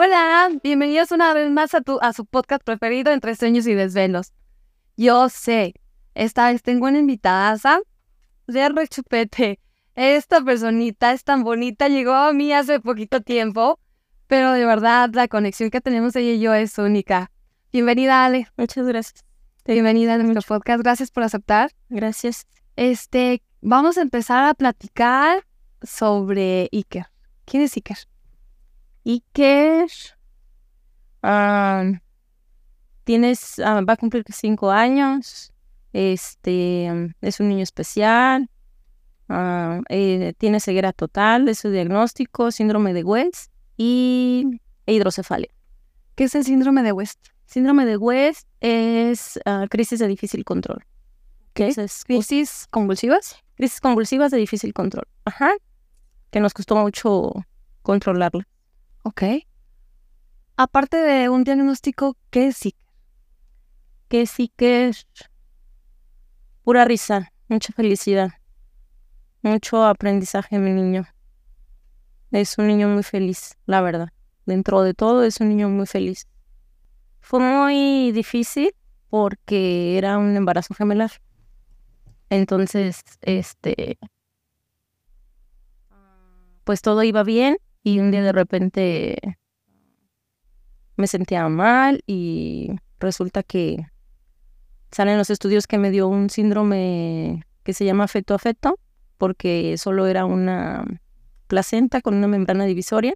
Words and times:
Hola, 0.00 0.48
bienvenidos 0.62 1.10
una 1.10 1.34
vez 1.34 1.50
más 1.50 1.74
a, 1.74 1.80
tu, 1.80 1.98
a 2.00 2.12
su 2.12 2.24
podcast 2.24 2.62
preferido 2.62 3.10
entre 3.10 3.34
sueños 3.34 3.66
y 3.66 3.74
desvelos. 3.74 4.32
Yo 4.96 5.28
sé, 5.28 5.74
esta 6.14 6.52
vez 6.52 6.62
tengo 6.62 6.86
una 6.86 7.00
invitada, 7.00 7.80
de 8.46 8.68
rechupete. 8.68 9.58
Esta 9.96 10.40
personita 10.40 11.12
es 11.12 11.24
tan 11.24 11.42
bonita, 11.42 11.88
llegó 11.88 12.12
a 12.12 12.32
mí 12.32 12.52
hace 12.52 12.78
poquito 12.78 13.22
tiempo, 13.22 13.80
pero 14.28 14.52
de 14.52 14.64
verdad 14.64 15.10
la 15.14 15.26
conexión 15.26 15.68
que 15.68 15.80
tenemos 15.80 16.14
ella 16.14 16.30
y 16.30 16.38
yo 16.38 16.54
es 16.54 16.78
única. 16.78 17.32
Bienvenida, 17.72 18.24
Ale. 18.24 18.46
Muchas 18.56 18.86
gracias. 18.86 19.24
Bienvenida 19.64 20.14
a 20.14 20.18
nuestro 20.18 20.42
podcast. 20.42 20.80
Gracias 20.80 21.10
por 21.10 21.24
aceptar. 21.24 21.72
Gracias. 21.88 22.46
Este, 22.76 23.42
vamos 23.62 23.98
a 23.98 24.02
empezar 24.02 24.44
a 24.44 24.54
platicar 24.54 25.44
sobre 25.82 26.68
Iker. 26.70 27.06
¿Quién 27.44 27.64
es 27.64 27.74
Iker? 27.74 27.98
Iker 29.08 29.88
ah, 31.22 31.92
tienes, 33.04 33.58
ah, 33.58 33.80
va 33.80 33.94
a 33.94 33.96
cumplir 33.96 34.22
cinco 34.28 34.70
años. 34.70 35.50
Este 35.94 36.86
es 37.22 37.40
un 37.40 37.48
niño 37.48 37.62
especial. 37.62 38.50
Ah, 39.30 39.80
eh, 39.88 40.34
tiene 40.36 40.60
ceguera 40.60 40.92
total, 40.92 41.48
es 41.48 41.60
su 41.60 41.70
diagnóstico, 41.70 42.50
síndrome 42.50 42.92
de 42.92 43.02
West 43.02 43.50
y 43.78 44.60
hidrocefalia. 44.84 45.50
¿Qué 46.14 46.24
es 46.24 46.34
el 46.34 46.44
síndrome 46.44 46.82
de 46.82 46.92
West? 46.92 47.28
Síndrome 47.46 47.86
de 47.86 47.96
West 47.96 48.46
es 48.60 49.40
crisis 49.70 50.00
de 50.00 50.06
difícil 50.06 50.44
control. 50.44 50.84
¿Qué? 51.54 51.74
¿Crisis 52.06 52.66
convulsivas? 52.68 53.36
Crisis 53.56 53.80
convulsivas 53.80 54.30
de 54.32 54.36
difícil 54.36 54.74
control. 54.74 55.08
Ajá. 55.24 55.52
Que 56.30 56.40
nos 56.40 56.52
costó 56.52 56.76
mucho 56.76 57.32
controlarla. 57.82 58.46
Ok. 59.02 59.22
Aparte 60.56 60.96
de 60.96 61.28
un 61.28 61.44
diagnóstico, 61.44 62.16
¿qué 62.30 62.48
es 62.48 62.64
Iker? 62.64 62.88
¿Qué 64.08 64.88
es? 64.88 65.06
Pura 66.64 66.84
risa, 66.84 67.32
mucha 67.48 67.72
felicidad, 67.72 68.30
mucho 69.42 69.84
aprendizaje, 69.84 70.58
mi 70.58 70.70
niño. 70.70 71.06
Es 72.30 72.58
un 72.58 72.66
niño 72.66 72.88
muy 72.88 73.02
feliz, 73.02 73.56
la 73.66 73.80
verdad. 73.80 74.08
Dentro 74.44 74.82
de 74.82 74.94
todo 74.94 75.22
es 75.24 75.40
un 75.40 75.48
niño 75.48 75.68
muy 75.68 75.86
feliz. 75.86 76.26
Fue 77.20 77.40
muy 77.40 78.12
difícil 78.12 78.74
porque 79.10 79.96
era 79.96 80.18
un 80.18 80.36
embarazo 80.36 80.74
gemelar. 80.74 81.12
Entonces, 82.30 83.02
este, 83.22 83.98
pues 86.64 86.82
todo 86.82 87.02
iba 87.02 87.22
bien 87.22 87.58
y 87.82 88.00
un 88.00 88.10
día 88.10 88.22
de 88.22 88.32
repente 88.32 89.38
me 90.96 91.06
sentía 91.06 91.48
mal 91.48 92.02
y 92.06 92.72
resulta 92.98 93.42
que 93.42 93.86
salen 94.90 95.18
los 95.18 95.30
estudios 95.30 95.66
que 95.66 95.78
me 95.78 95.90
dio 95.90 96.08
un 96.08 96.30
síndrome 96.30 97.44
que 97.62 97.72
se 97.72 97.84
llama 97.84 98.08
feto 98.08 98.34
a 98.34 98.38
feto 98.38 98.78
porque 99.18 99.76
solo 99.78 100.06
era 100.06 100.24
una 100.24 100.84
placenta 101.48 102.00
con 102.00 102.14
una 102.14 102.28
membrana 102.28 102.64
divisoria. 102.64 103.14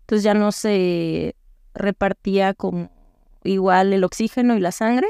Entonces 0.00 0.24
ya 0.24 0.34
no 0.34 0.52
se 0.52 1.36
repartía 1.72 2.52
como 2.54 2.90
igual 3.44 3.92
el 3.92 4.04
oxígeno 4.04 4.56
y 4.56 4.60
la 4.60 4.72
sangre. 4.72 5.08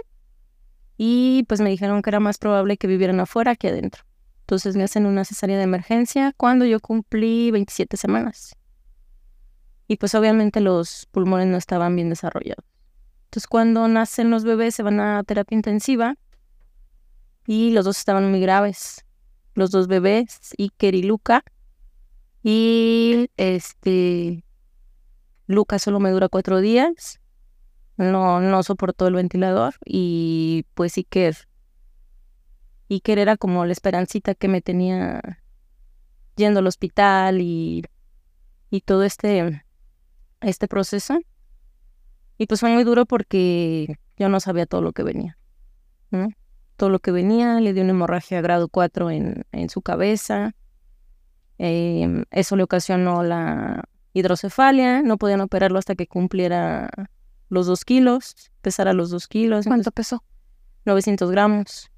Y 0.99 1.45
pues 1.49 1.63
me 1.63 1.71
dijeron 1.71 2.03
que 2.03 2.11
era 2.11 2.21
más 2.21 2.37
probable 2.37 2.77
que 2.77 2.87
vivieran 2.87 3.21
afuera 3.21 3.57
que 3.57 3.69
adentro. 3.69 4.05
Entonces 4.41 4.77
me 4.77 4.83
hacen 4.83 5.07
una 5.07 5.25
cesárea 5.25 5.57
de 5.57 5.63
emergencia 5.63 6.35
cuando 6.37 6.67
yo 6.67 6.81
cumplí 6.81 7.51
27 7.51 7.97
semanas. 7.97 8.55
Y 9.91 9.97
pues 9.97 10.15
obviamente 10.15 10.61
los 10.61 11.07
pulmones 11.11 11.49
no 11.49 11.57
estaban 11.57 11.97
bien 11.97 12.11
desarrollados. 12.11 12.65
Entonces 13.25 13.49
cuando 13.49 13.89
nacen 13.89 14.31
los 14.31 14.45
bebés 14.45 14.77
se 14.77 14.85
van 14.85 15.01
a 15.01 15.25
terapia 15.25 15.57
intensiva 15.57 16.15
y 17.45 17.73
los 17.73 17.87
dos 17.87 17.99
estaban 17.99 18.31
muy 18.31 18.41
graves. 18.41 19.05
Los 19.55 19.73
dos 19.73 19.89
bebés, 19.89 20.55
Iker 20.57 20.95
y 20.95 21.03
Luca. 21.03 21.43
Y 22.45 23.31
este, 23.37 24.45
Luca 25.49 25.81
solo 25.81 25.99
me 25.99 26.13
dura 26.13 26.29
cuatro 26.29 26.61
días. 26.61 27.21
No, 27.97 28.39
no 28.39 28.63
soportó 28.63 29.09
el 29.09 29.15
ventilador 29.15 29.75
y 29.85 30.67
pues 30.75 30.97
Iker, 30.99 31.37
Iker 32.89 33.19
era 33.19 33.37
como 33.37 33.67
la 33.67 33.73
esperancita 33.73 34.37
que 34.37 34.47
me 34.47 34.63
tenía 34.63 35.41
yendo 36.37 36.61
al 36.61 36.69
hospital 36.69 37.41
y, 37.41 37.83
y 38.71 38.83
todo 38.83 39.03
este 39.03 39.65
este 40.41 40.69
proceso. 40.69 41.19
Y 42.39 42.47
pues 42.47 42.61
fue 42.61 42.71
muy 42.71 42.85
duro 42.85 43.07
porque 43.07 43.99
yo 44.17 44.29
no 44.29 44.41
sabía 44.41 44.67
todo 44.67 44.83
lo 44.83 44.93
que 44.93 45.03
venía. 45.03 45.37
Todo 46.77 46.91
lo 46.91 46.99
que 46.99 47.13
venía, 47.13 47.61
le 47.61 47.73
dio 47.73 47.83
una 47.83 47.93
hemorragia 47.93 48.41
grado 48.41 48.69
4 48.69 49.11
en, 49.11 49.45
en 49.53 49.69
su 49.69 49.83
cabeza. 49.83 50.55
Em, 51.59 52.25
eso 52.31 52.57
le 52.57 52.63
ocasionó 52.63 53.23
la 53.23 53.85
hidrocefalia. 54.15 55.03
No 55.03 55.19
podían 55.19 55.43
operarlo 55.43 55.79
hasta 55.79 55.95
que 55.95 56.07
cumpliera 56.07 56.89
los 57.51 57.67
2 57.67 57.85
kilos, 57.85 58.35
pesara 58.63 58.95
los 58.95 59.11
2 59.11 59.29
kilos. 59.29 59.67
¿Cuánto 59.67 59.91
pesó? 59.91 60.25
900 60.87 61.31
gramos. 61.31 61.91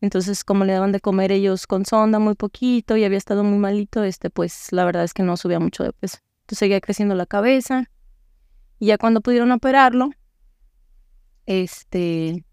Entonces, 0.00 0.42
como 0.42 0.64
le 0.64 0.72
daban 0.72 0.90
de 0.90 1.00
comer 1.00 1.30
ellos 1.30 1.66
con 1.66 1.84
sonda 1.84 2.18
muy 2.18 2.34
poquito 2.34 2.96
y 2.96 3.04
había 3.04 3.18
estado 3.18 3.44
muy 3.44 3.58
malito, 3.58 4.02
este, 4.02 4.30
pues 4.30 4.72
la 4.72 4.84
verdad 4.84 5.04
es 5.04 5.14
que 5.14 5.22
no 5.22 5.36
subía 5.36 5.60
mucho 5.60 5.84
de 5.84 5.92
peso. 5.92 6.18
Entonces 6.42 6.58
seguía 6.58 6.80
creciendo 6.80 7.14
la 7.14 7.26
cabeza. 7.26 7.90
Y 8.78 8.86
ya 8.86 8.98
cuando 8.98 9.20
pudieron 9.20 9.52
operarlo, 9.52 10.10
este, 11.46 12.44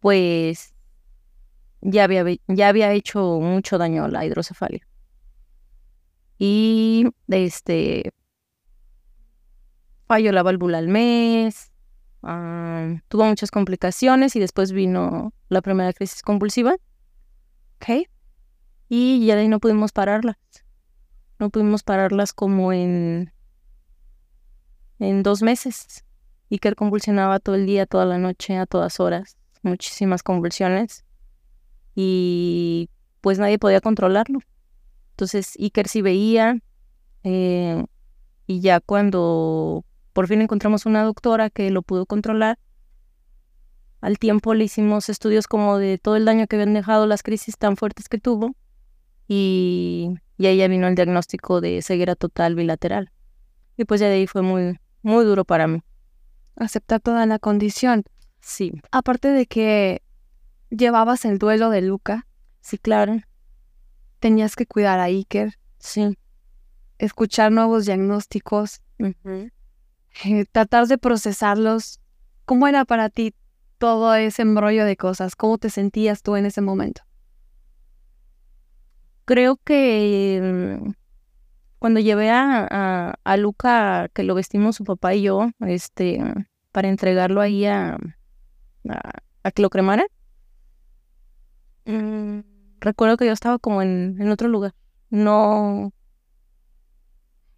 pues 0.00 0.74
ya 1.80 2.04
había, 2.04 2.24
ya 2.46 2.68
había 2.68 2.92
hecho 2.92 3.40
mucho 3.40 3.78
daño 3.78 4.04
a 4.04 4.08
la 4.08 4.24
hidrocefalia. 4.24 4.86
Y 6.38 7.06
este, 7.28 8.12
falló 10.06 10.32
la 10.32 10.42
válvula 10.42 10.78
al 10.78 10.88
mes, 10.88 11.72
ah, 12.22 12.94
tuvo 13.08 13.24
muchas 13.24 13.50
complicaciones 13.50 14.36
y 14.36 14.40
después 14.40 14.72
vino 14.72 15.32
la 15.48 15.62
primera 15.62 15.92
crisis 15.92 16.22
convulsiva. 16.22 16.76
Ok. 17.76 18.08
Y 18.88 19.26
ya 19.26 19.34
de 19.34 19.42
ahí 19.42 19.48
no 19.48 19.60
pudimos 19.60 19.92
pararla. 19.92 20.38
No 21.38 21.50
pudimos 21.50 21.82
pararlas 21.82 22.32
como 22.32 22.72
en, 22.72 23.32
en 24.98 25.22
dos 25.22 25.42
meses. 25.42 26.04
Iker 26.50 26.74
convulsionaba 26.74 27.38
todo 27.38 27.54
el 27.54 27.66
día, 27.66 27.86
toda 27.86 28.06
la 28.06 28.18
noche, 28.18 28.56
a 28.56 28.66
todas 28.66 29.00
horas. 29.00 29.36
Muchísimas 29.62 30.22
convulsiones. 30.22 31.04
Y 31.94 32.90
pues 33.20 33.38
nadie 33.38 33.58
podía 33.58 33.80
controlarlo. 33.80 34.40
Entonces 35.10 35.54
Iker 35.58 35.88
sí 35.88 36.02
veía. 36.02 36.58
Eh, 37.24 37.84
y 38.46 38.60
ya 38.60 38.80
cuando 38.80 39.84
por 40.12 40.26
fin 40.26 40.40
encontramos 40.40 40.86
una 40.86 41.02
doctora 41.02 41.50
que 41.50 41.70
lo 41.70 41.82
pudo 41.82 42.06
controlar, 42.06 42.58
al 44.00 44.18
tiempo 44.18 44.54
le 44.54 44.64
hicimos 44.64 45.08
estudios 45.08 45.46
como 45.46 45.78
de 45.78 45.98
todo 45.98 46.16
el 46.16 46.24
daño 46.24 46.46
que 46.46 46.56
habían 46.56 46.74
dejado 46.74 47.06
las 47.06 47.22
crisis 47.22 47.58
tan 47.58 47.76
fuertes 47.76 48.08
que 48.08 48.18
tuvo. 48.18 48.54
Y 49.28 50.14
y 50.38 50.46
ahí 50.46 50.56
ya 50.56 50.68
vino 50.68 50.86
el 50.86 50.94
diagnóstico 50.94 51.60
de 51.60 51.82
ceguera 51.82 52.14
total 52.14 52.54
bilateral. 52.54 53.10
Y 53.76 53.84
pues 53.84 54.00
ya 54.00 54.06
de 54.06 54.14
ahí 54.14 54.26
fue 54.28 54.42
muy, 54.42 54.78
muy 55.02 55.24
duro 55.24 55.44
para 55.44 55.66
mí. 55.66 55.82
Aceptar 56.56 57.00
toda 57.00 57.26
la 57.26 57.40
condición. 57.40 58.04
Sí. 58.40 58.72
Aparte 58.92 59.28
de 59.28 59.46
que 59.46 60.00
llevabas 60.70 61.24
el 61.24 61.38
duelo 61.38 61.70
de 61.70 61.82
Luca. 61.82 62.26
Sí, 62.60 62.78
claro. 62.78 63.20
Tenías 64.20 64.54
que 64.54 64.66
cuidar 64.66 65.00
a 65.00 65.04
Iker. 65.04 65.58
Sí. 65.80 66.16
Escuchar 66.98 67.50
nuevos 67.50 67.86
diagnósticos. 67.86 68.80
Eh, 68.98 70.44
tratar 70.52 70.86
de 70.86 70.98
procesarlos. 70.98 72.00
¿Cómo 72.44 72.68
era 72.68 72.84
para 72.84 73.10
ti 73.10 73.34
todo 73.78 74.14
ese 74.14 74.42
embrollo 74.42 74.84
de 74.84 74.96
cosas? 74.96 75.34
¿Cómo 75.34 75.58
te 75.58 75.68
sentías 75.68 76.22
tú 76.22 76.36
en 76.36 76.46
ese 76.46 76.60
momento? 76.60 77.02
Creo 79.28 79.56
que 79.62 80.40
mm, 80.42 80.92
cuando 81.78 82.00
llevé 82.00 82.30
a, 82.30 83.14
a, 83.22 83.36
Luca, 83.36 84.08
que 84.14 84.22
lo 84.22 84.34
vestimos 84.34 84.76
su 84.76 84.84
papá 84.84 85.14
y 85.14 85.22
yo, 85.22 85.50
este, 85.60 86.18
para 86.72 86.88
entregarlo 86.88 87.42
ahí 87.42 87.66
a, 87.66 87.98
a, 88.88 89.50
que 89.50 89.60
lo 89.60 89.68
cremara, 89.68 90.06
mm, 91.84 92.38
recuerdo 92.80 93.18
que 93.18 93.26
yo 93.26 93.32
estaba 93.32 93.58
como 93.58 93.82
en, 93.82 94.16
en 94.18 94.30
otro 94.30 94.48
lugar. 94.48 94.74
No, 95.10 95.92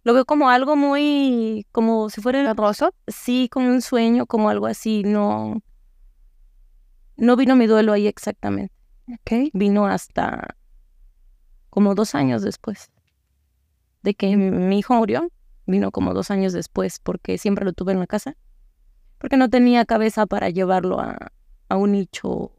lo 0.03 0.13
veo 0.13 0.25
como 0.25 0.49
algo 0.49 0.75
muy, 0.75 1.65
como 1.71 2.09
si 2.09 2.19
fuera 2.19 2.53
roso, 2.53 2.93
sí, 3.07 3.47
como 3.49 3.69
un 3.69 3.81
sueño, 3.81 4.25
como 4.25 4.49
algo 4.49 4.65
así, 4.65 5.03
no, 5.03 5.61
no 7.15 7.35
vino 7.37 7.55
mi 7.55 7.65
duelo 7.65 7.93
ahí 7.93 8.07
exactamente. 8.07 8.73
Okay. 9.21 9.51
Vino 9.53 9.87
hasta 9.87 10.57
como 11.71 11.95
dos 11.95 12.13
años 12.13 12.43
después 12.43 12.91
de 14.03 14.13
que 14.13 14.35
mi 14.35 14.79
hijo 14.79 14.93
murió, 14.93 15.31
vino 15.65 15.91
como 15.91 16.13
dos 16.13 16.31
años 16.31 16.53
después 16.53 16.99
porque 16.99 17.37
siempre 17.37 17.65
lo 17.65 17.73
tuve 17.73 17.93
en 17.93 17.99
la 17.99 18.07
casa, 18.07 18.35
porque 19.17 19.37
no 19.37 19.49
tenía 19.49 19.85
cabeza 19.85 20.25
para 20.25 20.49
llevarlo 20.49 20.99
a, 20.99 21.31
a 21.69 21.77
un 21.77 21.93
nicho 21.93 22.51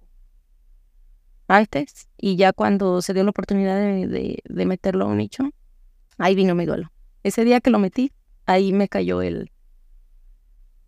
antes 1.49 2.09
y 2.17 2.37
ya 2.37 2.53
cuando 2.53 3.03
se 3.03 3.13
dio 3.15 3.25
la 3.25 3.31
oportunidad 3.31 3.77
de, 3.77 4.39
de, 4.45 4.67
meterlo 4.67 5.05
a 5.05 5.09
un 5.09 5.19
nicho, 5.19 5.51
ahí 6.19 6.35
vino 6.35 6.55
mi 6.55 6.65
duelo. 6.65 6.91
Ese 7.23 7.45
día 7.45 7.61
que 7.61 7.71
lo 7.71 7.79
metí, 7.79 8.13
ahí 8.47 8.73
me 8.73 8.89
cayó 8.89 9.23
el, 9.23 9.51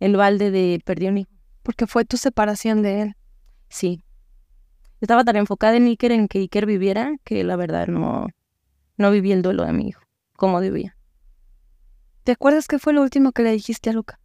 el 0.00 0.16
balde 0.16 0.50
de 0.50 0.80
perdí 0.84 1.08
un 1.08 1.18
hijo. 1.18 1.30
Porque 1.62 1.86
fue 1.86 2.04
tu 2.04 2.16
separación 2.16 2.82
de 2.82 3.02
él. 3.02 3.16
Sí. 3.68 4.04
Estaba 5.04 5.22
tan 5.22 5.36
enfocada 5.36 5.76
en 5.76 5.84
Iker, 5.84 6.12
en 6.12 6.28
que 6.28 6.38
Iker 6.38 6.64
viviera, 6.64 7.14
que 7.24 7.44
la 7.44 7.56
verdad 7.56 7.88
no, 7.88 8.26
no 8.96 9.10
viví 9.10 9.32
el 9.32 9.42
duelo 9.42 9.66
de 9.66 9.74
mi 9.74 9.88
hijo 9.88 10.00
como 10.34 10.62
debía. 10.62 10.96
¿Te 12.22 12.32
acuerdas 12.32 12.68
qué 12.68 12.78
fue 12.78 12.94
lo 12.94 13.02
último 13.02 13.32
que 13.32 13.42
le 13.42 13.50
dijiste 13.50 13.90
a 13.90 13.92
Luca? 13.92 14.18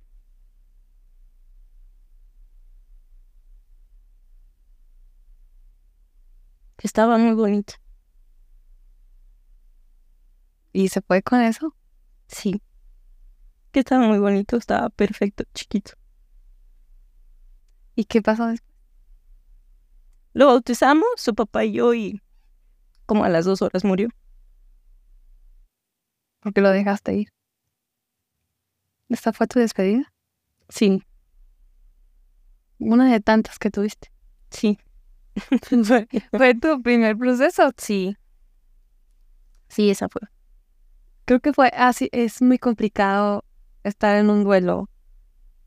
Que 6.77 6.87
estaba 6.87 7.17
muy 7.17 7.35
bonito. 7.35 7.73
¿Y 10.71 10.87
se 10.87 11.01
fue 11.01 11.21
con 11.21 11.41
eso? 11.41 11.75
Sí. 12.27 12.61
Que 13.73 13.81
estaba 13.81 14.07
muy 14.07 14.19
bonito, 14.19 14.55
estaba 14.55 14.87
perfecto, 14.89 15.43
chiquito. 15.53 15.91
¿Y 17.95 18.05
qué 18.05 18.21
pasó 18.21 18.47
después? 18.47 18.68
Lo 20.33 20.47
bautizamos, 20.47 21.07
su 21.17 21.33
papá 21.33 21.65
y 21.65 21.73
yo, 21.73 21.93
y 21.93 22.21
como 23.05 23.23
a 23.23 23.29
las 23.29 23.45
dos 23.45 23.61
horas 23.61 23.83
murió. 23.83 24.09
¿Por 26.41 26.53
qué 26.53 26.61
lo 26.61 26.69
dejaste 26.69 27.13
ir? 27.15 27.29
¿Esta 29.09 29.33
fue 29.33 29.47
tu 29.47 29.59
despedida? 29.59 30.13
Sí. 30.69 31.03
Una 32.77 33.11
de 33.11 33.19
tantas 33.19 33.57
que 33.57 33.71
tuviste. 33.71 34.11
Sí. 34.51 34.77
¿Fue, 36.31 36.55
tu 36.55 36.81
primer 36.81 37.17
proceso? 37.17 37.71
Sí. 37.77 38.15
Sí, 39.67 39.89
esa 39.89 40.07
fue. 40.09 40.21
Creo 41.25 41.39
que 41.39 41.53
fue 41.53 41.69
así. 41.75 42.09
es 42.11 42.41
muy 42.41 42.57
complicado 42.57 43.43
estar 43.83 44.15
en 44.15 44.29
un 44.29 44.43
duelo, 44.43 44.89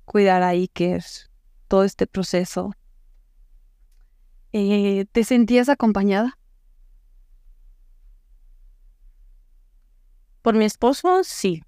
cuidar 0.05 0.43
a 0.43 0.49
Iker, 0.49 1.05
todo 1.69 1.85
este 1.85 2.07
proceso. 2.07 2.73
Eh, 4.53 5.07
¿Te 5.13 5.25
sentías 5.25 5.69
acompañada? 5.69 6.39
Por 10.43 10.55
mi 10.55 10.65
esposo, 10.65 11.23
sí. 11.25 11.63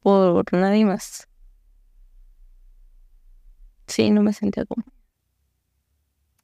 Por 0.00 0.44
nadie 0.52 0.84
más. 0.84 1.26
Sí, 3.86 4.10
no 4.10 4.22
me 4.22 4.32
sentía 4.32 4.64
como. 4.64 4.84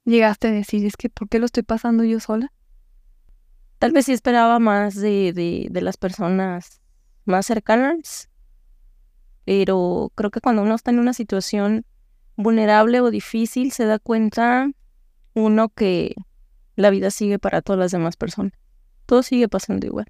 ¿Llegaste 0.04 0.48
a 0.48 0.52
decir, 0.52 0.86
es 0.86 0.96
que, 0.96 1.10
¿por 1.10 1.28
qué 1.28 1.38
lo 1.38 1.44
estoy 1.46 1.62
pasando 1.62 2.02
yo 2.04 2.18
sola? 2.20 2.52
Tal 3.78 3.92
vez 3.92 4.06
sí 4.06 4.12
esperaba 4.12 4.58
más 4.58 4.94
de, 4.94 5.32
de, 5.32 5.68
de 5.70 5.80
las 5.82 5.96
personas 5.96 6.80
más 7.24 7.46
cercanas, 7.46 8.30
pero 9.44 10.10
creo 10.14 10.30
que 10.30 10.40
cuando 10.40 10.62
uno 10.62 10.74
está 10.74 10.90
en 10.90 10.98
una 10.98 11.12
situación 11.12 11.84
vulnerable 12.36 13.00
o 13.00 13.10
difícil, 13.10 13.72
se 13.72 13.84
da 13.84 13.98
cuenta 13.98 14.70
uno 15.34 15.68
que 15.68 16.14
la 16.76 16.90
vida 16.90 17.10
sigue 17.10 17.38
para 17.38 17.62
todas 17.62 17.78
las 17.78 17.90
demás 17.92 18.16
personas. 18.16 18.52
Todo 19.06 19.22
sigue 19.22 19.48
pasando 19.48 19.86
igual 19.86 20.06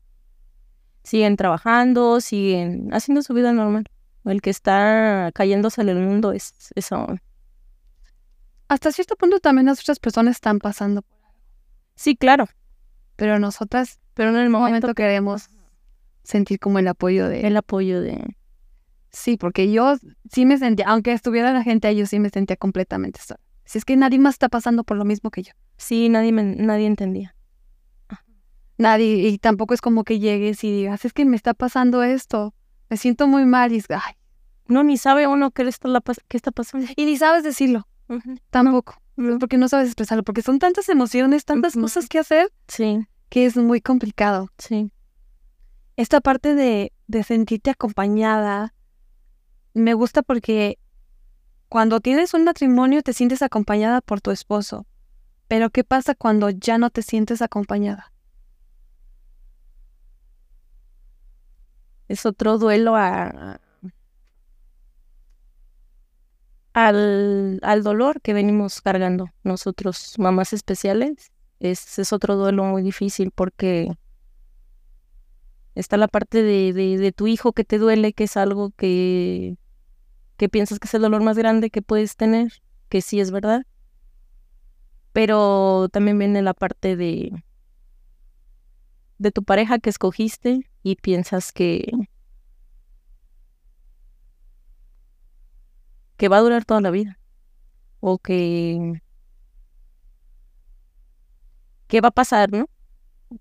siguen 1.07 1.37
trabajando, 1.37 2.21
siguen 2.21 2.93
haciendo 2.93 3.23
su 3.23 3.33
vida 3.33 3.53
normal. 3.53 3.85
El 4.25 4.43
que 4.43 4.51
está 4.51 5.31
cayéndose 5.35 5.81
en 5.81 5.89
el 5.89 5.99
mundo 6.01 6.33
es 6.33 6.53
eso. 6.75 7.07
Hasta 8.67 8.91
cierto 8.91 9.15
punto 9.15 9.39
también 9.39 9.67
las 9.67 9.81
otras 9.81 10.01
personas 10.01 10.35
están 10.35 10.59
pasando 10.59 11.03
por 11.03 11.17
algo. 11.25 11.39
Sí, 11.95 12.17
claro. 12.17 12.49
Pero 13.15 13.39
nosotras, 13.39 14.01
pero 14.15 14.31
en 14.31 14.37
el 14.37 14.51
momento, 14.51 14.93
queremos 14.95 15.49
sentir 16.25 16.59
como 16.59 16.81
el 16.81 16.89
apoyo 16.89 17.29
de... 17.29 17.47
El 17.47 17.57
apoyo 17.57 18.01
de... 18.01 18.36
Sí, 19.17 19.37
porque 19.37 19.73
yo 19.73 19.95
sí 20.31 20.45
me 20.45 20.59
sentía, 20.59 20.87
aunque 20.89 21.13
estuviera 21.13 21.53
la 21.53 21.63
gente 21.63 21.89
ahí, 21.89 21.97
yo 21.97 22.07
sí 22.07 22.19
me 22.19 22.29
sentía 22.29 22.57
completamente 22.57 23.21
sola. 23.21 23.41
Si 23.65 23.79
es 23.79 23.85
que 23.85 23.97
nadie 23.97 24.19
más 24.19 24.35
está 24.35 24.49
pasando 24.49 24.85
por 24.85 24.97
lo 24.97 25.05
mismo 25.05 25.31
que 25.31 25.43
yo. 25.43 25.53
Sí, 25.77 26.09
nadie, 26.09 26.33
nadie 26.33 26.87
entendía 26.87 27.37
nadie, 28.79 29.29
y 29.29 29.39
tampoco 29.39 29.75
es 29.75 29.81
como 29.81 30.05
que 30.05 30.19
llegues 30.19 30.63
y 30.65 30.71
digas, 30.71 31.05
es 31.05 31.13
que 31.13 31.25
me 31.25 31.37
está 31.37 31.55
pasando 31.55 32.03
esto, 32.03 32.55
me 32.89 32.97
siento 32.97 33.27
muy 33.27 33.45
mal, 33.45 33.73
y 33.73 33.83
ay, 33.89 34.15
no, 34.67 34.83
ni 34.83 34.97
sabe 34.97 35.27
uno 35.27 35.51
qué, 35.51 35.63
está, 35.63 35.89
la, 35.89 36.03
qué 36.29 36.37
está 36.37 36.51
pasando. 36.51 36.87
Y 36.97 37.05
ni 37.05 37.17
sabes 37.17 37.45
decirlo, 37.45 37.87
tampoco, 38.51 39.01
porque 39.41 39.59
no 39.59 39.69
sabes 39.69 39.87
expresarlo, 39.87 40.25
porque 40.25 40.43
son 40.43 40.59
tantas 40.59 40.89
emociones, 40.89 41.45
tantas 41.45 41.75
cosas 41.75 42.09
que 42.09 42.19
hacer, 42.19 42.49
sí. 42.69 43.07
que 43.29 43.47
es 43.47 43.57
muy 43.57 43.81
complicado. 43.81 44.49
Sí. 44.59 44.91
Esta 45.97 46.21
parte 46.21 46.55
de, 46.55 46.93
de 47.07 47.23
sentirte 47.23 47.71
acompañada, 47.71 48.75
me 49.83 49.95
gusta 49.95 50.23
porque 50.23 50.79
cuando 51.69 52.01
tienes 52.01 52.35
un 52.35 52.45
matrimonio 52.45 53.03
te 53.03 53.13
sientes 53.13 53.43
acompañada 53.43 54.01
por 54.01 54.21
tu 54.21 54.31
esposo, 54.31 54.87
pero 55.49 55.71
¿qué 55.71 55.85
pasa 55.85 56.15
cuando 56.15 56.51
ya 56.51 56.79
no 56.79 56.91
te 56.91 57.03
sientes 57.03 57.43
acompañada? 57.43 58.13
es 62.09 62.27
otro 62.27 62.59
duelo 62.59 62.97
a, 62.97 63.61
al, 66.73 67.59
al, 67.63 67.83
dolor 67.83 68.21
que 68.21 68.33
venimos 68.33 68.81
cargando 68.81 69.31
nosotros, 69.43 70.15
mamás 70.19 70.53
especiales. 70.53 71.33
Es, 71.59 71.99
es 71.99 72.13
otro 72.13 72.37
duelo 72.37 72.65
muy 72.65 72.83
difícil 72.83 73.31
porque 73.35 73.91
está 75.75 75.97
la 75.97 76.09
parte 76.09 76.43
de, 76.43 76.73
de, 76.73 77.13
tu 77.13 77.27
hijo 77.27 77.53
que 77.53 77.65
te 77.65 77.79
duele, 77.79 78.13
que 78.13 78.25
es 78.25 78.37
algo 78.37 78.73
que, 78.77 79.57
que 80.37 80.49
piensas 80.49 80.79
que 80.79 80.87
es 80.87 80.95
el 80.95 81.03
dolor 81.03 81.23
más 81.23 81.37
grande 81.37 81.71
que 81.71 81.83
puedes 81.83 82.17
tener, 82.17 82.53
que 82.89 83.01
sí 83.01 83.21
es 83.21 83.31
verdad. 83.31 83.67
Pero 85.13 85.89
también 85.91 86.19
viene 86.19 86.43
la 86.43 86.55
parte 86.55 86.97
de, 86.97 87.45
de 89.19 89.31
tu 89.31 89.43
pareja 89.43 89.79
que 89.79 89.91
escogiste 89.91 90.71
y 90.83 90.97
piensas 90.97 91.53
que 91.53 91.91
que 96.17 96.29
va 96.29 96.39
a 96.39 96.41
durar 96.41 96.65
toda 96.65 96.81
la 96.81 96.91
vida 96.91 97.19
o 98.01 98.19
que 98.19 99.03
qué 101.89 102.01
va 102.01 102.09
a 102.09 102.13
pasar, 102.13 102.53
¿no? 102.53 102.69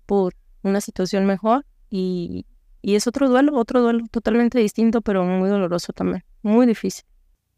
Por 0.06 0.34
una 0.62 0.80
situación 0.80 1.26
mejor 1.26 1.64
y, 1.90 2.46
y 2.86 2.94
es 2.94 3.08
otro 3.08 3.28
duelo, 3.28 3.58
otro 3.58 3.82
duelo 3.82 4.06
totalmente 4.12 4.60
distinto, 4.60 5.00
pero 5.00 5.24
muy 5.24 5.48
doloroso 5.48 5.92
también, 5.92 6.24
muy 6.42 6.66
difícil. 6.66 7.04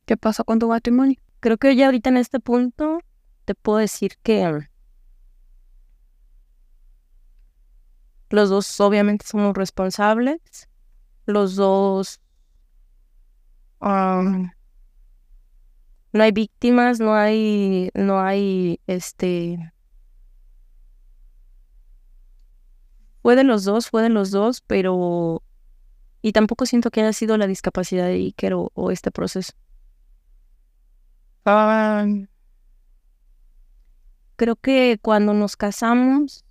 ¿Qué 0.07 0.17
pasa 0.17 0.43
con 0.43 0.59
tu 0.59 0.69
matrimonio? 0.69 1.21
Creo 1.41 1.59
que 1.59 1.77
ya 1.77 1.85
ahorita 1.85 2.09
en 2.09 2.17
este 2.17 2.41
punto 2.41 3.01
te 3.45 3.55
puedo 3.55 3.77
decir 3.77 4.13
que 4.23 4.67
Los 8.31 8.49
dos 8.49 8.81
obviamente 8.81 9.27
somos 9.27 9.55
responsables. 9.55 10.41
Los 11.27 11.57
dos... 11.57 12.23
no 13.83 14.51
hay 16.23 16.33
víctimas, 16.33 17.01
no 17.01 17.15
hay, 17.15 17.91
no 17.93 18.19
hay, 18.19 18.81
este... 18.87 19.75
Fue 23.29 23.37
de 23.37 23.45
los 23.45 23.65
dos, 23.65 23.91
fue 23.91 24.01
de 24.01 24.09
los 24.09 24.31
dos, 24.31 24.63
pero... 24.63 25.43
Y 26.23 26.33
tampoco 26.33 26.65
siento 26.65 26.91
que 26.91 27.03
haya 27.03 27.13
sido 27.13 27.37
la 27.37 27.47
discapacidad 27.47 28.07
de 28.07 28.15
Iker 28.15 28.55
o, 28.55 28.91
este 28.91 29.11
proceso. 29.11 29.53
creo 34.37 34.57
que 34.57 34.99
cuando 35.03 35.35
nos 35.35 35.59
casamos, 35.59 36.47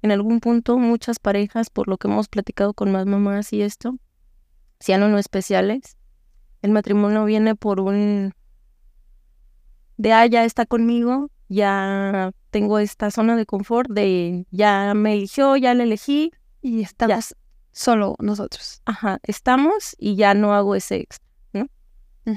en 0.00 0.12
algún 0.12 0.38
punto 0.38 0.78
muchas 0.78 1.18
parejas, 1.18 1.70
por 1.70 1.88
lo 1.88 1.98
que 1.98 2.06
hemos 2.06 2.28
platicado 2.28 2.72
con 2.72 2.92
más 2.92 3.04
mamás 3.06 3.52
y 3.52 3.62
esto, 3.62 3.98
sean 4.78 5.02
o 5.02 5.08
no 5.08 5.18
especiales, 5.18 5.96
el 6.62 6.70
matrimonio 6.70 7.24
viene 7.24 7.56
por 7.56 7.80
un 7.80 8.32
de 9.96 10.12
ah, 10.12 10.24
ya 10.26 10.44
está 10.44 10.66
conmigo, 10.66 11.32
ya 11.48 12.32
tengo 12.50 12.78
esta 12.78 13.10
zona 13.10 13.36
de 13.36 13.46
confort 13.46 13.90
de 13.90 14.46
ya 14.50 14.94
me 14.94 15.14
eligió, 15.14 15.56
ya 15.56 15.74
le 15.74 15.84
elegí 15.84 16.32
y 16.62 16.82
estamos 16.82 17.34
solo 17.72 18.16
nosotros. 18.18 18.82
Ajá, 18.84 19.18
estamos 19.22 19.94
y 19.98 20.16
ya 20.16 20.34
no 20.34 20.54
hago 20.54 20.74
ese 20.74 20.96
extra, 20.96 21.26
¿no? 21.52 21.66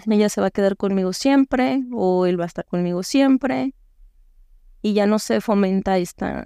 Ella 0.08 0.30
se 0.30 0.42
va 0.42 0.48
a 0.48 0.52
quedar 0.52 0.78
conmigo 0.78 1.14
siempre 1.14 1.84
o 1.94 2.26
él 2.26 2.40
va 2.40 2.44
a 2.44 2.48
estar 2.48 2.66
conmigo 2.66 3.04
siempre 3.04 3.74
y 4.82 4.94
ya 4.94 5.08
no 5.08 5.20
se 5.20 5.42
fomenta 5.42 5.98
esta 5.98 6.46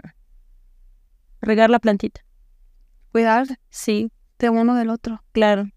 regar 1.42 1.70
la 1.70 1.80
plantita. 1.80 2.22
Cuidar. 3.12 3.48
Sí. 3.70 4.12
de 4.40 4.50
uno 4.50 4.76
del 4.76 4.90
otro. 4.90 5.24
Claro. 5.32 5.70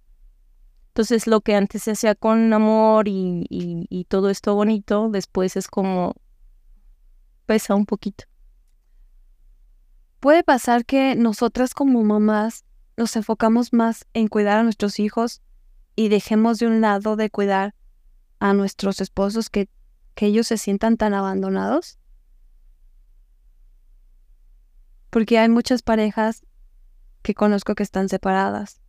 Entonces 0.88 1.26
lo 1.26 1.40
que 1.40 1.55
antes 1.55 1.83
se 1.83 1.90
hacía 1.90 2.14
con 2.14 2.52
amor 2.52 3.07
y, 3.09 3.45
y, 3.50 3.87
y 3.90 4.05
todo 4.05 4.31
esto 4.31 4.55
bonito, 4.55 5.11
después 5.11 5.57
es 5.57 5.69
como 5.69 6.14
pesa 7.47 7.75
un 7.75 7.87
poquito. 7.87 8.25
Puede 10.21 10.43
pasar 10.43 10.85
que 10.85 11.15
nosotras 11.15 11.73
como 11.73 12.03
mamás 12.03 12.65
nos 12.97 13.15
enfocamos 13.17 13.73
más 13.73 14.07
en 14.12 14.29
cuidar 14.29 14.59
a 14.59 14.62
nuestros 14.62 14.99
hijos 14.99 15.43
y 15.95 16.09
dejemos 16.09 16.59
de 16.59 16.67
un 16.67 16.81
lado 16.81 17.17
de 17.17 17.31
cuidar 17.31 17.75
a 18.38 18.53
nuestros 18.53 19.00
esposos 19.00 19.49
que, 19.49 19.69
que 20.15 20.26
ellos 20.26 20.49
se 20.49 20.59
sientan 20.59 20.97
tan 20.97 21.15
abandonados. 21.15 21.99
Porque 25.11 25.38
hay 25.38 25.49
muchas 25.49 25.83
parejas 25.83 26.45
que 27.23 27.35
conozco 27.35 27.75
que 27.75 27.83
están 27.83 28.09
separadas. 28.09 28.81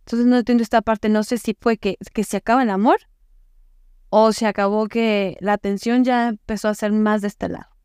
Entonces 0.00 0.26
no 0.26 0.38
entiendo 0.38 0.62
esta 0.62 0.82
parte, 0.82 1.08
no 1.08 1.24
sé 1.24 1.38
si 1.38 1.56
fue 1.60 1.78
que, 1.78 1.96
que 2.14 2.24
se 2.24 2.36
acaba 2.36 2.62
el 2.62 2.70
amor 2.70 2.98
o 4.08 4.32
se 4.32 4.46
acabó 4.46 4.86
que 4.86 5.36
la 5.40 5.54
atención 5.54 6.04
ya 6.04 6.28
empezó 6.28 6.68
a 6.68 6.74
ser 6.74 6.92
más 6.92 7.22
de 7.22 7.28
este 7.28 7.48
lado 7.48 7.75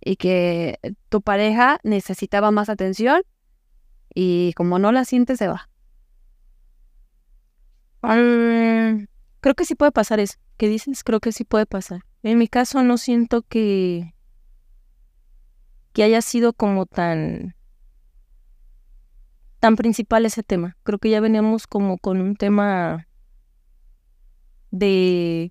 y 0.00 0.16
que 0.16 0.78
tu 1.08 1.20
pareja 1.22 1.78
necesitaba 1.82 2.50
más 2.50 2.68
atención 2.68 3.22
y 4.14 4.52
como 4.54 4.78
no 4.78 4.92
la 4.92 5.04
siente 5.04 5.36
se 5.36 5.48
va. 5.48 5.68
creo 8.00 9.54
que 9.54 9.64
sí 9.64 9.74
puede 9.74 9.92
pasar 9.92 10.20
eso. 10.20 10.38
¿Qué 10.56 10.68
dices? 10.68 11.04
Creo 11.04 11.20
que 11.20 11.32
sí 11.32 11.44
puede 11.44 11.66
pasar. 11.66 12.02
En 12.22 12.38
mi 12.38 12.48
caso 12.48 12.82
no 12.82 12.98
siento 12.98 13.42
que 13.42 14.14
que 15.92 16.04
haya 16.04 16.22
sido 16.22 16.52
como 16.52 16.86
tan 16.86 17.56
tan 19.58 19.76
principal 19.76 20.24
ese 20.26 20.42
tema. 20.42 20.76
Creo 20.82 20.98
que 20.98 21.10
ya 21.10 21.20
veníamos 21.20 21.66
como 21.66 21.98
con 21.98 22.20
un 22.20 22.36
tema 22.36 23.06
de 24.70 25.50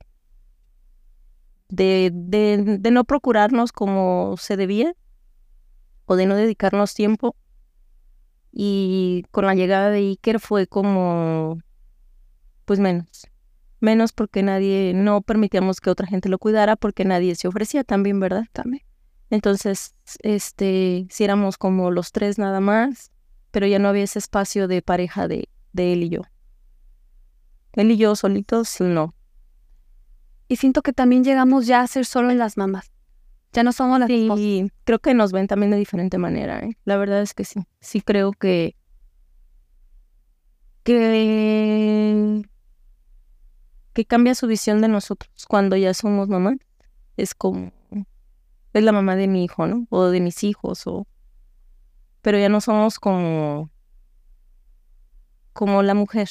de, 1.70 2.12
de, 2.14 2.78
de 2.80 2.92
no 2.92 3.04
procurarnos 3.04 3.72
como 3.72 4.36
se 4.38 4.58
debía 4.58 4.94
o 6.06 6.16
de 6.16 6.26
no 6.26 6.36
dedicarnos 6.36 6.94
tiempo. 6.94 7.36
Y 8.52 9.26
con 9.32 9.46
la 9.46 9.54
llegada 9.54 9.92
de 9.92 10.00
Iker 10.00 10.40
fue 10.40 10.68
como, 10.68 11.60
pues 12.66 12.80
menos. 12.80 13.28
Menos 13.80 14.12
porque 14.12 14.44
nadie, 14.44 14.94
no 14.96 15.22
permitíamos 15.22 15.80
que 15.80 15.90
otra 15.90 16.08
gente 16.08 16.28
lo 16.28 16.40
cuidara 16.40 16.76
porque 16.76 17.06
nadie 17.06 17.36
se 17.36 17.48
ofrecía 17.48 17.84
también, 17.84 18.20
¿verdad? 18.20 18.46
También. 18.52 18.84
Entonces, 19.30 19.96
este, 20.24 21.06
si 21.10 21.24
éramos 21.24 21.58
como 21.58 21.92
los 21.92 22.12
tres 22.12 22.40
nada 22.40 22.60
más, 22.60 23.12
pero 23.52 23.68
ya 23.68 23.80
no 23.80 23.88
había 23.88 24.04
ese 24.04 24.20
espacio 24.20 24.68
de 24.68 24.82
pareja 24.82 25.28
de, 25.28 25.48
de 25.72 25.94
él 25.94 26.04
y 26.04 26.10
yo. 26.10 26.22
Él 27.74 27.92
y 27.92 27.98
yo 27.98 28.16
solitos, 28.16 28.82
no. 28.82 29.14
Y 30.50 30.56
siento 30.56 30.82
que 30.82 30.94
también 30.94 31.24
llegamos 31.24 31.68
ya 31.68 31.82
a 31.82 31.88
ser 31.88 32.06
solo 32.06 32.34
las 32.34 32.58
mamás. 32.58 32.92
Ya 33.54 33.64
no 33.64 33.72
somos 33.72 34.00
las 34.00 34.10
Sí, 34.10 34.72
creo 34.84 34.98
que 34.98 35.14
nos 35.14 35.32
ven 35.32 35.48
también 35.48 35.72
de 35.72 35.78
diferente 35.78 36.18
manera. 36.18 36.60
¿eh? 36.60 36.76
La 36.86 36.98
verdad 36.98 37.22
es 37.22 37.36
que 37.36 37.46
sí. 37.46 37.62
Sí 37.80 38.02
creo 38.02 38.34
que 38.34 38.76
que 40.84 42.44
que 43.94 44.06
cambia 44.06 44.34
su 44.34 44.48
visión 44.48 44.82
de 44.82 44.88
nosotros 44.88 45.46
cuando 45.48 45.76
ya 45.76 45.94
somos 45.94 46.30
mamás. 46.30 46.58
Es 47.16 47.36
como 47.36 47.72
es 48.74 48.84
la 48.84 48.92
mamá 48.92 49.16
de 49.16 49.28
mi 49.28 49.44
hijo, 49.44 49.68
¿no? 49.68 49.86
O 49.90 50.06
de 50.06 50.20
mis 50.20 50.44
hijos 50.44 50.88
o 50.88 51.08
pero 52.22 52.40
ya 52.40 52.50
no 52.50 52.60
somos 52.60 53.00
como 53.00 53.70
como 55.54 55.84
la 55.84 55.94
mujer 55.94 56.30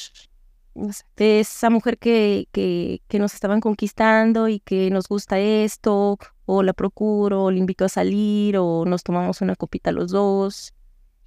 de 0.73 1.39
esa 1.39 1.69
mujer 1.69 1.97
que, 1.97 2.47
que, 2.51 3.01
que, 3.07 3.19
nos 3.19 3.33
estaban 3.33 3.59
conquistando 3.59 4.47
y 4.47 4.59
que 4.59 4.89
nos 4.91 5.07
gusta 5.07 5.39
esto, 5.39 6.17
o 6.45 6.63
la 6.63 6.73
procuro, 6.73 7.45
o 7.45 7.51
le 7.51 7.59
invito 7.59 7.85
a 7.85 7.89
salir, 7.89 8.57
o 8.57 8.85
nos 8.85 9.03
tomamos 9.03 9.41
una 9.41 9.55
copita 9.55 9.91
los 9.91 10.11
dos. 10.11 10.73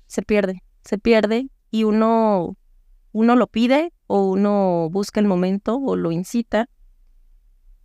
Se 0.07 0.23
pierde, 0.23 0.63
se 0.85 0.99
pierde 0.99 1.49
y 1.71 1.85
uno, 1.85 2.57
uno 3.13 3.37
lo 3.37 3.47
pide 3.47 3.93
o 4.07 4.31
uno 4.31 4.89
busca 4.91 5.21
el 5.21 5.27
momento 5.27 5.77
o 5.77 5.97
lo 5.97 6.13
incita, 6.13 6.69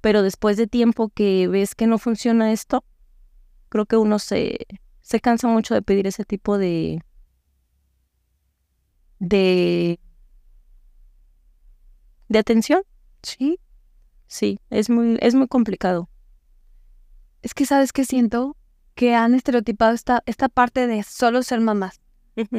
pero 0.02 0.22
después 0.22 0.58
de 0.58 0.68
tiempo 0.68 1.10
que 1.10 1.48
ves 1.48 1.76
que 1.76 1.88
no 1.88 1.98
funciona 1.98 2.52
esto, 2.52 2.84
creo 3.70 3.86
que 3.86 3.98
uno 3.98 4.20
se, 4.20 4.58
se 5.02 5.20
cansa 5.20 5.48
mucho 5.48 5.74
de 5.74 5.82
pedir 5.82 6.08
ese 6.08 6.26
tipo 6.26 6.58
de, 6.58 7.02
de 9.20 10.00
de 12.30 12.40
atención. 12.40 12.84
Sí. 13.24 13.60
Sí, 14.28 14.60
es 14.70 14.90
muy, 14.90 15.18
es 15.22 15.36
muy 15.36 15.48
complicado. 15.48 16.10
Es 17.42 17.54
que 17.54 17.66
sabes 17.66 17.94
que 17.94 18.06
siento 18.06 18.58
que 18.96 19.16
han 19.16 19.34
estereotipado 19.34 19.94
esta, 19.94 20.24
esta 20.26 20.50
parte 20.50 20.88
de 20.88 21.04
solo 21.04 21.44
ser 21.44 21.62
mamás. 21.62 22.02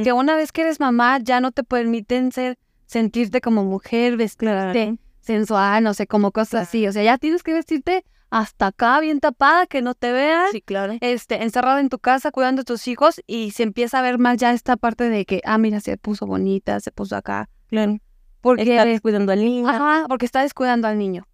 Que 0.02 0.12
una 0.12 0.34
vez 0.34 0.50
que 0.50 0.62
eres 0.62 0.80
mamá 0.80 1.18
ya 1.18 1.40
no 1.40 1.52
te 1.52 1.62
permiten 1.62 2.32
ser, 2.32 2.58
sentirte 2.86 3.40
como 3.40 3.64
mujer, 3.64 4.16
vestirte 4.16 4.98
sensual, 5.20 5.84
no 5.84 5.94
sé, 5.94 6.06
como 6.06 6.32
cosas 6.32 6.68
así. 6.68 6.86
O 6.88 6.92
sea, 6.92 7.04
ya 7.04 7.18
tienes 7.18 7.42
que 7.42 7.52
vestirte 7.52 8.04
hasta 8.30 8.68
acá, 8.68 8.98
bien 9.00 9.20
tapada, 9.20 9.66
que 9.66 9.82
no 9.82 9.94
te 9.94 10.10
vean. 10.10 10.46
Sí, 10.50 10.62
claro. 10.62 10.96
Este, 11.00 11.42
encerrada 11.42 11.80
en 11.80 11.90
tu 11.90 11.98
casa, 11.98 12.30
cuidando 12.30 12.62
a 12.62 12.64
tus 12.64 12.88
hijos, 12.88 13.20
y 13.26 13.52
se 13.52 13.62
empieza 13.62 13.98
a 13.98 14.02
ver 14.02 14.18
más 14.18 14.38
ya 14.38 14.52
esta 14.52 14.76
parte 14.76 15.08
de 15.08 15.24
que, 15.24 15.40
ah, 15.44 15.58
mira, 15.58 15.80
se 15.80 15.96
puso 15.96 16.26
bonita, 16.26 16.80
se 16.80 16.90
puso 16.90 17.16
acá. 17.16 17.48
Claro. 17.68 17.98
Porque 18.40 18.62
está 18.62 18.84
descuidando 18.84 19.32
al 19.32 19.40
niño. 19.40 19.68
Ajá, 19.68 20.06
porque 20.08 20.26
está 20.26 20.42
descuidando 20.42 20.86
al 20.86 20.98
niño. 20.98 21.24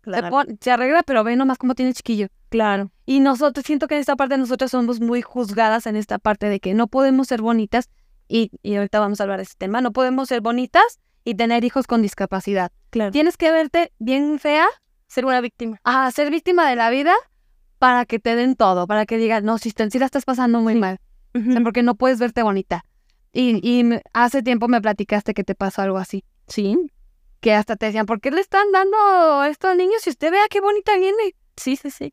Se, 0.60 0.70
arregla, 0.70 1.02
pero 1.02 1.22
ve 1.22 1.36
nomás 1.36 1.58
cómo 1.58 1.74
tiene 1.74 1.92
chiquillo. 1.92 2.28
Claro. 2.48 2.90
Y 3.04 3.20
nosotros, 3.20 3.64
siento 3.66 3.88
que 3.88 3.94
en 3.94 4.00
esta 4.00 4.16
parte 4.16 4.38
nosotros 4.38 4.70
somos 4.70 5.00
muy 5.00 5.20
juzgadas 5.20 5.86
en 5.86 5.96
esta 5.96 6.18
parte 6.18 6.48
de 6.48 6.60
que 6.60 6.72
no 6.74 6.86
podemos 6.86 7.28
ser 7.28 7.42
bonitas, 7.42 7.90
y, 8.26 8.50
y 8.62 8.76
ahorita 8.76 9.00
vamos 9.00 9.20
a 9.20 9.24
hablar 9.24 9.38
de 9.38 9.42
ese 9.42 9.54
tema, 9.58 9.80
no 9.80 9.92
podemos 9.92 10.28
ser 10.28 10.40
bonitas 10.40 10.98
y 11.24 11.34
tener 11.34 11.64
hijos 11.64 11.86
con 11.86 12.00
discapacidad. 12.00 12.72
Claro. 12.90 13.10
Tienes 13.10 13.36
que 13.36 13.50
verte 13.50 13.92
bien 13.98 14.38
fea. 14.38 14.66
Ser 15.06 15.26
una 15.26 15.40
víctima. 15.40 15.78
Ajá, 15.84 16.10
ser 16.10 16.30
víctima 16.30 16.68
de 16.68 16.76
la 16.76 16.88
vida 16.90 17.14
para 17.78 18.06
que 18.06 18.18
te 18.18 18.34
den 18.34 18.56
todo, 18.56 18.86
para 18.86 19.04
que 19.04 19.18
digan, 19.18 19.44
no, 19.44 19.58
si, 19.58 19.70
si 19.70 19.98
la 19.98 20.06
estás 20.06 20.24
pasando 20.24 20.60
muy 20.60 20.74
mal. 20.74 21.00
porque 21.62 21.82
no 21.82 21.96
puedes 21.96 22.18
verte 22.18 22.42
bonita. 22.42 22.84
Y, 23.32 23.60
y 23.68 24.00
hace 24.14 24.42
tiempo 24.42 24.68
me 24.68 24.80
platicaste 24.80 25.34
que 25.34 25.44
te 25.44 25.54
pasó 25.54 25.82
algo 25.82 25.98
así. 25.98 26.24
Sí 26.46 26.78
que 27.44 27.52
hasta 27.52 27.76
te 27.76 27.84
decían, 27.84 28.06
¿por 28.06 28.22
qué 28.22 28.30
le 28.30 28.40
están 28.40 28.72
dando 28.72 29.44
esto 29.44 29.68
al 29.68 29.76
niño 29.76 29.92
si 30.00 30.08
usted 30.08 30.30
vea 30.30 30.46
qué 30.48 30.62
bonita 30.62 30.96
viene? 30.96 31.34
Sí, 31.58 31.76
sí, 31.76 31.90
sí. 31.90 32.10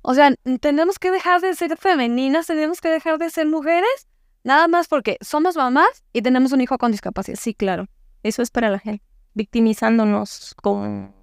O 0.00 0.12
sea, 0.12 0.34
tenemos 0.60 0.98
que 0.98 1.12
dejar 1.12 1.40
de 1.40 1.54
ser 1.54 1.76
femeninas, 1.76 2.48
tenemos 2.48 2.80
que 2.80 2.88
dejar 2.88 3.18
de 3.18 3.30
ser 3.30 3.46
mujeres, 3.46 4.08
nada 4.42 4.66
más 4.66 4.88
porque 4.88 5.18
somos 5.20 5.54
mamás 5.54 6.02
y 6.12 6.20
tenemos 6.22 6.50
un 6.50 6.62
hijo 6.62 6.78
con 6.78 6.90
discapacidad. 6.90 7.38
Sí, 7.40 7.54
claro. 7.54 7.86
Eso 8.24 8.42
es 8.42 8.50
para 8.50 8.70
la 8.70 8.80
gente. 8.80 9.04
Victimizándonos 9.34 10.56
con, 10.56 11.14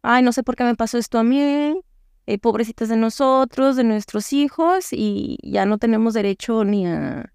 ay, 0.00 0.22
no 0.22 0.32
sé 0.32 0.42
por 0.42 0.56
qué 0.56 0.64
me 0.64 0.76
pasó 0.76 0.96
esto 0.96 1.18
a 1.18 1.22
mí, 1.22 1.78
eh, 2.24 2.38
pobrecitas 2.38 2.88
de 2.88 2.96
nosotros, 2.96 3.76
de 3.76 3.84
nuestros 3.84 4.32
hijos, 4.32 4.94
y 4.94 5.36
ya 5.42 5.66
no 5.66 5.76
tenemos 5.76 6.14
derecho 6.14 6.64
ni 6.64 6.86
a 6.86 7.34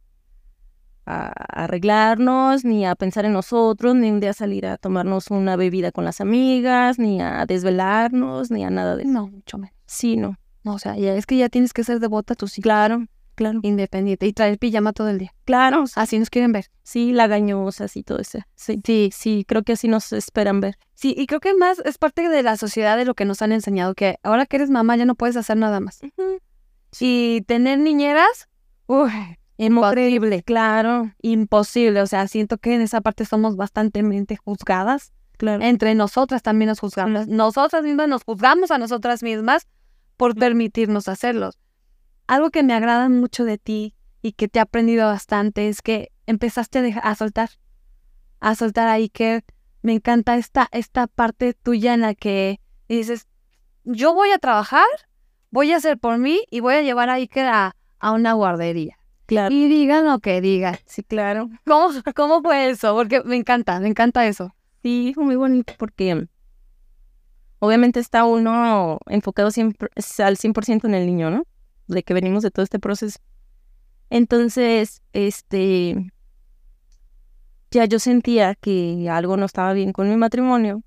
a 1.06 1.28
arreglarnos, 1.64 2.66
ni 2.66 2.86
a 2.86 2.96
pensar 2.96 3.26
en 3.26 3.34
nosotros, 3.34 3.96
ni 3.96 4.10
un 4.10 4.20
día 4.20 4.34
salir 4.34 4.66
a 4.66 4.78
tomarnos 4.78 5.30
una 5.32 5.56
bebida 5.56 5.92
con 5.92 6.06
las 6.06 6.22
amigas, 6.22 7.00
ni 7.00 7.22
a 7.22 7.46
desvelarnos, 7.46 8.52
ni 8.52 8.64
a 8.64 8.70
nada 8.70 8.96
de 8.96 9.04
eso. 9.04 9.12
No, 9.12 9.28
mucho 9.28 9.58
menos. 9.58 9.76
Sí, 9.86 10.18
no. 10.18 10.38
No, 10.64 10.74
o 10.74 10.80
sea, 10.80 10.98
ya 10.98 11.14
es 11.16 11.26
que 11.26 11.38
ya 11.38 11.50
tienes 11.50 11.74
que 11.74 11.84
ser 11.84 12.00
devota 12.00 12.34
a 12.34 12.36
tus 12.36 12.58
hijos. 12.58 12.64
Claro, 12.64 13.06
claro. 13.36 13.60
Independiente. 13.62 14.26
Y 14.26 14.34
traer 14.34 14.58
pijama 14.58 14.94
todo 14.94 15.10
el 15.10 15.20
día. 15.20 15.32
Claro. 15.46 15.84
Así 15.96 16.18
nos 16.18 16.32
quieren 16.32 16.52
ver. 16.52 16.72
Sí, 16.82 17.12
la 17.12 17.28
gañosa, 17.28 17.86
y 17.94 18.02
todo 18.02 18.20
eso. 18.20 18.40
Sí, 18.56 18.82
sí, 18.84 19.12
sí, 19.14 19.46
creo 19.48 19.62
que 19.62 19.74
así 19.74 19.88
nos 19.88 20.12
esperan 20.12 20.62
ver. 20.62 20.78
Sí, 20.96 21.14
y 21.16 21.28
creo 21.28 21.40
que 21.40 21.54
más 21.54 21.80
es 21.80 22.00
parte 22.00 22.30
de 22.30 22.42
la 22.42 22.58
sociedad 22.58 22.98
de 22.98 23.06
lo 23.06 23.14
que 23.14 23.26
nos 23.26 23.44
han 23.44 23.52
enseñado, 23.52 23.94
que 23.94 24.18
ahora 24.24 24.48
que 24.48 24.56
eres 24.56 24.72
mamá 24.72 24.98
ya 24.98 25.06
no 25.06 25.14
puedes 25.14 25.38
hacer 25.38 25.58
nada 25.58 25.80
más. 25.80 26.02
Y 27.00 27.42
tener 27.42 27.78
niñeras, 27.78 28.50
uy, 28.88 29.12
Imposible, 29.58 30.44
claro, 30.44 31.12
imposible. 31.22 32.02
O 32.02 32.08
sea, 32.08 32.28
siento 32.28 32.58
que 32.58 32.76
en 32.76 32.82
esa 32.82 33.02
parte 33.02 33.26
somos 33.26 33.56
bastante 33.56 34.04
juzgadas. 34.44 35.14
Claro. 35.38 35.64
Entre 35.64 35.96
nosotras 35.96 36.42
también 36.44 36.70
nos 36.70 36.80
juzgamos. 36.80 37.28
Nosotras 37.28 37.84
mismas 37.84 38.08
nos 38.08 38.24
juzgamos 38.24 38.72
a 38.72 38.78
nosotras 38.78 39.24
mismas 39.24 39.68
por 40.18 40.36
permitirnos 40.36 41.08
hacerlos. 41.08 41.60
Algo 42.28 42.50
que 42.50 42.64
me 42.64 42.74
agrada 42.74 43.10
mucho 43.10 43.44
de 43.46 43.58
ti 43.58 43.96
y 44.22 44.34
que 44.34 44.48
te 44.48 44.60
he 44.60 44.62
aprendido 44.62 45.06
bastante 45.08 45.68
es 45.70 45.82
que 45.82 46.12
empezaste 46.26 46.96
a, 47.02 47.16
soltar. 47.16 47.50
A 48.40 48.56
soltar 48.56 48.88
ahí 48.88 49.10
que 49.10 49.44
me 49.82 49.94
encanta 49.94 50.36
esta, 50.38 50.68
esta 50.72 51.08
parte 51.08 51.54
tuya 51.54 51.94
en 51.94 52.02
la 52.02 52.16
que 52.16 52.60
dices, 52.88 53.28
yo 53.84 54.14
voy 54.14 54.32
a 54.32 54.40
trabajar, 54.40 54.88
voy 55.52 55.72
a 55.72 55.78
hacer 55.78 55.98
por 55.98 56.18
mí 56.18 56.42
y 56.50 56.62
voy 56.62 56.76
a 56.76 56.82
llevar 56.82 57.10
a 57.10 57.16
Iker 57.16 57.46
a, 57.46 57.76
a 58.00 58.12
una 58.14 58.34
guardería 58.34 58.98
Claro. 59.26 59.54
Y 59.54 59.68
digan 59.68 60.06
lo 60.06 60.20
que 60.20 60.42
digan. 60.42 60.78
Sí, 60.86 61.04
claro. 61.04 61.50
¿Cómo, 61.66 61.90
¿Cómo 62.16 62.42
fue 62.42 62.70
eso? 62.70 62.94
Porque 62.96 63.24
me 63.24 63.36
encanta, 63.36 63.80
me 63.80 63.88
encanta 63.88 64.28
eso. 64.28 64.56
Sí, 64.84 65.12
fue 65.16 65.24
muy 65.24 65.36
bonito 65.36 65.74
porque 65.80 66.28
obviamente 67.60 68.00
está 68.00 68.26
uno 68.26 69.00
enfocado 69.08 69.50
siempre, 69.52 69.90
al 70.20 70.38
100% 70.38 70.86
en 70.86 70.94
el 70.94 71.06
niño, 71.08 71.32
¿no? 71.32 71.44
De 71.88 72.04
que 72.04 72.14
venimos 72.14 72.44
de 72.44 72.52
todo 72.52 72.64
este 72.64 72.80
proceso. 72.80 73.20
Entonces, 74.10 75.02
este, 75.14 76.12
ya 77.72 77.86
yo 77.86 78.00
sentía 78.00 78.56
que 78.56 79.10
algo 79.10 79.38
no 79.38 79.46
estaba 79.46 79.74
bien 79.74 79.92
con 79.92 80.10
mi 80.10 80.18
matrimonio 80.18 80.84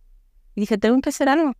y 0.54 0.60
dije, 0.62 0.78
tengo 0.78 1.00
que 1.00 1.10
hacer 1.10 1.28
algo 1.28 1.54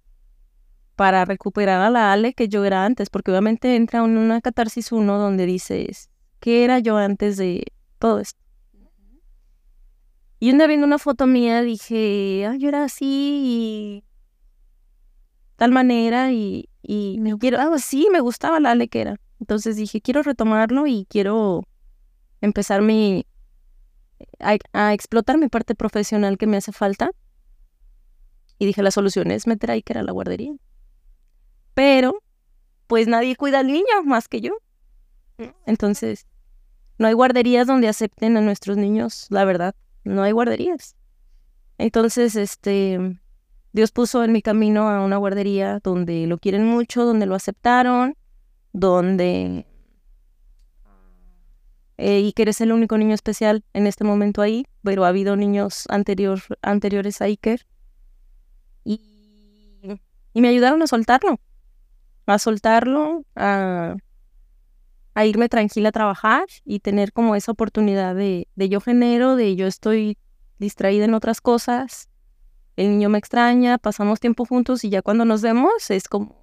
para 0.94 1.24
recuperar 1.24 1.80
a 1.80 1.90
la 1.90 2.12
Ale 2.12 2.34
que 2.34 2.48
yo 2.48 2.64
era 2.64 2.84
antes, 2.84 3.10
porque 3.10 3.30
obviamente 3.30 3.76
entra 3.76 4.04
en 4.04 4.18
una 4.18 4.40
catarsis 4.40 4.90
uno 4.90 5.18
donde 5.18 5.46
dices, 5.46 6.10
¿qué 6.40 6.64
era 6.64 6.78
yo 6.78 6.96
antes 6.96 7.36
de 7.36 7.64
todo 7.98 8.20
esto? 8.20 8.40
Y 10.40 10.52
un 10.52 10.58
día 10.58 10.68
viendo 10.68 10.86
una 10.86 10.98
foto 10.98 11.26
mía 11.26 11.62
dije, 11.62 12.46
ah, 12.46 12.56
yo 12.56 12.68
era 12.68 12.84
así 12.84 13.04
y 13.06 14.04
tal 15.56 15.72
manera 15.72 16.30
y, 16.30 16.68
y 16.82 17.18
me 17.20 17.36
quiero, 17.38 17.58
ah, 17.58 17.76
sí, 17.78 18.08
me 18.12 18.20
gustaba 18.20 18.60
la 18.60 18.70
Ale 18.70 18.88
que 18.88 19.00
era. 19.00 19.16
Entonces 19.40 19.76
dije, 19.76 20.00
quiero 20.00 20.22
retomarlo 20.22 20.86
y 20.86 21.06
quiero 21.10 21.64
empezar 22.40 22.82
mi, 22.82 23.26
a, 24.38 24.56
a 24.72 24.94
explotar 24.94 25.38
mi 25.38 25.48
parte 25.48 25.74
profesional 25.74 26.38
que 26.38 26.46
me 26.46 26.56
hace 26.56 26.70
falta. 26.70 27.10
Y 28.60 28.66
dije, 28.66 28.82
la 28.82 28.92
solución 28.92 29.32
es 29.32 29.46
meter 29.48 29.72
a 29.72 29.74
Iker 29.74 29.98
a 29.98 30.02
la 30.04 30.12
guardería. 30.12 30.52
Pero, 31.74 32.22
pues 32.86 33.08
nadie 33.08 33.34
cuida 33.34 33.60
al 33.60 33.66
niño 33.66 34.02
más 34.04 34.28
que 34.28 34.40
yo. 34.40 34.58
Entonces, 35.66 36.27
no 36.98 37.06
hay 37.06 37.14
guarderías 37.14 37.66
donde 37.66 37.88
acepten 37.88 38.36
a 38.36 38.40
nuestros 38.40 38.76
niños, 38.76 39.26
la 39.30 39.44
verdad 39.44 39.74
no 40.04 40.22
hay 40.22 40.32
guarderías. 40.32 40.96
Entonces, 41.78 42.34
este, 42.34 43.18
Dios 43.72 43.92
puso 43.92 44.24
en 44.24 44.32
mi 44.32 44.42
camino 44.42 44.88
a 44.88 45.04
una 45.04 45.16
guardería 45.16 45.80
donde 45.82 46.26
lo 46.26 46.38
quieren 46.38 46.66
mucho, 46.66 47.04
donde 47.04 47.26
lo 47.26 47.34
aceptaron, 47.34 48.16
donde 48.72 49.66
eh, 51.98 52.16
Iker 52.16 52.48
es 52.48 52.60
el 52.60 52.72
único 52.72 52.98
niño 52.98 53.14
especial 53.14 53.64
en 53.74 53.86
este 53.86 54.04
momento 54.04 54.42
ahí, 54.42 54.66
pero 54.82 55.04
ha 55.04 55.08
habido 55.08 55.36
niños 55.36 55.84
anterior, 55.88 56.40
anteriores 56.62 57.22
a 57.22 57.26
Iker. 57.26 57.66
Y, 58.84 59.00
y 60.32 60.40
me 60.40 60.48
ayudaron 60.48 60.82
a 60.82 60.86
soltarlo, 60.86 61.38
a 62.26 62.38
soltarlo, 62.38 63.24
a, 63.36 63.96
a 65.18 65.26
irme 65.26 65.48
tranquila 65.48 65.88
a 65.88 65.92
trabajar 65.92 66.44
y 66.64 66.78
tener 66.78 67.12
como 67.12 67.34
esa 67.34 67.50
oportunidad 67.50 68.14
de, 68.14 68.46
de 68.54 68.68
yo 68.68 68.80
genero, 68.80 69.34
de 69.34 69.56
yo 69.56 69.66
estoy 69.66 70.16
distraída 70.60 71.06
en 71.06 71.12
otras 71.12 71.40
cosas, 71.40 72.08
el 72.76 72.90
niño 72.90 73.08
me 73.08 73.18
extraña, 73.18 73.78
pasamos 73.78 74.20
tiempo 74.20 74.44
juntos 74.44 74.84
y 74.84 74.90
ya 74.90 75.02
cuando 75.02 75.24
nos 75.24 75.42
vemos 75.42 75.90
es 75.90 76.06
como, 76.06 76.36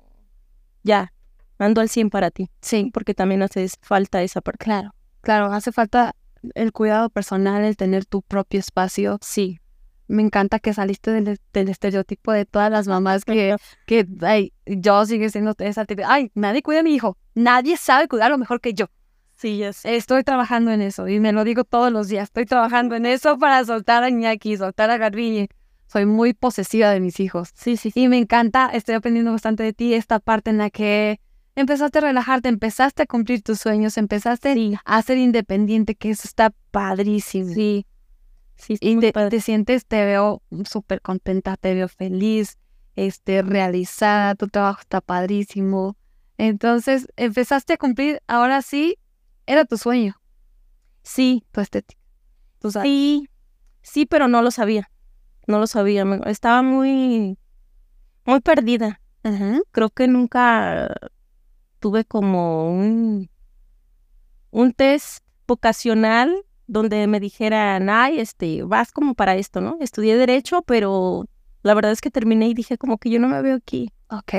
ya, 0.83 1.13
ando 1.57 1.79
al 1.79 1.87
100 1.87 2.09
para 2.09 2.31
ti. 2.31 2.49
Sí. 2.59 2.91
Porque 2.93 3.13
también 3.13 3.43
hace 3.43 3.65
falta 3.81 4.21
esa 4.21 4.41
parte. 4.41 4.65
Claro, 4.65 4.93
claro, 5.21 5.53
hace 5.53 5.71
falta 5.71 6.13
el 6.53 6.73
cuidado 6.73 7.09
personal, 7.09 7.63
el 7.63 7.77
tener 7.77 8.03
tu 8.03 8.23
propio 8.23 8.59
espacio. 8.59 9.19
Sí. 9.21 9.61
Me 10.07 10.21
encanta 10.21 10.59
que 10.59 10.73
saliste 10.73 11.11
del, 11.11 11.39
del 11.53 11.69
estereotipo 11.69 12.31
de 12.31 12.45
todas 12.45 12.71
las 12.71 12.87
mamás 12.87 13.25
que, 13.25 13.55
que 13.87 14.05
ay, 14.21 14.53
yo 14.65 15.05
sigue 15.05 15.29
siendo 15.29 15.53
esa 15.59 15.85
ay, 16.05 16.31
nadie 16.35 16.61
cuida 16.61 16.81
a 16.81 16.83
mi 16.83 16.93
hijo, 16.93 17.17
nadie 17.33 17.77
sabe 17.77 18.07
cuidarlo 18.07 18.37
mejor 18.37 18.61
que 18.61 18.73
yo. 18.73 18.87
Sí, 19.37 19.57
ya 19.57 19.73
sé. 19.73 19.95
Estoy 19.97 20.23
trabajando 20.23 20.71
en 20.71 20.81
eso 20.81 21.07
y 21.09 21.19
me 21.19 21.33
lo 21.33 21.43
digo 21.43 21.63
todos 21.65 21.91
los 21.91 22.07
días, 22.07 22.23
estoy 22.25 22.45
trabajando 22.45 22.95
en 22.95 23.05
eso 23.05 23.37
para 23.37 23.63
soltar 23.65 24.03
a 24.03 24.09
Iñaki, 24.09 24.57
soltar 24.57 24.89
a 24.89 24.97
Garbiñe. 24.97 25.49
Soy 25.87 26.05
muy 26.05 26.33
posesiva 26.33 26.89
de 26.89 26.99
mis 26.99 27.19
hijos. 27.19 27.49
Sí, 27.53 27.77
sí, 27.77 27.91
Y 27.93 28.07
me 28.07 28.17
encanta, 28.17 28.69
estoy 28.73 28.95
aprendiendo 28.95 29.31
bastante 29.31 29.63
de 29.63 29.73
ti, 29.73 29.93
esta 29.93 30.19
parte 30.19 30.49
en 30.49 30.57
la 30.57 30.69
que 30.69 31.19
empezaste 31.55 31.99
a 31.99 32.01
relajarte, 32.01 32.49
empezaste 32.49 33.03
a 33.03 33.05
cumplir 33.05 33.41
tus 33.41 33.59
sueños, 33.59 33.97
empezaste 33.97 34.53
Sí. 34.53 34.75
a 34.83 35.01
ser 35.01 35.17
independiente, 35.17 35.95
que 35.95 36.09
eso 36.11 36.23
está 36.25 36.51
padrísimo. 36.71 37.53
Sí. 37.53 37.85
Sí, 38.55 38.77
Y 38.79 38.99
te, 38.99 39.41
sientes, 39.41 39.85
te 39.85 40.05
veo 40.05 40.41
súper 40.69 41.01
contenta, 41.01 41.57
te 41.57 41.73
veo 41.73 41.87
feliz, 41.87 42.57
este, 42.95 43.41
realizada, 43.41 44.35
tu 44.35 44.47
trabajo 44.47 44.81
está 44.81 45.01
padrísimo. 45.01 45.97
Entonces, 46.37 47.07
empezaste 47.15 47.73
a 47.73 47.77
cumplir, 47.77 48.21
ahora 48.27 48.61
sí, 48.61 48.97
era 49.45 49.65
tu 49.65 49.77
sueño, 49.77 50.15
Sí, 51.03 51.45
tu 51.51 51.61
estética. 51.61 52.01
Tu 52.59 52.71
sí, 52.71 53.29
sí, 53.83 54.07
pero 54.07 54.27
no 54.27 54.41
lo 54.41 54.49
sabía. 54.49 54.89
No 55.45 55.59
lo 55.59 55.67
sabía. 55.67 56.03
Estaba 56.25 56.63
muy, 56.63 57.37
muy 58.25 58.39
perdida. 58.41 59.01
Creo 59.71 59.89
que 59.91 60.07
nunca 60.07 60.91
tuve 61.79 62.05
como 62.05 62.71
un, 62.71 63.29
un 64.49 64.73
test 64.73 65.23
vocacional 65.47 66.35
donde 66.67 67.07
me 67.07 67.19
dijeran, 67.19 67.89
ay, 67.89 68.19
este, 68.19 68.63
vas 68.63 68.91
como 68.91 69.13
para 69.13 69.35
esto, 69.35 69.61
¿no? 69.61 69.77
Estudié 69.79 70.17
Derecho, 70.17 70.61
pero 70.63 71.25
la 71.61 71.73
verdad 71.73 71.91
es 71.91 72.01
que 72.01 72.11
terminé 72.11 72.47
y 72.47 72.53
dije 72.53 72.77
como 72.77 72.97
que 72.97 73.09
yo 73.09 73.19
no 73.19 73.27
me 73.27 73.41
veo 73.41 73.55
aquí. 73.55 73.91
Ok. 74.09 74.33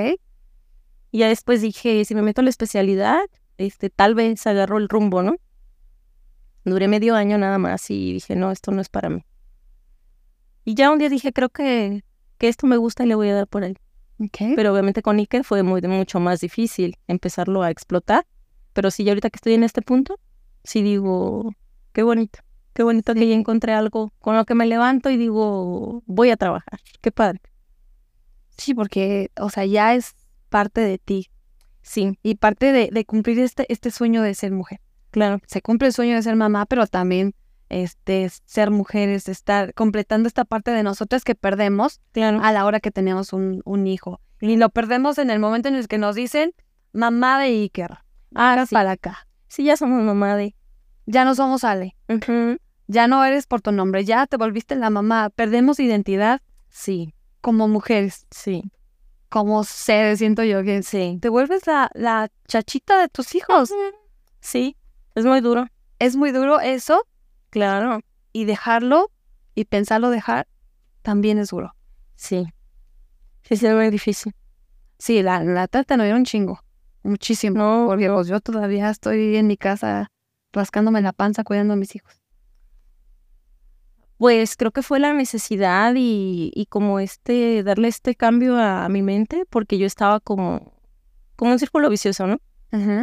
Y 1.11 1.19
ya 1.19 1.29
después 1.29 1.63
dije, 1.63 2.05
si 2.05 2.15
me 2.15 2.23
meto 2.23 2.41
a 2.41 2.45
la 2.45 2.51
especialidad, 2.51 3.25
este, 3.59 3.91
tal 3.91 4.15
vez 4.15 4.47
agarro 4.47 4.79
el 4.79 4.89
rumbo, 4.89 5.23
¿no? 5.23 5.37
Duré 6.65 6.89
medio 6.89 7.15
año 7.15 7.39
nada 7.39 7.59
más 7.59 7.91
y 7.91 8.13
dije, 8.13 8.35
no, 8.35 8.51
esto 8.51 8.73
no 8.73 8.81
es 8.81 8.89
para 8.89 9.09
mí. 9.09 9.25
Y 10.65 10.75
ya 10.75 10.91
un 10.91 10.99
día 10.99 11.09
dije, 11.09 11.33
creo 11.33 11.49
que, 11.49 12.05
que 12.39 12.49
esto 12.49 12.67
me 12.67 12.77
gusta 12.77 13.05
y 13.05 13.07
le 13.07 13.15
voy 13.15 13.29
a 13.29 13.35
dar 13.35 13.47
por 13.47 13.63
ahí. 13.63 13.77
Ok. 14.19 14.55
Pero 14.57 14.73
obviamente 14.73 15.01
con 15.03 15.19
Iker 15.19 15.45
fue 15.45 15.63
muy, 15.63 15.81
mucho 15.83 16.19
más 16.19 16.41
difícil 16.41 16.97
empezarlo 17.07 17.63
a 17.63 17.71
explotar. 17.71 18.27
Pero 18.73 18.91
sí, 18.91 19.05
ya 19.05 19.13
ahorita 19.13 19.31
que 19.31 19.37
estoy 19.37 19.55
en 19.55 19.63
este 19.63 19.81
punto, 19.81 20.19
sí 20.65 20.83
digo, 20.83 21.53
qué 21.97 22.03
bonito. 22.03 22.41
Qué 22.75 22.83
bonito 22.83 23.15
que 23.15 23.27
ya 23.27 23.35
encontré 23.35 23.73
algo 23.73 24.13
con 24.19 24.37
lo 24.37 24.45
que 24.45 24.55
me 24.55 24.67
levanto 24.67 25.09
y 25.09 25.17
digo, 25.17 26.03
voy 26.05 26.29
a 26.31 26.37
trabajar. 26.37 26.79
Qué 27.01 27.11
padre. 27.11 27.41
Sí, 28.59 28.75
porque, 28.75 29.31
o 29.41 29.49
sea, 29.49 29.65
ya 29.65 29.95
es 29.95 30.15
parte 30.51 30.83
de 30.83 30.99
ti 30.99 31.31
Sí, 31.81 32.19
y 32.23 32.35
parte 32.35 32.73
de, 32.73 32.91
de 32.93 33.05
cumplir 33.07 33.39
este, 33.39 33.65
este 33.73 33.91
sueño 33.91 34.21
de 34.21 34.35
ser 34.35 34.53
mujer. 34.53 34.81
claro. 35.11 35.39
Se 35.47 35.63
cumple 35.63 35.89
el 35.89 35.95
sueño 35.95 36.17
de 36.17 36.23
ser 36.23 36.37
mamá, 36.37 36.67
pero 36.67 36.87
también 36.87 37.35
este, 37.71 38.29
ser 38.45 38.71
mujeres, 38.71 39.29
estar 39.29 39.73
completando 39.73 40.27
esta 40.29 40.45
parte 40.45 40.73
de 40.73 40.83
nosotras 40.83 41.25
que 41.25 41.35
perdemos 41.35 42.01
Claro. 42.13 42.41
a 42.43 42.53
la 42.53 42.65
hora 42.67 42.81
que 42.81 42.91
tenemos 42.91 43.33
un, 43.33 43.63
un 43.65 43.87
hijo. 43.87 44.21
Y 44.41 44.57
lo 44.57 44.69
perdemos 44.69 45.17
en 45.19 45.31
el 45.31 45.39
momento 45.39 45.69
en 45.69 45.77
el 45.77 45.89
que 45.89 45.97
nos 45.99 46.15
dicen 46.15 46.53
mamá 46.93 47.39
de 47.41 47.47
Iker. 47.47 47.99
Ah, 48.35 48.65
sí. 48.69 48.75
para 48.75 48.91
acá. 48.93 49.27
Sí, 49.49 49.65
ya 49.65 49.77
somos 49.79 50.03
mamá 50.03 50.37
de. 50.37 50.55
Ya 51.07 51.25
no 51.25 51.35
somos 51.35 51.65
Ale. 51.65 51.97
Ya 52.89 53.07
no 53.09 53.25
eres 53.25 53.47
por 53.47 53.61
tu 53.63 53.73
nombre. 53.73 54.05
Ya 54.05 54.27
te 54.27 54.37
volviste 54.37 54.77
la 54.77 54.91
mamá. 54.91 55.31
Perdemos 55.31 55.81
identidad 55.81 56.41
Sí, 56.69 57.15
como 57.41 57.69
mujeres, 57.69 58.27
sí, 58.31 58.71
como 59.31 59.65
seres, 59.65 60.19
siento 60.19 60.45
yo 60.45 60.63
que 60.63 60.83
sí. 60.83 61.19
te 61.23 61.29
vuelves 61.31 61.67
la, 61.67 61.91
la 61.95 62.29
chachita 62.49 62.99
de 63.01 63.09
tus 63.09 63.35
hijos. 63.35 63.73
Sí, 64.41 64.77
es 65.15 65.25
muy 65.25 65.41
duro. 65.41 65.67
Es 65.99 66.17
muy 66.17 66.33
duro 66.33 66.61
eso 66.61 67.07
Claro. 67.51 68.01
y 68.33 68.45
dejarlo 68.45 69.11
y 69.55 69.65
pensarlo 69.65 70.11
dejar 70.11 70.47
también 71.03 71.39
es 71.39 71.49
duro. 71.49 71.75
Sí. 72.15 72.47
Sí, 73.43 73.57
sí, 73.57 73.67
es 73.67 73.75
muy 73.75 73.89
difícil. 73.91 74.35
Sí, 74.99 75.23
la, 75.23 75.43
la 75.43 75.67
trata 75.69 75.97
no 75.97 76.03
era 76.05 76.17
un 76.17 76.25
chingo. 76.25 76.61
Muchísimo. 77.03 77.57
No, 77.57 77.87
porque 77.89 78.09
no. 78.09 78.17
pues, 78.17 78.27
yo 78.29 78.41
todavía 78.41 78.91
estoy 78.91 79.37
en 79.37 79.47
mi 79.47 79.57
casa 79.57 80.11
rascándome 80.53 81.03
la 81.03 81.13
panza 81.13 81.45
cuidando 81.45 81.75
a 81.75 81.77
mis 81.77 81.95
hijos. 81.95 82.21
Pues 84.19 84.57
creo 84.57 84.71
que 84.71 84.83
fue 84.83 84.99
la 84.99 85.13
necesidad 85.13 85.95
y, 85.97 86.51
y 86.55 86.67
como 86.67 87.01
este, 87.01 87.63
darle 87.63 87.89
este 87.89 88.15
cambio 88.15 88.57
a, 88.57 88.87
a 88.87 88.89
mi 88.89 89.03
mente, 89.03 89.45
porque 89.51 89.77
yo 89.77 89.87
estaba 89.87 90.21
como, 90.21 90.73
como 91.37 91.53
un 91.53 91.59
círculo 91.59 91.91
vicioso, 91.91 92.27
¿no? 92.27 92.39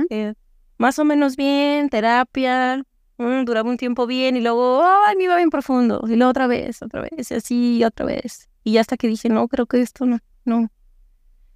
Eh, 0.10 0.34
más 0.77 0.99
o 0.99 1.06
menos 1.06 1.36
bien, 1.36 1.89
terapia, 1.89 2.84
mm, 3.17 3.45
duraba 3.45 3.69
un 3.69 3.77
tiempo 3.77 4.08
bien 4.08 4.38
y 4.38 4.41
luego, 4.41 4.84
ay, 4.84 5.15
me 5.15 5.25
iba 5.25 5.36
bien 5.36 5.49
profundo, 5.49 6.03
y 6.08 6.15
luego 6.15 6.32
otra 6.32 6.47
vez, 6.47 6.82
otra 6.82 7.01
vez, 7.01 7.32
y 7.32 7.34
así, 7.36 7.84
otra 7.84 8.06
vez. 8.06 8.49
Y 8.63 8.77
hasta 8.77 8.97
que 8.97 9.08
dije, 9.08 9.29
no, 9.29 9.47
creo 9.47 9.65
que 9.67 9.82
esto 9.82 10.06
no, 10.06 10.19
no, 10.45 10.69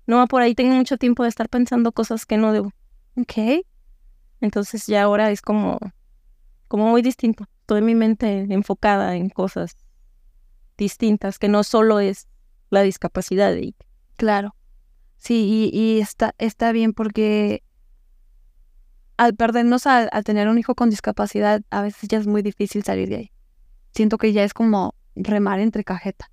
no 0.06 0.18
va 0.18 0.28
por 0.28 0.42
ahí, 0.42 0.54
tengo 0.56 0.76
mucho 0.76 0.98
tiempo 0.98 1.24
de 1.24 1.30
estar 1.30 1.50
pensando 1.50 1.92
cosas 1.92 2.26
que 2.26 2.38
no 2.38 2.54
debo. 2.54 2.72
Ok. 3.16 3.64
Entonces 4.42 4.86
ya 4.88 5.04
ahora 5.04 5.32
es 5.32 5.42
como, 5.42 5.80
como 6.68 6.88
muy 6.88 7.02
distinto. 7.02 7.46
Toda 7.66 7.82
mi 7.82 7.96
mente 7.96 8.46
enfocada 8.50 9.16
en 9.16 9.30
cosas 9.30 9.76
distintas, 10.78 11.40
que 11.40 11.50
no 11.50 11.64
solo 11.64 12.00
es 12.00 12.28
la 12.70 12.82
discapacidad. 12.82 13.56
Claro. 14.16 14.56
Sí, 15.18 15.72
y, 15.74 15.78
y 15.78 16.00
está, 16.00 16.36
está 16.38 16.72
bien 16.72 16.94
porque 16.94 17.64
al 19.18 19.36
perdernos, 19.36 19.88
al, 19.88 20.10
al 20.12 20.24
tener 20.24 20.48
un 20.48 20.60
hijo 20.60 20.76
con 20.76 20.90
discapacidad, 20.90 21.62
a 21.72 21.82
veces 21.82 22.08
ya 22.08 22.20
es 22.20 22.28
muy 22.28 22.44
difícil 22.44 22.84
salir 22.84 23.10
de 23.10 23.16
ahí. 23.16 23.32
Siento 23.94 24.18
que 24.18 24.32
ya 24.32 24.44
es 24.44 24.54
como 24.54 24.94
remar 25.16 25.60
entre 25.60 25.84
cajeta. 25.84 26.30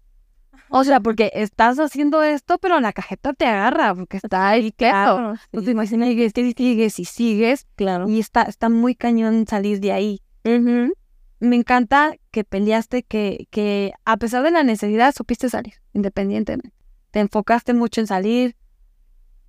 O 0.77 0.83
sea, 0.83 0.99
porque 0.99 1.31
estás 1.35 1.79
haciendo 1.79 2.23
esto, 2.25 2.59
pero 2.59 2.81
la 2.81 2.93
cajeta 2.93 3.33
te 3.33 3.47
agarra, 3.47 3.95
porque 3.95 4.17
está 4.17 4.49
ahí, 4.49 4.73
claro. 4.73 5.35
No 5.53 5.61
sí. 5.61 5.67
te 5.67 5.71
imaginas 5.71 6.09
que 6.09 6.31
sigues, 6.31 6.55
sigues 6.57 6.99
y 6.99 7.05
sigues, 7.05 7.67
Claro. 7.77 8.09
y 8.09 8.19
está, 8.19 8.43
está 8.43 8.69
muy 8.69 8.97
cañón 8.97 9.47
salir 9.47 9.79
de 9.79 9.93
ahí. 9.93 10.21
Ujú. 10.45 10.93
Me 11.39 11.55
encanta 11.57 12.15
que 12.33 12.43
peleaste, 12.43 13.05
que, 13.05 13.47
que 13.51 13.93
a 14.05 14.17
pesar 14.17 14.43
de 14.43 14.51
la 14.51 14.65
necesidad 14.65 15.15
supiste 15.15 15.49
salir, 15.49 15.75
independientemente. 15.93 16.73
Te 17.13 17.21
enfocaste 17.21 17.73
mucho 17.73 18.01
en 18.01 18.09
salir, 18.09 18.57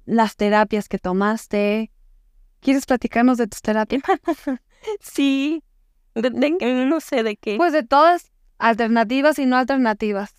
las 0.06 0.36
terapias 0.36 0.88
que 0.88 1.00
tomaste. 1.00 1.92
¿Quieres 2.60 2.86
platicarnos 2.86 3.38
de 3.40 3.48
tus 3.48 3.62
terapias? 3.64 4.04
Sí. 5.00 5.64
De- 6.14 6.30
de- 6.30 6.86
no 6.86 7.00
sé 7.00 7.24
de 7.24 7.36
qué. 7.38 7.58
Pues 7.58 7.74
de 7.74 7.82
todas, 7.82 8.32
alternativas 8.60 9.40
y 9.40 9.48
no 9.48 9.56
alternativas. 9.58 10.36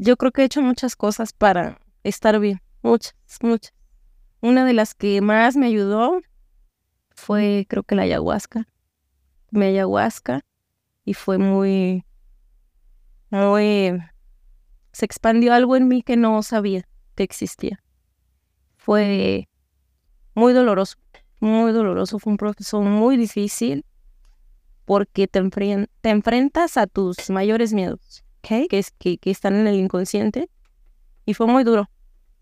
Yo 0.00 0.16
creo 0.16 0.30
que 0.30 0.42
he 0.42 0.44
hecho 0.44 0.62
muchas 0.62 0.94
cosas 0.94 1.32
para 1.32 1.80
estar 2.04 2.38
bien. 2.38 2.62
Muchas, 2.82 3.16
muchas. 3.42 3.74
Una 4.40 4.64
de 4.64 4.72
las 4.72 4.94
que 4.94 5.20
más 5.20 5.56
me 5.56 5.66
ayudó 5.66 6.20
fue, 7.10 7.66
creo 7.68 7.82
que 7.82 7.96
la 7.96 8.02
ayahuasca. 8.02 8.68
Mi 9.50 9.66
ayahuasca. 9.66 10.44
Y 11.04 11.14
fue 11.14 11.38
muy, 11.38 12.04
muy... 13.30 13.98
Se 14.92 15.04
expandió 15.04 15.52
algo 15.52 15.74
en 15.74 15.88
mí 15.88 16.02
que 16.02 16.16
no 16.16 16.44
sabía 16.44 16.86
que 17.16 17.24
existía. 17.24 17.82
Fue 18.76 19.48
muy 20.34 20.52
doloroso, 20.52 20.96
muy 21.40 21.72
doloroso. 21.72 22.20
Fue 22.20 22.30
un 22.30 22.36
proceso 22.36 22.82
muy 22.82 23.16
difícil 23.16 23.84
porque 24.84 25.26
te, 25.26 25.40
te 26.00 26.10
enfrentas 26.10 26.76
a 26.76 26.86
tus 26.86 27.30
mayores 27.30 27.72
miedos 27.72 28.22
que, 28.40 28.66
es, 28.70 28.90
que, 28.92 29.18
están 29.24 29.54
en 29.54 29.66
el 29.66 29.76
inconsciente. 29.76 30.48
Y 31.26 31.34
fue 31.34 31.46
muy 31.46 31.64
duro, 31.64 31.90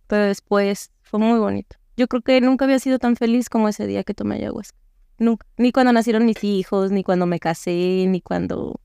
pero 0.07 0.25
después 0.25 0.91
fue 1.03 1.19
muy 1.21 1.39
bonito. 1.39 1.77
Yo 1.97 2.09
creo 2.09 2.23
que 2.23 2.41
nunca 2.41 2.65
había 2.65 2.79
sido 2.79 2.99
tan 2.99 3.17
feliz 3.17 3.49
como 3.49 3.69
ese 3.69 3.87
día 3.87 4.05
que 4.05 4.15
tomé 4.15 4.37
ayahuasca. 4.37 4.79
Nunca. 5.19 5.47
Ni 5.57 5.73
cuando 5.73 5.93
nacieron 5.93 6.27
mis 6.27 6.45
hijos, 6.45 6.93
ni 6.93 7.03
cuando 7.03 7.27
me 7.27 7.41
casé, 7.41 8.05
ni 8.07 8.21
cuando 8.21 8.81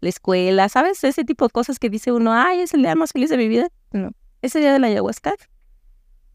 la 0.00 0.08
escuela, 0.08 0.68
¿sabes? 0.68 1.02
Ese 1.02 1.24
tipo 1.24 1.46
de 1.46 1.50
cosas 1.50 1.78
que 1.78 1.90
dice 1.90 2.12
uno, 2.12 2.32
ay, 2.32 2.60
es 2.60 2.74
el 2.74 2.82
día 2.82 2.94
más 2.94 3.12
feliz 3.12 3.30
de 3.30 3.36
mi 3.36 3.48
vida. 3.48 3.68
No. 3.90 4.12
Ese 4.40 4.60
día 4.60 4.72
de 4.72 4.78
la 4.78 4.86
ayahuasca, 4.86 5.34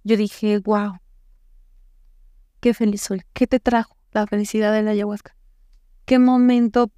yo 0.04 0.18
dije, 0.18 0.60
wow, 0.60 0.98
qué 2.60 2.74
feliz 2.74 3.02
soy. 3.02 3.22
¿Qué 3.34 3.48
te 3.48 3.60
trajo 3.60 3.96
la 4.12 4.28
felicidad 4.28 4.74
de 4.74 4.82
la 4.82 4.92
ayahuasca? 4.92 5.36
¿Qué 6.06 6.20
momento 6.20 6.92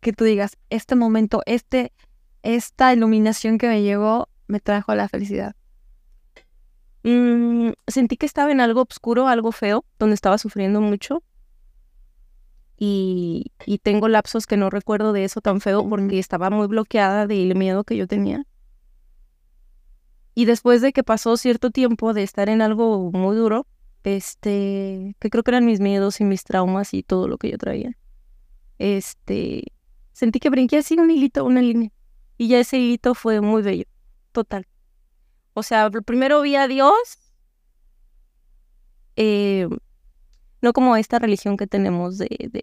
que 0.00 0.12
tú 0.12 0.24
digas, 0.24 0.56
este 0.70 0.94
momento, 0.94 1.42
este, 1.46 1.92
esta 2.42 2.92
iluminación 2.92 3.58
que 3.58 3.68
me 3.68 3.82
llegó, 3.82 4.28
me 4.46 4.60
trajo 4.60 4.94
la 4.94 5.08
felicidad? 5.08 5.54
Mm, 7.02 7.70
sentí 7.86 8.16
que 8.16 8.26
estaba 8.26 8.52
en 8.52 8.60
algo 8.60 8.82
oscuro, 8.82 9.28
algo 9.28 9.52
feo, 9.52 9.84
donde 9.98 10.14
estaba 10.14 10.38
sufriendo 10.38 10.80
mucho. 10.80 11.22
Y, 12.76 13.52
y 13.66 13.78
tengo 13.78 14.08
lapsos 14.08 14.46
que 14.46 14.56
no 14.56 14.70
recuerdo 14.70 15.12
de 15.12 15.24
eso 15.24 15.40
tan 15.40 15.60
feo 15.60 15.88
porque 15.88 16.18
estaba 16.18 16.50
muy 16.50 16.68
bloqueada 16.68 17.26
del 17.26 17.54
miedo 17.56 17.84
que 17.84 17.96
yo 17.96 18.06
tenía. 18.06 18.44
Y 20.34 20.44
después 20.44 20.80
de 20.80 20.92
que 20.92 21.02
pasó 21.02 21.36
cierto 21.36 21.70
tiempo 21.70 22.14
de 22.14 22.22
estar 22.22 22.48
en 22.48 22.62
algo 22.62 23.10
muy 23.10 23.34
duro, 23.34 23.66
este, 24.04 25.16
que 25.18 25.30
creo 25.30 25.42
que 25.42 25.50
eran 25.50 25.66
mis 25.66 25.80
miedos 25.80 26.20
y 26.20 26.24
mis 26.24 26.44
traumas 26.44 26.94
y 26.94 27.02
todo 27.02 27.26
lo 27.28 27.38
que 27.38 27.50
yo 27.50 27.58
traía, 27.58 27.96
este, 28.78 29.64
sentí 30.12 30.38
que 30.38 30.50
brinqué 30.50 30.78
así 30.78 30.96
un 30.98 31.10
hilito, 31.10 31.44
una 31.44 31.60
línea. 31.60 31.90
Y 32.38 32.48
ya 32.48 32.60
ese 32.60 32.78
hilito 32.78 33.14
fue 33.14 33.40
muy 33.40 33.62
bello, 33.62 33.84
total. 34.32 34.66
O 35.54 35.64
sea, 35.64 35.90
primero 35.90 36.40
vi 36.40 36.54
a 36.54 36.68
Dios, 36.68 36.94
eh, 39.16 39.68
no 40.62 40.72
como 40.72 40.96
esta 40.96 41.18
religión 41.18 41.56
que 41.56 41.66
tenemos 41.66 42.16
de, 42.16 42.28
de 42.50 42.62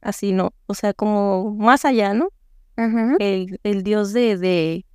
así, 0.00 0.32
no, 0.32 0.54
o 0.66 0.74
sea, 0.74 0.94
como 0.94 1.54
más 1.56 1.84
allá, 1.84 2.14
¿no? 2.14 2.28
El, 3.18 3.58
el 3.64 3.82
Dios 3.82 4.12
de, 4.12 4.36
de, 4.36 4.86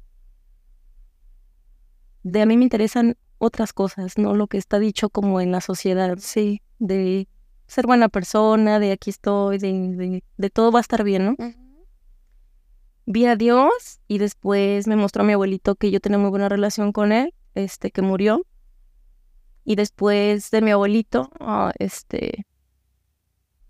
de 2.23 2.41
a 2.41 2.45
mí 2.45 2.55
me 2.55 2.63
interesan 2.63 3.17
otras 3.37 3.73
cosas, 3.73 4.17
¿no? 4.17 4.35
Lo 4.35 4.47
que 4.47 4.57
está 4.57 4.79
dicho 4.79 5.09
como 5.09 5.41
en 5.41 5.51
la 5.51 5.59
sociedad, 5.59 6.17
sí, 6.19 6.61
de 6.79 7.27
ser 7.67 7.85
buena 7.85 8.07
persona, 8.07 8.79
de 8.79 8.93
aquí 8.93 9.09
estoy, 9.09 9.57
de, 9.57 9.73
de, 9.73 10.23
de 10.37 10.49
todo 10.49 10.71
va 10.71 10.79
a 10.79 10.81
estar 10.81 11.03
bien, 11.03 11.25
¿no? 11.25 11.35
Vi 13.05 13.25
a 13.25 13.35
Dios 13.35 13.99
y 14.07 14.17
después 14.17 14.87
me 14.87 14.95
mostró 14.95 15.23
a 15.23 15.25
mi 15.25 15.33
abuelito 15.33 15.75
que 15.75 15.91
yo 15.91 15.99
tenía 15.99 16.17
muy 16.17 16.29
buena 16.29 16.49
relación 16.49 16.91
con 16.91 17.11
él, 17.11 17.33
este, 17.55 17.91
que 17.91 18.01
murió. 18.01 18.45
Y 19.63 19.75
después 19.75 20.49
de 20.51 20.61
mi 20.61 20.71
abuelito, 20.71 21.29
ah, 21.39 21.71
este, 21.77 22.45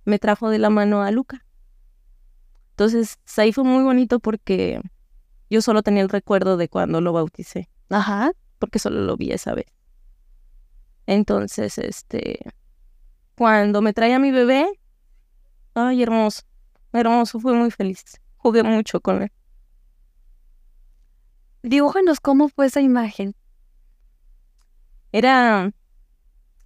me 0.06 0.20
trajo 0.20 0.50
de 0.50 0.60
la 0.60 0.70
mano 0.70 1.02
a 1.02 1.12
Luca. 1.12 1.46
Entonces, 2.72 3.20
ahí 3.38 3.52
fue 3.52 3.64
muy 3.64 3.84
bonito 3.84 4.20
porque 4.20 4.82
yo 5.50 5.62
solo 5.62 5.84
tenía 5.84 6.02
el 6.02 6.10
recuerdo 6.10 6.58
de 6.58 6.70
cuando 6.70 7.02
lo 7.02 7.14
bauticé, 7.14 7.70
Ajá. 7.90 8.32
porque 8.58 8.80
solo 8.80 9.02
lo 9.02 9.18
vi 9.18 9.32
esa 9.32 9.54
vez. 9.54 9.68
Entonces, 11.06 11.78
este, 11.78 12.40
cuando 13.36 13.82
me 13.82 13.94
traía 13.94 14.16
a 14.16 14.20
mi 14.20 14.32
bebé, 14.32 14.66
ay, 15.74 16.02
hermoso, 16.02 16.44
hermoso, 16.94 17.40
fue 17.40 17.54
muy 17.54 17.70
feliz. 17.70 18.04
Jugué 18.42 18.64
mucho 18.64 19.02
con 19.02 19.22
él. 19.22 19.32
Dibújanos 21.62 22.20
cómo 22.20 22.50
fue 22.50 22.66
esa 22.66 22.82
imagen. 22.82 23.36
Era 25.12 25.72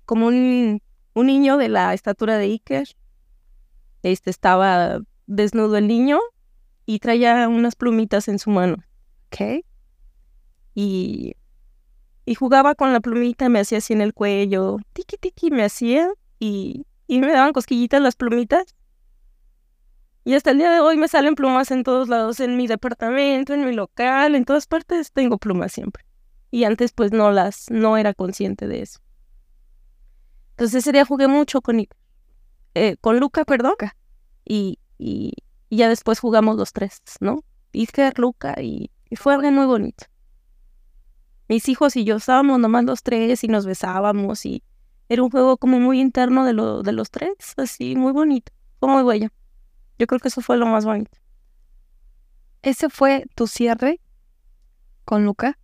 como 0.05 0.27
un, 0.27 0.81
un 1.13 1.27
niño 1.27 1.57
de 1.57 1.67
la 1.67 1.93
estatura 1.93 2.37
de 2.37 2.45
Iker. 2.45 2.87
Este 4.03 4.29
estaba 4.29 5.01
desnudo 5.27 5.75
el 5.75 5.87
niño 5.87 6.19
y 6.85 6.99
traía 6.99 7.49
unas 7.49 7.75
plumitas 7.75 8.29
en 8.29 8.39
su 8.39 8.51
mano. 8.51 8.77
¿Ok? 9.27 9.65
Y, 10.75 11.35
y 12.25 12.35
jugaba 12.35 12.75
con 12.75 12.93
la 12.93 13.01
plumita, 13.01 13.49
me 13.49 13.59
hacía 13.59 13.79
así 13.79 13.91
en 13.91 13.99
el 13.99 14.13
cuello, 14.13 14.77
tiki 14.93 15.17
tiki 15.17 15.51
me 15.51 15.63
hacía 15.63 16.09
y, 16.39 16.85
y 17.07 17.19
me 17.19 17.33
daban 17.33 17.51
cosquillitas 17.51 18.01
las 18.01 18.15
plumitas. 18.15 18.75
Y 20.27 20.33
hasta 20.33 20.49
el 20.49 20.57
día 20.57 20.71
de 20.71 20.79
hoy 20.79 20.97
me 20.97 21.07
salen 21.07 21.35
plumas 21.35 21.69
en 21.69 21.83
todos 21.83 22.09
lados, 22.09 22.39
en 22.39 22.57
mi 22.57 22.65
departamento, 22.65 23.53
en 23.53 23.63
mi 23.63 23.73
local, 23.73 24.33
en 24.33 24.43
todas 24.43 24.65
partes 24.65 25.11
tengo 25.11 25.37
plumas 25.37 25.71
siempre. 25.71 26.03
Y 26.49 26.63
antes 26.63 26.93
pues 26.93 27.11
no 27.11 27.31
las, 27.31 27.69
no 27.69 27.95
era 27.95 28.15
consciente 28.15 28.67
de 28.67 28.81
eso. 28.81 28.99
Entonces 30.51 30.79
ese 30.79 30.91
día 30.91 31.05
jugué 31.05 31.27
mucho 31.27 31.61
con, 31.61 31.85
eh, 32.73 32.95
con 33.01 33.19
Luca, 33.19 33.45
perdón. 33.45 33.75
Y, 34.43 34.79
y, 34.97 35.33
y 35.69 35.77
ya 35.77 35.89
después 35.89 36.19
jugamos 36.19 36.57
los 36.57 36.73
tres, 36.73 37.03
¿no? 37.19 37.43
Iker, 37.71 38.17
Luca 38.17 38.55
y, 38.59 38.89
y 39.11 39.17
fue 39.17 39.35
algo 39.35 39.51
muy 39.51 39.67
bonito. 39.67 40.05
Mis 41.47 41.69
hijos 41.69 41.95
y 41.97 42.03
yo 42.03 42.15
estábamos 42.15 42.59
nomás 42.59 42.83
los 42.85 43.03
tres 43.03 43.43
y 43.43 43.47
nos 43.47 43.67
besábamos 43.67 44.43
y 44.47 44.63
era 45.07 45.21
un 45.21 45.29
juego 45.29 45.57
como 45.57 45.79
muy 45.79 46.01
interno 46.01 46.45
de, 46.45 46.53
lo, 46.53 46.81
de 46.81 46.93
los 46.93 47.11
tres, 47.11 47.35
así 47.57 47.95
muy 47.95 48.11
bonito, 48.11 48.51
fue 48.79 48.89
muy 48.89 49.03
bello. 49.03 49.29
Yo 49.99 50.07
creo 50.07 50.19
que 50.19 50.27
eso 50.29 50.41
fue 50.41 50.57
lo 50.57 50.65
más 50.65 50.85
bonito. 50.85 51.17
¿Ese 52.61 52.89
fue 52.89 53.25
tu 53.35 53.47
cierre 53.47 53.99
con 55.05 55.23
Luca? 55.25 55.57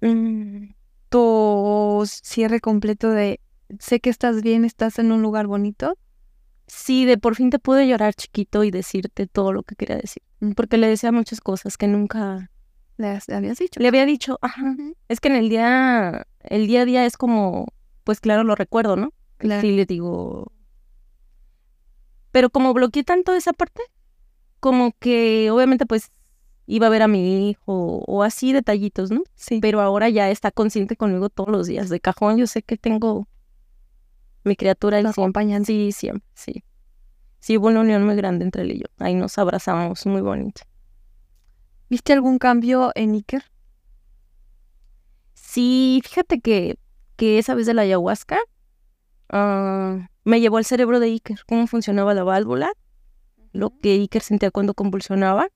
Mm, 0.00 0.70
¿Tu 1.08 2.02
cierre 2.06 2.60
completo 2.60 3.10
de 3.10 3.40
sé 3.78 4.00
que 4.00 4.10
estás 4.10 4.42
bien, 4.42 4.64
estás 4.64 4.98
en 4.98 5.12
un 5.12 5.22
lugar 5.22 5.46
bonito? 5.46 5.96
Sí, 6.66 7.04
de 7.04 7.18
por 7.18 7.34
fin 7.34 7.50
te 7.50 7.58
pude 7.58 7.86
llorar 7.86 8.14
chiquito 8.14 8.64
y 8.64 8.70
decirte 8.70 9.26
todo 9.26 9.52
lo 9.52 9.62
que 9.62 9.74
quería 9.76 9.96
decir. 9.96 10.22
Porque 10.56 10.78
le 10.78 10.86
decía 10.88 11.12
muchas 11.12 11.40
cosas 11.40 11.76
que 11.76 11.86
nunca 11.88 12.50
¿Le 12.96 13.08
has- 13.08 13.28
le 13.28 13.34
habías 13.36 13.58
dicho? 13.58 13.80
le 13.80 13.88
había 13.88 14.06
dicho. 14.06 14.38
Ajá. 14.42 14.74
Es 15.08 15.20
que 15.20 15.28
en 15.28 15.36
el 15.36 15.48
día, 15.48 16.26
el 16.40 16.66
día 16.66 16.82
a 16.82 16.84
día 16.84 17.04
es 17.06 17.16
como, 17.16 17.66
pues 18.04 18.20
claro, 18.20 18.44
lo 18.44 18.54
recuerdo, 18.54 18.96
¿no? 18.96 19.12
Claro. 19.38 19.60
Sí, 19.60 19.72
le 19.72 19.84
digo. 19.86 20.52
Pero 22.32 22.50
como 22.50 22.74
bloqueé 22.74 23.04
tanto 23.04 23.34
esa 23.34 23.52
parte, 23.52 23.82
como 24.58 24.92
que 24.98 25.50
obviamente 25.50 25.86
pues 25.86 26.10
iba 26.66 26.86
a 26.86 26.90
ver 26.90 27.02
a 27.02 27.08
mi 27.08 27.50
hijo 27.50 28.02
o 28.06 28.22
así 28.22 28.52
detallitos, 28.52 29.10
¿no? 29.10 29.22
Sí. 29.34 29.58
Pero 29.60 29.80
ahora 29.80 30.08
ya 30.08 30.30
está 30.30 30.50
consciente 30.50 30.96
conmigo 30.96 31.28
todos 31.28 31.50
los 31.50 31.66
días. 31.66 31.88
De 31.88 32.00
cajón 32.00 32.38
yo 32.38 32.46
sé 32.46 32.62
que 32.62 32.76
tengo 32.76 33.28
mi 34.44 34.56
criatura 34.56 34.98
siempre. 34.98 35.10
acompañan. 35.22 35.64
Sí, 35.64 35.92
siempre, 35.92 36.26
sí. 36.34 36.64
Sí, 37.40 37.58
hubo 37.58 37.68
una 37.68 37.80
unión 37.80 38.04
muy 38.04 38.16
grande 38.16 38.44
entre 38.44 38.62
él 38.62 38.72
y 38.72 38.78
yo. 38.78 38.86
Ahí 38.98 39.14
nos 39.14 39.36
abrazamos 39.36 40.06
muy 40.06 40.20
bonito. 40.20 40.62
¿Viste 41.90 42.12
algún 42.12 42.38
cambio 42.38 42.92
en 42.94 43.14
Iker? 43.14 43.44
Sí, 45.34 46.00
fíjate 46.04 46.40
que, 46.40 46.78
que 47.16 47.38
esa 47.38 47.54
vez 47.54 47.66
de 47.66 47.74
la 47.74 47.82
ayahuasca, 47.82 48.38
ah, 49.28 50.08
me 50.24 50.40
llevó 50.40 50.58
al 50.58 50.64
cerebro 50.64 51.00
de 51.00 51.06
Iker, 51.08 51.40
cómo 51.46 51.66
funcionaba 51.66 52.14
la 52.14 52.24
válvula, 52.24 52.72
lo 53.52 53.70
que 53.78 53.92
Iker 53.92 54.22
sentía 54.22 54.50
cuando 54.50 54.74
convulsionaba. 54.74 55.48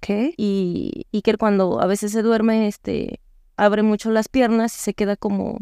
¿Qué? 0.00 0.34
Y 0.36 1.06
Iker 1.12 1.36
cuando 1.38 1.80
a 1.80 1.86
veces 1.86 2.12
se 2.12 2.22
duerme, 2.22 2.66
este, 2.66 3.20
abre 3.56 3.82
mucho 3.82 4.10
las 4.10 4.28
piernas 4.28 4.74
y 4.74 4.78
se 4.80 4.94
queda 4.94 5.16
como, 5.16 5.58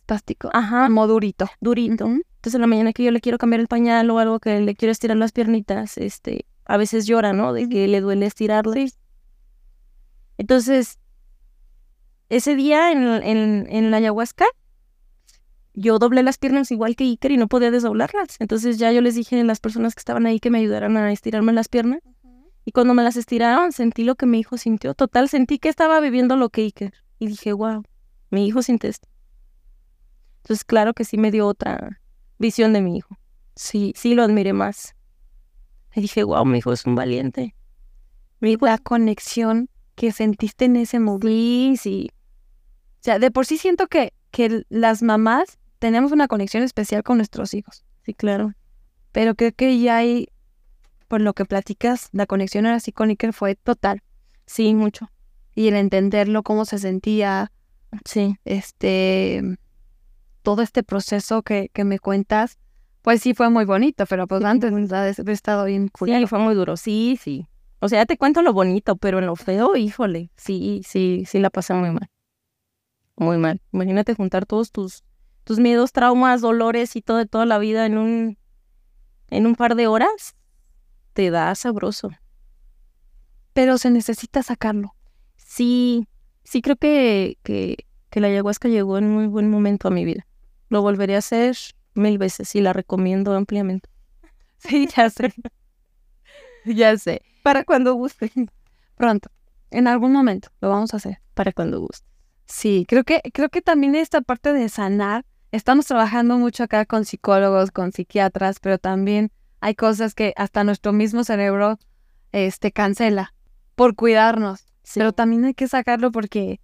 Espástico. 0.00 0.50
ajá, 0.52 0.86
Como 0.86 1.06
durito. 1.06 1.48
durito. 1.60 2.04
Ujú. 2.06 2.22
Entonces 2.36 2.54
en 2.54 2.60
la 2.62 2.66
mañana 2.66 2.92
que 2.92 3.04
yo 3.04 3.10
le 3.10 3.20
quiero 3.20 3.38
cambiar 3.38 3.60
el 3.60 3.68
pañal 3.68 4.10
o 4.10 4.18
algo 4.18 4.38
que 4.40 4.60
le 4.60 4.74
quiero 4.74 4.92
estirar 4.92 5.16
las 5.16 5.32
piernitas, 5.32 5.96
este, 5.98 6.46
a 6.66 6.76
veces 6.76 7.06
llora, 7.06 7.32
¿no? 7.32 7.52
De 7.52 7.68
que 7.68 7.86
le 7.88 8.00
duele 8.00 8.26
estirarlas. 8.26 8.98
Entonces, 10.38 10.98
ese 12.28 12.56
día 12.56 12.92
en, 12.92 13.02
en, 13.22 13.66
en 13.68 13.90
la 13.90 13.98
ayahuasca, 13.98 14.46
yo 15.74 15.98
doblé 15.98 16.22
las 16.22 16.38
piernas 16.38 16.70
igual 16.70 16.96
que 16.96 17.04
Iker 17.04 17.30
y 17.30 17.36
no 17.36 17.48
podía 17.48 17.70
desdoblarlas. 17.70 18.36
Entonces 18.40 18.78
ya 18.78 18.92
yo 18.92 19.00
les 19.00 19.14
dije 19.14 19.40
a 19.40 19.44
las 19.44 19.60
personas 19.60 19.94
que 19.94 20.00
estaban 20.00 20.26
ahí 20.26 20.40
que 20.40 20.50
me 20.50 20.58
ayudaran 20.58 20.96
a 20.96 21.12
estirarme 21.12 21.52
las 21.52 21.68
piernas. 21.68 22.00
Y 22.64 22.72
cuando 22.72 22.94
me 22.94 23.02
las 23.02 23.16
estiraron, 23.16 23.72
sentí 23.72 24.04
lo 24.04 24.16
que 24.16 24.26
mi 24.26 24.40
hijo 24.40 24.58
sintió. 24.58 24.94
Total, 24.94 25.28
sentí 25.28 25.58
que 25.58 25.68
estaba 25.68 26.00
viviendo 26.00 26.36
lo 26.36 26.50
que 26.50 26.62
Iker. 26.62 26.92
Y 27.18 27.28
dije, 27.28 27.52
wow, 27.52 27.82
mi 28.30 28.46
hijo 28.46 28.62
siente 28.62 28.88
esto. 28.88 29.08
Entonces, 30.42 30.64
claro 30.64 30.94
que 30.94 31.04
sí 31.04 31.16
me 31.16 31.30
dio 31.30 31.46
otra 31.46 32.00
visión 32.38 32.72
de 32.72 32.82
mi 32.82 32.96
hijo. 32.96 33.16
Sí. 33.54 33.92
Sí 33.96 34.14
lo 34.14 34.22
admiré 34.22 34.52
más. 34.52 34.94
Y 35.94 36.02
dije, 36.02 36.22
wow, 36.22 36.44
mi 36.44 36.58
hijo 36.58 36.72
es 36.72 36.84
un 36.86 36.94
valiente. 36.94 37.54
Mi 38.40 38.52
hijo, 38.52 38.66
La 38.66 38.78
conexión 38.78 39.68
que 39.94 40.12
sentiste 40.12 40.64
en 40.64 40.76
ese 40.76 40.98
momento. 40.98 41.28
sí, 41.28 41.76
sí, 41.78 42.10
O 42.12 43.02
sea, 43.02 43.18
de 43.18 43.30
por 43.30 43.46
sí 43.46 43.58
siento 43.58 43.86
que, 43.86 44.14
que 44.30 44.64
las 44.68 45.02
mamás 45.02 45.58
tenemos 45.80 46.12
una 46.12 46.28
conexión 46.28 46.62
especial 46.62 47.02
con 47.02 47.16
nuestros 47.16 47.52
hijos. 47.54 47.84
sí, 48.04 48.14
claro. 48.14 48.52
Pero 49.12 49.34
creo 49.34 49.50
que 49.52 49.80
ya 49.80 49.96
hay, 49.96 50.28
por 51.08 51.20
lo 51.20 51.32
que 51.32 51.44
platicas, 51.44 52.08
la 52.12 52.26
conexión 52.26 52.66
ahora 52.66 52.78
sí 52.78 52.92
con 52.92 53.08
Iker 53.08 53.32
fue 53.32 53.56
total. 53.56 54.02
Sí, 54.46 54.72
mucho. 54.74 55.10
Y 55.56 55.66
el 55.66 55.74
entenderlo, 55.74 56.44
cómo 56.44 56.64
se 56.64 56.78
sentía, 56.78 57.50
Sí, 58.04 58.36
este, 58.44 59.42
todo 60.42 60.62
este 60.62 60.84
proceso 60.84 61.42
que, 61.42 61.70
que 61.72 61.82
me 61.82 61.98
cuentas, 61.98 62.56
pues 63.02 63.20
sí 63.20 63.34
fue 63.34 63.50
muy 63.50 63.64
bonito, 63.64 64.06
pero 64.06 64.28
pues 64.28 64.42
Sí, 64.42 64.46
antes 64.46 64.72
haber 64.92 65.30
estado 65.30 65.64
bien 65.64 65.86
sí, 65.86 65.90
culero. 65.90 66.26
fue 66.28 66.38
muy 66.38 66.54
duro. 66.54 66.76
Sí, 66.76 67.18
sí. 67.20 67.48
O 67.80 67.88
sea, 67.88 68.02
ya 68.02 68.06
te 68.06 68.16
cuento 68.16 68.42
lo 68.42 68.52
bonito, 68.52 68.96
pero 68.96 69.18
en 69.18 69.26
lo 69.26 69.34
feo, 69.36 69.74
híjole, 69.74 70.30
sí, 70.36 70.82
sí, 70.86 71.24
sí 71.26 71.40
la 71.40 71.50
pasé 71.50 71.74
muy 71.74 71.90
mal. 71.90 72.08
Muy 73.16 73.38
mal. 73.38 73.60
Imagínate 73.72 74.14
juntar 74.14 74.46
todos 74.46 74.70
tus, 74.70 75.02
tus 75.44 75.58
miedos, 75.58 75.92
traumas, 75.92 76.40
dolores 76.40 76.96
y 76.96 77.02
todo 77.02 77.16
de 77.18 77.26
toda 77.26 77.46
la 77.46 77.58
vida 77.58 77.86
en 77.86 77.98
un, 77.98 78.38
en 79.28 79.46
un 79.46 79.54
par 79.54 79.74
de 79.74 79.86
horas. 79.86 80.36
Te 81.12 81.30
da 81.30 81.54
sabroso. 81.54 82.10
Pero 83.52 83.78
se 83.78 83.90
necesita 83.90 84.42
sacarlo. 84.42 84.94
Sí, 85.36 86.06
sí 86.44 86.62
creo 86.62 86.76
que, 86.76 87.38
que, 87.42 87.86
que 88.10 88.20
la 88.20 88.28
ayahuasca 88.28 88.68
llegó 88.68 88.98
en 88.98 89.10
muy 89.10 89.26
buen 89.26 89.50
momento 89.50 89.88
a 89.88 89.90
mi 89.90 90.04
vida. 90.04 90.26
Lo 90.68 90.82
volveré 90.82 91.16
a 91.16 91.18
hacer 91.18 91.56
mil 91.94 92.18
veces 92.18 92.54
y 92.54 92.60
la 92.60 92.72
recomiendo 92.72 93.34
ampliamente. 93.34 93.88
Sí, 94.58 94.86
ya 94.94 95.08
sé. 95.08 95.32
ya 96.66 96.98
sé. 96.98 97.22
Para 97.42 97.64
cuando 97.64 97.94
guste. 97.94 98.30
Pronto, 98.94 99.30
en 99.70 99.86
algún 99.86 100.12
momento, 100.12 100.50
lo 100.60 100.68
vamos 100.68 100.92
a 100.92 100.98
hacer. 100.98 101.22
Para 101.32 101.52
cuando 101.52 101.80
guste. 101.80 102.06
Sí, 102.44 102.84
creo 102.86 103.04
que, 103.04 103.22
creo 103.32 103.48
que 103.48 103.62
también 103.62 103.94
esta 103.94 104.20
parte 104.20 104.52
de 104.52 104.68
sanar, 104.68 105.24
estamos 105.52 105.86
trabajando 105.86 106.38
mucho 106.38 106.64
acá 106.64 106.86
con 106.86 107.04
psicólogos, 107.04 107.70
con 107.70 107.92
psiquiatras, 107.92 108.60
pero 108.60 108.78
también 108.78 109.32
hay 109.60 109.74
cosas 109.74 110.14
que 110.14 110.32
hasta 110.36 110.64
nuestro 110.64 110.92
mismo 110.92 111.24
cerebro 111.24 111.78
este, 112.32 112.72
cancela 112.72 113.34
por 113.74 113.94
cuidarnos. 113.94 114.66
Sí. 114.82 114.98
Pero 115.00 115.12
también 115.12 115.44
hay 115.44 115.54
que 115.54 115.68
sacarlo 115.68 116.10
porque 116.10 116.60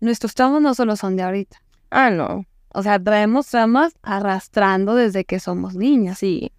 nuestros 0.00 0.34
traumas 0.34 0.62
no 0.62 0.74
solo 0.74 0.96
son 0.96 1.16
de 1.16 1.22
ahorita. 1.22 1.62
Ah, 1.90 2.10
no. 2.10 2.46
O 2.68 2.82
sea, 2.82 3.02
traemos 3.02 3.46
traumas 3.46 3.94
arrastrando 4.02 4.94
desde 4.94 5.24
que 5.24 5.40
somos 5.40 5.74
niñas. 5.74 6.18
Sí. 6.18 6.52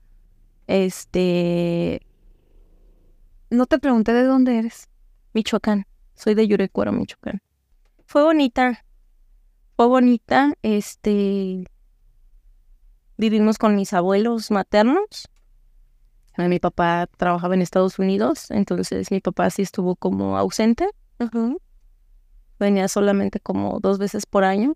Este. 0.68 2.02
No 3.50 3.66
te 3.66 3.80
pregunté 3.80 4.14
de 4.14 4.24
dónde 4.24 4.58
eres. 4.58 4.90
Michoacán. 5.34 5.86
Soy 6.16 6.34
de 6.34 6.48
Yurecuaro, 6.48 6.92
Michoacán. 6.92 7.42
Fue 8.06 8.24
bonita. 8.24 8.84
Fue 9.76 9.88
bonita. 9.88 10.54
Este. 10.62 11.66
Vivimos 13.18 13.58
con 13.58 13.76
mis 13.76 13.94
abuelos 13.94 14.52
maternos. 14.52 15.30
Eh, 16.38 16.48
Mi 16.48 16.60
papá 16.60 17.08
trabajaba 17.18 17.56
en 17.56 17.62
Estados 17.62 17.98
Unidos, 17.98 18.52
entonces 18.52 19.10
mi 19.12 19.22
papá 19.22 19.50
sí 19.50 19.62
estuvo 19.62 19.96
como 19.96 20.38
ausente. 20.38 20.90
Venía 22.60 22.88
solamente 22.88 23.40
como 23.40 23.80
dos 23.80 23.98
veces 24.00 24.26
por 24.26 24.44
año. 24.44 24.76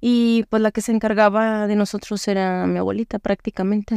Y 0.00 0.44
pues 0.50 0.60
la 0.62 0.70
que 0.70 0.80
se 0.80 0.92
encargaba 0.92 1.66
de 1.66 1.76
nosotros 1.76 2.26
era 2.28 2.66
mi 2.66 2.78
abuelita 2.78 3.18
prácticamente. 3.18 3.96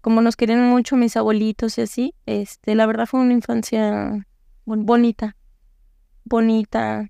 Como 0.00 0.20
nos 0.20 0.36
querían 0.36 0.68
mucho 0.68 0.96
mis 0.96 1.16
abuelitos 1.16 1.78
y 1.78 1.82
así, 1.82 2.14
este, 2.26 2.74
la 2.74 2.86
verdad 2.86 3.06
fue 3.06 3.20
una 3.20 3.32
infancia 3.34 4.26
bon- 4.64 4.84
bonita. 4.86 5.36
Bonita. 6.24 7.08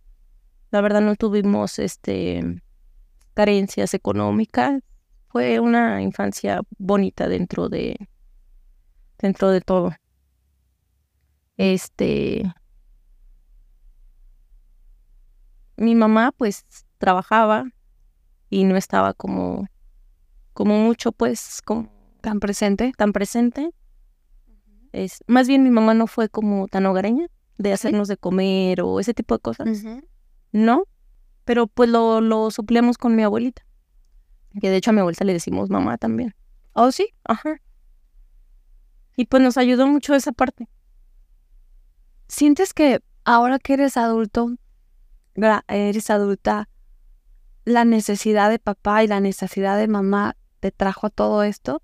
La 0.70 0.81
verdad 0.81 1.01
no 1.01 1.16
tuvimos 1.16 1.79
este 1.79 2.62
carencias 3.35 3.94
económicas. 3.94 4.83
Fue 5.29 5.61
una 5.61 6.03
infancia 6.03 6.61
bonita 6.79 7.29
dentro 7.29 7.68
de 7.68 8.09
dentro 9.18 9.51
de 9.51 9.61
todo. 9.61 9.92
Este 11.57 12.53
mi 15.77 15.94
mamá 15.94 16.33
pues 16.37 16.64
trabajaba 16.98 17.64
y 18.51 18.64
no 18.64 18.77
estaba 18.77 19.14
como 19.14 19.66
como 20.53 20.79
mucho 20.79 21.12
pues 21.12 21.61
como 21.64 21.90
Tan 22.22 22.38
presente. 22.38 22.92
tan 22.96 23.12
presente. 23.12 23.70
Es, 24.92 25.25
más 25.27 25.48
bien 25.48 25.64
mi 25.64 25.70
mamá 25.70 25.92
no 25.94 26.07
fue 26.07 26.29
como 26.29 26.68
tan 26.68 26.87
hogareña 26.87 27.27
de 27.59 27.73
hacernos 27.73 28.09
de 28.09 28.17
comer 28.17 28.81
o 28.83 29.01
ese 29.01 29.15
tipo 29.15 29.35
de 29.35 29.41
cosas. 29.41 29.69
No, 30.53 30.85
pero 31.45 31.67
pues 31.67 31.88
lo, 31.88 32.21
lo 32.21 32.51
suplíamos 32.51 32.99
con 32.99 33.17
mi 33.17 33.23
abuelita. 33.23 33.65
Que 34.61 34.71
de 34.71 34.77
hecho 34.77 34.91
a 34.91 34.93
mi 34.93 35.01
abuelita 35.01 35.25
le 35.25 35.33
decimos 35.33 35.71
mamá 35.71 35.99
también. 35.99 36.35
¿Oh, 36.73 36.93
sí? 36.93 37.09
Ajá. 37.25 37.61
Y 39.17 39.27
pues 39.27 39.43
nos 39.43 39.57
ayudó 39.57 39.87
mucho 39.87 40.15
esa 40.15 40.33
parte. 40.33 40.69
¿Sientes 42.29 42.73
que 42.73 43.01
ahora 43.25 43.59
que 43.59 43.75
eres 43.75 43.97
adulto, 43.97 44.57
eres 45.69 46.11
adulta, 46.11 46.69
la 47.65 47.85
necesidad 47.85 48.51
de 48.51 48.59
papá 48.59 49.05
y 49.05 49.07
la 49.07 49.21
necesidad 49.21 49.77
de 49.77 49.87
mamá 49.87 50.37
te 50.61 50.71
trajo 50.71 51.07
a 51.07 51.11
todo 51.11 51.43
esto? 51.43 51.83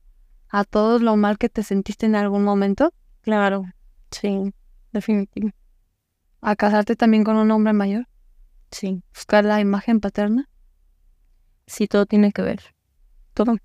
¿A 0.49 0.65
todo 0.65 0.99
lo 0.99 1.17
mal 1.17 1.37
que 1.37 1.51
te 1.51 1.63
sentiste 1.63 2.07
en 2.07 2.17
algún 2.17 2.43
momento? 2.43 2.95
Claro, 3.21 3.65
sí, 4.11 4.55
definitivo. 4.93 5.51
¿A 6.41 6.57
casarte 6.57 6.97
también 6.97 7.25
con 7.25 7.37
un 7.37 7.51
hombre 7.51 7.73
mayor? 7.73 8.07
Sí, 8.71 9.03
¿Buscar 9.15 9.45
la 9.45 9.61
imagen 9.61 10.01
paterna? 10.01 10.49
sí, 11.67 11.87
todo 11.87 12.07
tiene 12.07 12.33
que 12.33 12.43
ver. 12.43 12.75
Todo. 13.35 13.57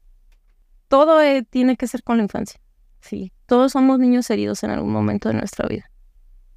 Todo 0.90 1.22
eh, 1.22 1.44
tiene 1.50 1.78
que 1.78 1.88
ser 1.88 2.04
con 2.04 2.18
la 2.18 2.24
infancia. 2.24 2.60
Sí, 3.00 3.32
todos 3.46 3.72
somos 3.72 3.98
niños 3.98 4.30
heridos 4.30 4.64
en 4.64 4.72
algún 4.72 4.92
momento 4.92 5.30
de 5.30 5.36
nuestra 5.36 5.68
vida. 5.68 5.90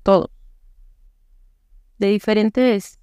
Todos. 0.02 0.30
De 1.98 2.08
diferentes 2.08 2.98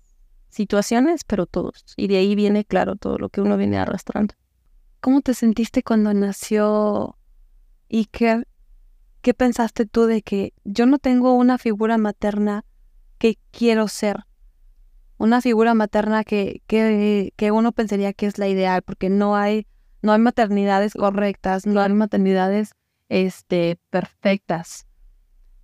situaciones, 0.50 1.24
pero 1.24 1.46
todos. 1.46 1.84
Y 1.98 2.08
de 2.08 2.18
ahí 2.18 2.36
viene, 2.36 2.66
claro, 2.66 2.96
todo 2.96 3.18
lo 3.18 3.30
que 3.30 3.42
uno 3.42 3.58
viene 3.58 3.78
arrastrando. 3.78 4.36
¿Cómo 5.00 5.22
te 5.22 5.34
sentiste 5.34 5.82
cuando 5.84 6.14
nació 6.14 7.18
Iker? 7.90 8.48
¿Qué 9.22 9.34
pensaste 9.34 9.86
tú 9.86 10.06
de 10.06 10.22
que 10.22 10.54
yo 10.64 10.86
no 10.86 11.00
tengo 11.00 11.34
una 11.34 11.58
figura 11.58 11.98
materna 11.98 12.66
que 13.24 13.40
quiero 13.52 13.88
ser? 13.88 14.26
Una 15.18 15.40
figura 15.40 15.74
materna 15.74 16.26
que, 16.26 16.62
que, 16.68 17.32
que 17.38 17.52
uno 17.52 17.72
pensaría 17.72 18.12
que 18.12 18.26
es 18.26 18.38
la 18.38 18.50
ideal, 18.50 18.82
porque 18.82 19.10
no 19.10 19.38
hay, 19.38 19.66
no 20.02 20.12
hay 20.12 20.20
maternidades 20.20 20.92
correctas, 20.94 21.66
no 21.66 21.80
hay 21.80 21.94
maternidades 21.94 22.74
este, 23.08 23.80
perfectas. 23.90 24.88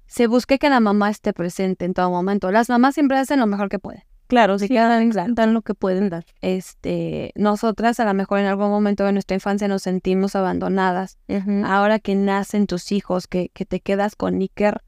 Se 0.07 0.27
busca 0.27 0.57
que 0.57 0.69
la 0.69 0.79
mamá 0.79 1.09
esté 1.09 1.33
presente 1.33 1.83
en 1.83 1.93
todo 1.93 2.09
momento. 2.09 2.49
Las 2.49 2.69
mamás 2.69 2.93
siempre 2.93 3.17
hacen 3.17 3.41
lo 3.41 3.45
mejor 3.45 3.67
que 3.67 3.77
pueden. 3.77 4.03
Claro, 4.27 4.57
sí, 4.57 4.73
dan, 4.73 5.11
dan 5.35 5.53
lo 5.53 5.61
que 5.61 5.73
pueden 5.73 6.09
dar. 6.09 6.23
Este, 6.39 7.33
nosotras 7.35 7.99
a 7.99 8.05
lo 8.05 8.13
mejor 8.13 8.39
en 8.39 8.45
algún 8.45 8.69
momento 8.69 9.03
de 9.03 9.11
nuestra 9.11 9.35
infancia 9.35 9.67
nos 9.67 9.81
sentimos 9.81 10.33
abandonadas. 10.37 11.17
Ahora 11.65 11.99
que 11.99 12.15
nacen 12.15 12.67
tus 12.67 12.93
hijos, 12.93 13.27
que, 13.27 13.49
que 13.49 13.65
te 13.65 13.81
quedas 13.81 14.15
con 14.15 14.39
Iker, 14.39 14.81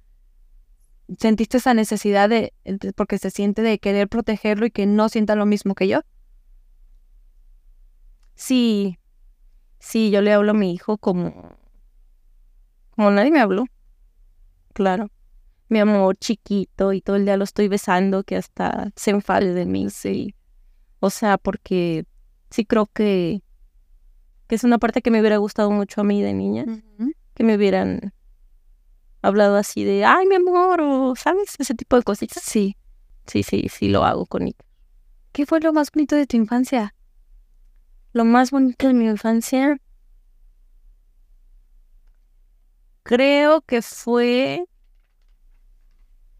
¿sentiste 1.19 1.58
esa 1.58 1.74
necesidad 1.74 2.30
de, 2.30 2.54
de- 2.63 2.93
porque 2.93 3.17
se 3.17 3.30
siente 3.32 3.62
de 3.62 3.80
querer 3.80 4.08
protegerlo 4.08 4.65
y 4.65 4.71
que 4.71 4.86
no 4.86 5.10
sienta 5.10 5.36
lo 5.36 5.45
mismo 5.45 5.76
que 5.76 5.88
yo? 5.88 6.02
Sí, 8.36 8.97
sí, 9.80 10.10
yo 10.12 10.21
le 10.21 10.34
hablo 10.34 10.52
a 10.52 10.56
mi 10.56 10.74
hijo 10.74 10.97
como, 10.97 11.56
como 12.95 13.12
nadie 13.12 13.32
me 13.32 13.39
habló. 13.39 13.65
Claro. 14.74 15.10
Mi 15.69 15.80
amor 15.80 16.17
chiquito 16.17 16.91
y 16.91 17.02
todo 17.02 17.15
el 17.15 17.26
día 17.26 17.38
lo 17.38 17.43
estoy 17.43 17.67
besando 17.67 18.24
que 18.24 18.36
hasta 18.36 18.91
se 18.95 19.12
enfade 19.12 19.54
de 19.54 19.65
mí. 19.65 19.89
Sí. 19.89 20.36
O 21.00 21.10
sea, 21.10 21.38
porque 21.38 22.06
sí 22.50 22.65
creo 22.65 22.88
que, 22.88 23.41
que 24.47 24.56
es 24.56 24.63
una 24.63 24.80
parte 24.80 25.02
que 25.02 25.12
me 25.12 25.19
hubiera 25.19 25.38
gustado 25.38 25.71
mucho 25.71 26.02
a 26.02 26.04
mí 26.04 26.21
de 26.21 26.34
niña. 26.34 26.65
Que 27.34 27.43
me 27.43 27.56
hubieran 27.56 28.13
hablado 29.21 29.55
así 29.55 29.84
de, 29.84 30.05
ay, 30.05 30.25
mi 30.27 30.36
amor, 30.36 30.81
o, 30.81 31.15
¿sabes? 31.15 31.55
Ese 31.60 31.73
tipo 31.75 31.95
de 31.95 32.03
cositas. 32.03 32.43
Sí, 32.43 32.75
sí, 33.27 33.43
sí, 33.43 33.67
sí, 33.69 33.89
lo 33.89 34.03
hago 34.03 34.25
con 34.25 34.45
Nick. 34.45 34.57
¿Qué 35.31 35.45
fue 35.45 35.60
lo 35.62 35.73
más 35.73 35.91
bonito 35.91 36.15
de 36.15 36.27
tu 36.27 36.38
infancia? 36.38 36.93
Lo 38.13 38.25
más 38.25 38.51
bonito 38.51 38.88
de 38.88 38.93
mi 38.93 39.05
infancia 39.05 39.77
creo 43.03 43.62
que 43.62 43.81
fue 43.81 44.65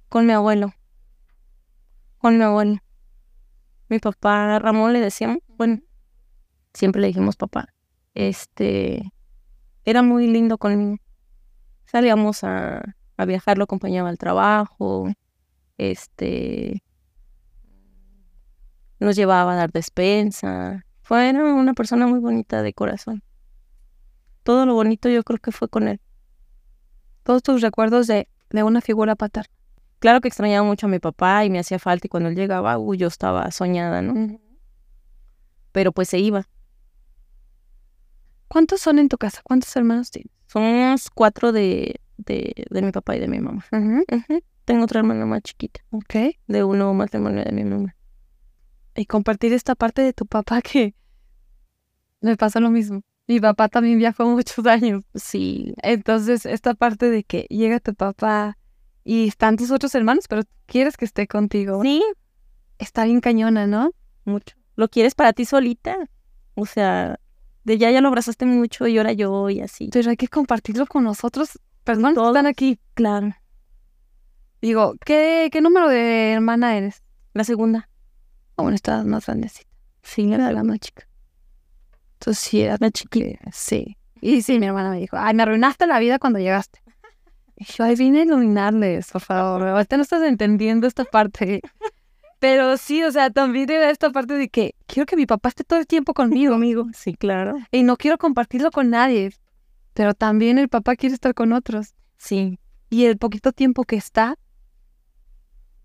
con 0.10 0.26
mi 0.26 0.34
abuelo. 0.34 0.74
Con 2.18 2.38
mi 2.38 2.44
abuelo. 2.44 2.80
Mi 3.90 4.00
papá 4.00 4.60
Ramón 4.60 4.94
le 4.94 5.00
decíamos, 5.00 5.40
bueno, 5.58 5.80
siempre 6.74 7.02
le 7.02 7.08
dijimos 7.08 7.36
papá. 7.36 7.68
Este 8.14 9.12
era 9.86 10.02
muy 10.02 10.28
lindo 10.28 10.58
conmigo. 10.58 10.98
Salíamos 11.92 12.46
a, 12.46 12.96
a 13.18 13.26
viajar, 13.26 13.58
lo 13.58 13.66
acompañaba 13.66 14.08
al 14.08 14.18
trabajo, 14.18 15.12
este 15.78 16.82
nos 19.02 19.18
llevaba 19.18 19.52
a 19.52 19.56
dar 19.58 19.74
despensa. 19.74 20.86
Fue 21.02 21.32
una 21.32 21.74
persona 21.74 22.08
muy 22.08 22.20
bonita 22.20 22.62
de 22.62 22.72
corazón. 22.72 23.24
Todo 24.44 24.66
lo 24.66 24.74
bonito 24.74 25.10
yo 25.10 25.22
creo 25.24 25.40
que 25.40 25.52
fue 25.52 25.68
con 25.68 25.90
él. 25.90 26.00
Todos 27.24 27.44
tus 27.44 27.62
recuerdos 27.62 28.08
de, 28.08 28.30
de 28.52 28.64
una 28.64 28.80
figura 28.80 29.16
paterna. 29.16 29.54
Claro 30.00 30.22
que 30.22 30.30
extrañaba 30.30 30.66
mucho 30.66 30.86
a 30.86 30.90
mi 30.90 31.00
papá 31.00 31.44
y 31.44 31.50
me 31.50 31.60
hacía 31.60 31.78
falta 31.78 32.08
y 32.08 32.10
cuando 32.10 32.30
él 32.30 32.36
llegaba, 32.36 32.78
uy, 32.78 32.98
yo 32.98 33.08
estaba 33.08 33.52
soñada, 33.52 34.02
¿no? 34.02 34.40
Pero 35.74 35.92
pues 35.92 36.08
se 36.08 36.20
iba. 36.20 36.48
¿Cuántos 38.52 38.82
son 38.82 39.00
en 39.00 39.08
tu 39.08 39.18
casa? 39.18 39.42
¿Cuántos 39.44 39.74
hermanos 39.76 40.12
tienes? 40.12 40.32
Somos 40.48 41.10
cuatro 41.10 41.52
de, 41.52 42.02
de, 42.18 42.66
de 42.70 42.82
mi 42.82 42.92
papá 42.92 43.16
y 43.16 43.20
de 43.20 43.28
mi 43.30 43.40
mamá. 43.40 43.66
Tengo 44.66 44.84
otra 44.84 45.00
hermana 45.00 45.26
más 45.26 45.42
chiquita. 45.42 45.80
Ok. 45.92 46.36
De 46.48 46.64
uno 46.64 46.94
matrimonio 46.94 47.44
de 47.44 47.52
mi 47.52 47.64
mamá 47.64 47.96
y 48.96 49.06
compartir 49.06 49.54
esta 49.54 49.76
parte 49.76 50.02
de 50.02 50.14
tu 50.14 50.26
papá 50.26 50.62
que 50.62 50.96
me 52.22 52.36
pasa 52.38 52.60
lo 52.60 52.70
mismo. 52.70 53.02
Mi 53.28 53.40
papá 53.40 53.70
también 53.70 53.98
viajó 53.98 54.26
muchos 54.28 54.66
años. 54.66 55.04
Sí. 55.16 55.74
Entonces, 55.82 56.46
esta 56.46 56.74
parte 56.74 57.10
de 57.10 57.24
que 57.24 57.46
llega 57.50 57.80
tu 57.80 57.96
papá 57.96 58.58
y 59.04 59.28
están 59.28 59.58
tus 59.58 59.72
otros 59.72 59.96
hermanos, 59.96 60.26
pero 60.28 60.44
quieres 60.66 60.98
que 60.98 61.06
esté 61.06 61.28
contigo. 61.28 61.82
Sí. 61.82 62.04
Está 62.78 63.06
bien 63.06 63.22
cañona, 63.22 63.68
¿no? 63.68 63.92
Mucho. 64.26 64.56
Lo 64.76 64.90
quieres 64.90 65.16
para 65.16 65.34
ti 65.34 65.46
solita. 65.46 65.98
O 66.56 66.66
sea, 66.66 67.20
de 67.64 67.78
ya 67.78 67.92
ya 67.92 68.02
lo 68.02 68.08
abrazaste 68.08 68.46
mucho 68.46 68.88
y 68.88 68.98
ahora 68.98 69.14
yo 69.14 69.50
y 69.50 69.62
así. 69.62 69.90
Pero 69.92 70.10
hay 70.10 70.18
que 70.18 70.28
compartirlo 70.28 70.86
con 70.88 71.04
nosotros. 71.04 71.60
Perdón, 71.84 72.16
Todos 72.16 72.30
están 72.30 72.48
aquí. 72.48 72.80
Claro. 72.94 73.36
Digo, 74.62 74.96
¿qué, 75.06 75.50
¿qué 75.52 75.62
número 75.62 75.90
de 75.90 76.34
hermana 76.34 76.78
eres? 76.78 77.04
La 77.34 77.44
segunda. 77.44 77.90
Ah, 78.58 78.64
bueno, 78.64 78.76
estabas 78.76 79.06
más 79.06 79.26
grandecita. 79.26 79.70
Sí, 80.04 80.32
era 80.32 80.52
la 80.52 80.64
más 80.64 80.80
chica. 80.80 81.08
Entonces 82.14 82.44
sí, 82.44 82.62
era 82.62 82.78
la 82.80 82.92
chiquita. 82.92 83.40
Sí. 83.52 83.98
Y 84.22 84.44
sí, 84.44 84.60
mi 84.60 84.68
hermana 84.68 84.92
me 84.92 85.00
dijo, 85.00 85.18
ay, 85.18 85.34
me 85.34 85.44
arruinaste 85.44 85.88
la 85.88 86.00
vida 86.00 86.20
cuando 86.20 86.38
llegaste. 86.38 86.80
Y 87.56 87.66
yo, 87.66 87.84
ay, 87.84 87.96
vine 87.96 88.20
a 88.20 88.24
iluminarles, 88.24 89.12
por 89.12 89.22
favor. 89.22 89.68
Ahorita 89.68 89.98
no 89.98 90.04
estás 90.04 90.22
entendiendo 90.24 90.88
esta 90.88 91.04
parte. 91.06 91.62
Pero 92.42 92.76
sí, 92.78 93.04
o 93.04 93.12
sea, 93.12 93.30
también 93.30 93.70
era 93.70 93.92
esta 93.92 94.10
parte 94.10 94.34
de 94.34 94.50
que 94.50 94.74
quiero 94.88 95.06
que 95.06 95.16
mi 95.16 95.28
papá 95.28 95.50
esté 95.50 95.64
todo 95.64 95.78
el 95.78 95.86
tiempo 95.86 96.16
conmigo. 96.16 96.54
Conmigo, 96.54 96.88
sí, 96.92 97.14
claro. 97.14 97.60
Y 97.72 97.84
no 97.84 97.98
quiero 97.98 98.18
compartirlo 98.18 98.72
con 98.72 98.90
nadie. 98.90 99.32
Pero 99.94 100.16
también 100.16 100.58
el 100.58 100.68
papá 100.68 100.96
quiere 100.96 101.14
estar 101.14 101.36
con 101.36 101.54
otros. 101.54 101.94
Sí. 102.18 102.58
Y 102.90 103.06
el 103.06 103.20
poquito 103.20 103.52
tiempo 103.52 103.84
que 103.84 103.96
está, 103.96 104.40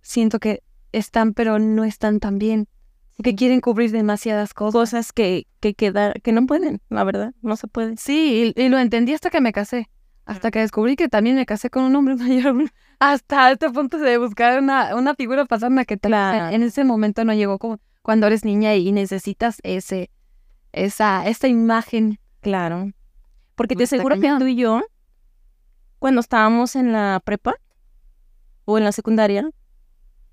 siento 0.01 0.39
que 0.39 0.63
están, 0.93 1.35
pero 1.35 1.59
no 1.59 1.85
están 1.85 2.21
tan 2.21 2.39
bien. 2.39 2.69
Que 3.23 3.35
quieren 3.35 3.61
cubrir 3.61 3.91
demasiadas 3.91 4.55
cosas. 4.55 4.73
Cosas 4.73 5.13
que, 5.13 5.47
que, 5.61 5.75
que 5.75 6.33
no 6.33 6.47
pueden, 6.47 6.81
la 6.89 7.05
verdad, 7.05 7.35
no 7.43 7.57
se 7.57 7.69
pueden. 7.69 7.99
Sí, 7.99 8.55
y, 8.57 8.69
lo 8.71 8.79
entendí 8.79 9.13
hasta 9.13 9.29
que 9.29 9.43
me 9.43 9.53
casé. 9.53 9.91
Hasta 10.25 10.51
que 10.51 10.61
descubrí 10.61 10.97
que 10.97 11.09
también 11.09 11.37
me 11.37 11.45
casé 11.45 11.69
con 11.69 11.85
un 11.85 11.95
hombre 11.97 12.15
mayor. 12.17 12.73
Hasta 12.99 13.53
este 13.53 13.71
punto 13.71 13.99
de 13.99 14.19
buscar 14.19 14.63
una, 14.63 14.95
una 14.95 15.15
figura 15.15 15.45
paterna 15.45 15.85
que 15.85 15.99
en 16.03 16.63
ese 16.63 16.85
momento 16.85 17.25
no 17.25 17.35
llegó 17.35 17.59
como 17.59 17.79
cuando 18.03 18.27
eres 18.27 18.45
niña 18.45 18.75
y 18.75 18.93
necesitas 18.93 19.59
ese, 19.63 20.11
esa, 20.73 21.27
esa 21.27 21.49
imagen. 21.49 22.19
Claro. 22.41 22.93
Porque 23.55 23.75
te 23.75 23.85
aseguro 23.85 24.21
que 24.21 24.33
tú 24.39 24.47
y 24.47 24.57
yo, 24.57 24.83
cuando 25.99 26.21
estábamos 26.21 26.77
en 26.77 26.93
la 26.93 27.21
prepa 27.25 27.57
o 28.65 28.79
en 28.79 28.85
la 28.85 28.93
secundaria, 28.93 29.51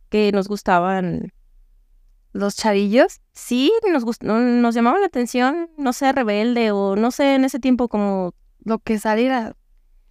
que 0.10 0.32
nos 0.32 0.48
gustaban 0.48 1.34
los 2.34 2.56
chavillos. 2.56 3.22
Sí, 3.32 3.72
nos, 3.90 4.04
nos 4.22 4.76
llamaban 4.76 5.02
la 5.02 5.08
atención, 5.08 5.70
no 5.78 5.94
sé, 5.94 6.12
rebelde 6.12 6.72
o 6.72 6.96
no 6.96 7.12
sé, 7.12 7.36
en 7.36 7.46
ese 7.46 7.60
tiempo 7.60 7.88
como 7.88 8.34
lo 8.64 8.80
que 8.80 9.00
saliera, 9.00 9.56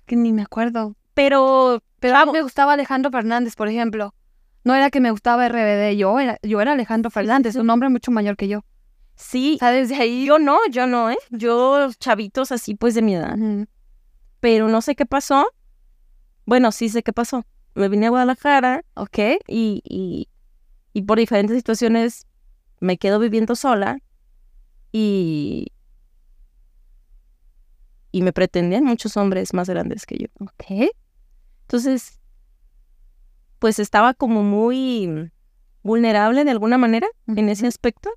que 0.07 0.17
ni 0.17 0.33
me 0.33 0.43
acuerdo. 0.43 0.97
Pero, 1.14 1.83
pero 2.01 2.16
a 2.16 2.27
mí 2.27 2.33
me 2.33 2.42
gustaba 2.42 2.72
Alejandro 2.72 3.11
Fernández, 3.11 3.57
por 3.57 3.68
ejemplo. 3.68 4.14
No 4.64 4.75
era 4.75 4.90
que 4.90 5.01
me 5.01 5.11
gustaba 5.11 5.46
RBD, 5.46 5.96
yo 5.96 6.18
era, 6.20 6.38
yo 6.42 6.61
era 6.61 6.72
Alejandro 6.72 7.11
Fernández, 7.11 7.57
un 7.57 7.68
hombre 7.70 7.88
mucho 7.88 8.11
mayor 8.11 8.37
que 8.37 8.48
yo. 8.48 8.64
Sí. 9.16 9.57
¿Sabes? 9.61 9.88
De 9.88 9.96
ahí. 9.96 10.25
Yo 10.25 10.38
no, 10.38 10.59
yo 10.70 10.87
no, 10.87 11.11
¿eh? 11.11 11.18
Yo, 11.31 11.90
chavitos 11.98 12.53
así, 12.53 12.75
pues 12.75 12.94
de 12.94 13.03
mi 13.03 13.14
edad. 13.14 13.37
Pero 14.40 14.68
no 14.68 14.81
sé 14.81 14.94
qué 14.94 15.07
pasó. 15.07 15.48
Bueno, 16.46 16.72
sí 16.72 16.88
sé 16.88 17.03
qué 17.03 17.12
pasó 17.12 17.44
me 17.75 17.88
vine 17.88 18.07
a 18.07 18.11
Guadalajara, 18.11 18.85
ok, 18.94 19.18
y, 19.48 19.83
y, 19.85 20.29
y 20.92 21.03
por 21.03 21.18
diferentes 21.18 21.57
situaciones 21.57 22.27
me 22.81 22.98
quedo 22.98 23.18
viviendo 23.18 23.57
sola 23.57 23.98
y, 24.90 25.68
y 28.11 28.22
me 28.22 28.33
pretendían 28.33 28.85
muchos 28.85 29.16
hombres 29.16 29.55
más 29.55 29.68
grandes 29.68 30.05
que 30.05 30.18
yo. 30.18 30.27
Ok. 30.40 30.90
Entonces, 31.73 32.21
pues 33.59 33.79
estaba 33.79 34.13
como 34.13 34.43
muy 34.43 35.33
vulnerable 35.83 36.45
de 36.45 36.51
alguna 36.51 36.77
manera 36.77 37.09
en 37.27 37.49
ese 37.49 37.67
aspecto. 37.67 38.11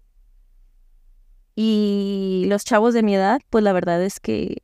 Y 1.55 2.47
los 2.49 2.65
chavos 2.65 2.93
de 2.93 3.01
mi 3.01 3.15
edad, 3.15 3.39
pues 3.49 3.63
la 3.63 3.71
verdad 3.71 4.03
es 4.03 4.19
que 4.19 4.57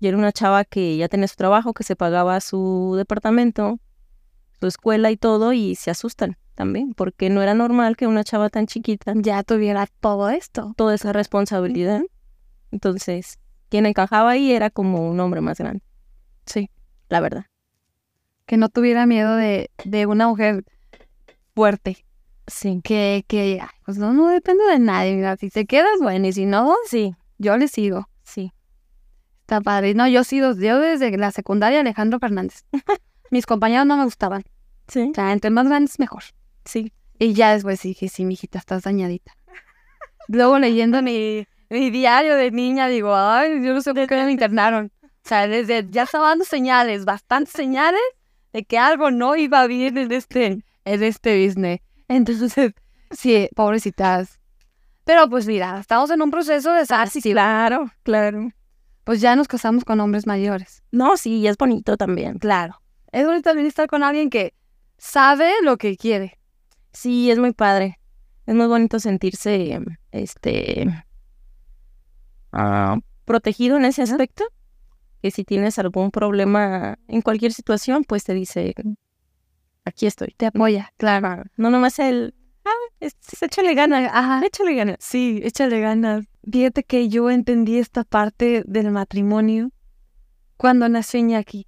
yo 0.00 0.08
era 0.08 0.18
una 0.18 0.32
chava 0.32 0.64
que 0.64 0.96
ya 0.96 1.08
tenía 1.08 1.28
su 1.28 1.36
trabajo, 1.36 1.72
que 1.72 1.84
se 1.84 1.94
pagaba 1.94 2.40
su 2.40 2.94
departamento, 2.96 3.78
su 4.58 4.66
escuela 4.66 5.12
y 5.12 5.16
todo, 5.16 5.52
y 5.52 5.76
se 5.76 5.92
asustan 5.92 6.36
también, 6.56 6.94
porque 6.94 7.30
no 7.30 7.42
era 7.42 7.54
normal 7.54 7.96
que 7.96 8.08
una 8.08 8.24
chava 8.24 8.48
tan 8.48 8.66
chiquita 8.66 9.12
ya 9.14 9.44
tuviera 9.44 9.86
todo 10.00 10.30
esto, 10.30 10.74
toda 10.76 10.96
esa 10.96 11.12
responsabilidad. 11.12 12.02
Entonces, 12.72 13.38
quien 13.68 13.86
encajaba 13.86 14.30
ahí 14.30 14.50
era 14.50 14.68
como 14.68 15.08
un 15.08 15.20
hombre 15.20 15.42
más 15.42 15.58
grande. 15.58 15.84
Sí, 16.44 16.70
la 17.08 17.20
verdad. 17.20 17.46
Que 18.48 18.56
no 18.56 18.70
tuviera 18.70 19.04
miedo 19.04 19.36
de, 19.36 19.70
de 19.84 20.06
una 20.06 20.26
mujer 20.26 20.64
fuerte. 21.54 22.06
Sí. 22.46 22.80
Que, 22.82 23.26
que 23.28 23.60
pues 23.84 23.98
no, 23.98 24.14
no 24.14 24.28
depende 24.28 24.64
de 24.64 24.78
nadie. 24.78 25.16
Mira, 25.16 25.36
si 25.36 25.50
te 25.50 25.66
quedas, 25.66 25.98
bueno, 26.00 26.26
y 26.26 26.32
si 26.32 26.46
no, 26.46 26.74
sí, 26.86 27.14
yo 27.36 27.58
le 27.58 27.68
sigo. 27.68 28.08
Sí. 28.24 28.54
Está 29.42 29.60
padre. 29.60 29.92
No, 29.92 30.08
yo 30.08 30.24
sí, 30.24 30.38
yo 30.38 30.54
desde 30.54 31.14
la 31.18 31.30
secundaria 31.30 31.80
Alejandro 31.80 32.18
Fernández. 32.18 32.64
Mis 33.30 33.44
compañeros 33.44 33.84
no 33.84 33.98
me 33.98 34.04
gustaban. 34.04 34.44
Sí. 34.88 35.10
O 35.10 35.14
sea, 35.14 35.30
entre 35.34 35.50
más 35.50 35.66
grandes, 35.66 35.98
mejor. 35.98 36.22
Sí. 36.64 36.90
Y 37.18 37.34
ya 37.34 37.52
después 37.52 37.82
dije, 37.82 38.08
sí, 38.08 38.24
mijita, 38.24 38.58
estás 38.58 38.84
dañadita. 38.84 39.36
Luego 40.26 40.58
leyendo 40.58 41.02
mi, 41.02 41.46
mi 41.68 41.90
diario 41.90 42.34
de 42.34 42.50
niña, 42.50 42.86
digo, 42.88 43.14
ay, 43.14 43.62
yo 43.62 43.74
no 43.74 43.82
sé 43.82 43.92
por 43.92 44.06
qué 44.06 44.24
me 44.24 44.32
internaron. 44.32 44.90
O 45.04 45.28
sea, 45.28 45.46
desde 45.46 45.86
ya 45.90 46.04
estaba 46.04 46.28
dando 46.28 46.46
señales, 46.46 47.04
bastantes 47.04 47.52
señales 47.52 48.00
de 48.52 48.64
que 48.64 48.78
algo 48.78 49.10
no 49.10 49.36
iba 49.36 49.66
bien 49.66 49.98
en 49.98 50.12
este, 50.12 50.64
en 50.84 51.02
este 51.02 51.44
business. 51.44 51.80
Entonces, 52.08 52.72
sí, 53.10 53.48
pobrecitas. 53.54 54.40
Pero 55.04 55.28
pues 55.28 55.46
mira, 55.46 55.78
estamos 55.80 56.10
en 56.10 56.22
un 56.22 56.30
proceso 56.30 56.72
de 56.72 56.84
ah, 56.90 57.06
sí, 57.06 57.22
claro, 57.22 57.90
claro 58.02 58.50
pues 59.08 59.22
ya 59.22 59.34
nos 59.36 59.48
casamos 59.48 59.86
con 59.86 60.00
hombres 60.00 60.26
mayores. 60.26 60.82
No, 60.92 61.16
sí, 61.16 61.46
es 61.46 61.56
bonito 61.56 61.96
también. 61.96 62.38
Claro. 62.38 62.82
Es 63.10 63.24
bonito 63.24 63.48
también 63.48 63.66
estar 63.66 63.88
con 63.88 64.02
alguien 64.02 64.28
que 64.28 64.52
sabe 64.98 65.50
lo 65.62 65.78
que 65.78 65.96
quiere. 65.96 66.38
Sí, 66.92 67.30
es 67.30 67.38
muy 67.38 67.54
padre. 67.54 67.98
Es 68.44 68.54
muy 68.54 68.66
bonito 68.66 69.00
sentirse, 69.00 69.80
este, 70.12 70.86
ah, 72.52 72.98
protegido 73.24 73.78
en 73.78 73.86
ese 73.86 74.02
aspecto, 74.02 74.44
que 75.22 75.30
si 75.30 75.44
tienes 75.44 75.78
algún 75.78 76.10
problema 76.10 76.98
en 77.08 77.22
cualquier 77.22 77.52
situación, 77.52 78.04
pues 78.04 78.24
te 78.24 78.34
dice, 78.34 78.74
aquí 79.84 80.06
estoy. 80.06 80.34
Te 80.36 80.46
apoya, 80.46 80.92
claro. 80.96 81.44
No 81.56 81.70
nomás 81.70 81.98
el, 81.98 82.34
ah, 82.64 82.70
es- 83.00 83.16
es- 83.32 83.42
échale 83.42 83.74
ganas, 83.74 84.10
Ajá. 84.12 84.40
échale 84.46 84.74
ganas. 84.74 84.96
Sí, 85.00 85.40
échale 85.42 85.80
ganas. 85.80 86.24
Fíjate 86.50 86.84
que 86.84 87.08
yo 87.08 87.30
entendí 87.30 87.78
esta 87.78 88.04
parte 88.04 88.62
del 88.66 88.90
matrimonio 88.90 89.70
cuando 90.56 90.88
nació 90.88 91.20
Iñaki. 91.20 91.66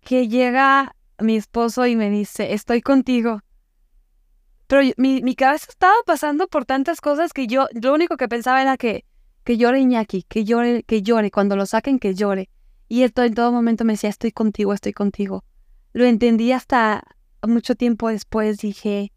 Que 0.00 0.28
llega 0.28 0.96
mi 1.18 1.36
esposo 1.36 1.86
y 1.86 1.94
me 1.96 2.08
dice, 2.10 2.54
estoy 2.54 2.80
contigo. 2.80 3.40
Pero 4.66 4.82
mi, 4.96 5.20
mi 5.22 5.34
cabeza 5.34 5.66
estaba 5.68 5.94
pasando 6.06 6.46
por 6.46 6.64
tantas 6.64 7.00
cosas 7.00 7.32
que 7.32 7.46
yo, 7.46 7.66
lo 7.82 7.92
único 7.92 8.16
que 8.16 8.28
pensaba 8.28 8.62
era 8.62 8.76
que, 8.76 9.04
que 9.50 9.56
llore 9.56 9.80
Iñaki, 9.80 10.22
que 10.28 10.44
llore, 10.44 10.84
que 10.84 11.02
llore, 11.02 11.32
cuando 11.32 11.56
lo 11.56 11.66
saquen, 11.66 11.98
que 11.98 12.14
llore. 12.14 12.48
Y 12.88 13.02
él 13.02 13.12
to- 13.12 13.24
en 13.24 13.34
todo 13.34 13.50
momento 13.50 13.84
me 13.84 13.94
decía, 13.94 14.08
estoy 14.08 14.30
contigo, 14.30 14.72
estoy 14.72 14.92
contigo. 14.92 15.42
Lo 15.92 16.04
entendí 16.04 16.52
hasta 16.52 17.02
mucho 17.42 17.74
tiempo 17.74 18.08
después, 18.10 18.58
dije, 18.58 19.10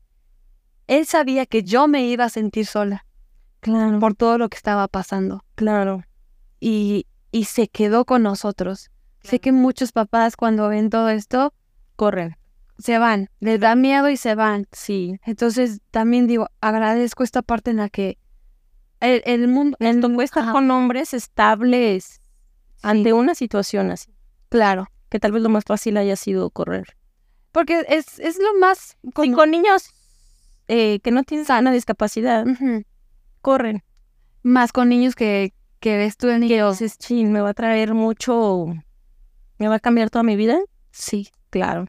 él 0.88 1.05
sabía 1.05 1.45
que 1.45 1.61
yo 1.61 1.88
me 1.88 2.07
iba 2.07 2.23
a 2.25 2.29
sentir 2.29 2.65
sola 2.65 3.05
Claro, 3.59 3.99
por 3.99 4.15
todo 4.15 4.39
lo 4.39 4.49
que 4.49 4.57
estaba 4.57 4.88
pasando 4.88 5.45
claro. 5.53 6.01
y, 6.59 7.05
y 7.31 7.43
se 7.43 7.67
quedó 7.67 8.03
con 8.03 8.23
nosotros. 8.23 8.89
Sé 9.21 9.39
que 9.39 9.51
muchos 9.51 9.91
papás 9.91 10.36
cuando 10.36 10.67
ven 10.67 10.89
todo 10.89 11.09
esto 11.09 11.53
Corren. 11.95 12.38
se 12.79 12.97
van, 12.97 13.29
les 13.39 13.59
da 13.59 13.75
miedo 13.75 14.09
y 14.09 14.17
se 14.17 14.34
van. 14.34 14.65
Sí. 14.71 15.19
Entonces 15.27 15.79
también 15.91 16.25
digo, 16.25 16.47
agradezco 16.59 17.23
esta 17.23 17.43
parte 17.43 17.69
en 17.69 17.77
la 17.77 17.89
que 17.89 18.17
el, 19.04 19.22
el 19.26 19.47
mundo... 19.47 19.78
el- 19.80 20.04
ajá, 20.34 20.51
con 20.51 20.70
hombres 20.72 21.14
estables 21.14 22.20
ante 22.82 23.14
una 23.14 23.36
situación 23.36 23.91
así, 23.91 24.12
Claro, 24.49 24.88
que 25.10 25.20
tal 25.20 25.32
vez 25.32 25.41
lo 25.41 25.49
más 25.49 25.64
fácil 25.66 25.97
haya 25.97 26.16
sido 26.16 26.49
correr. 26.49 26.95
porque 27.51 27.86
es, 27.88 28.20
es 28.20 28.38
lo 28.39 28.60
más... 28.60 28.97
Como- 29.14 29.36
con 29.36 29.51
niños 29.51 29.89
eh, 30.68 30.99
que 31.01 31.12
no 31.12 31.24
tienen 31.24 31.45
una 31.60 31.72
discapacidad, 31.72 32.45
corren. 33.41 33.84
Más 34.43 34.72
con 34.72 34.89
niños 34.89 35.16
que, 35.16 35.54
que 35.80 35.97
ves 35.97 36.18
tú 36.18 36.30
en 36.30 36.41
Que 36.41 36.47
niños. 36.56 36.80
dices, 36.80 36.97
chin, 36.97 37.32
me 37.32 37.41
va 37.41 37.49
a 37.49 37.54
traer 37.54 37.93
mucho, 37.93 38.68
me 39.58 39.68
va 39.68 39.76
a 39.76 39.80
cambiar 39.80 40.10
toda 40.10 40.24
mi 40.24 40.36
vida. 40.36 40.58
Sí, 40.91 41.30
Claro, 41.49 41.86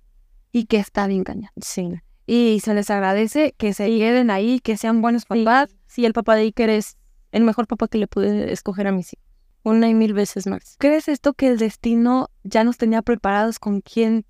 y 0.53 0.67
que 0.67 0.77
está 0.79 1.07
bien 1.07 1.25
cañón. 1.25 1.51
sí. 1.61 1.89
Y 2.27 2.61
se 2.65 2.73
les 2.73 2.89
agradece 2.89 3.55
que 3.59 3.75
se 3.75 3.87
queden 3.87 4.31
ahí, 4.31 4.59
que 4.61 4.77
sean 4.79 5.03
buenos 5.03 5.27
papás. 5.27 5.69
Sí, 5.71 5.77
sí, 5.87 6.07
el 6.07 6.15
papá 6.15 6.37
de 6.37 6.43
Iker 6.43 6.71
es 6.71 6.97
el 7.35 7.45
mejor 7.45 7.66
papá 7.66 7.89
que 7.89 7.99
le 7.99 8.07
pude 8.07 8.53
escoger 8.53 8.87
a 8.87 8.93
mis 8.93 9.12
hijos. 9.12 9.24
Una 9.64 9.89
y 9.89 9.95
mil 9.95 10.12
veces 10.12 10.47
más. 10.47 10.76
¿Crees 10.78 11.09
esto 11.09 11.32
que 11.35 11.49
el 11.49 11.59
destino 11.59 12.30
ya 12.43 12.64
nos 12.64 12.76
tenía 12.76 13.03
preparados 13.03 13.59
con 13.59 13.80
quién 13.80 14.24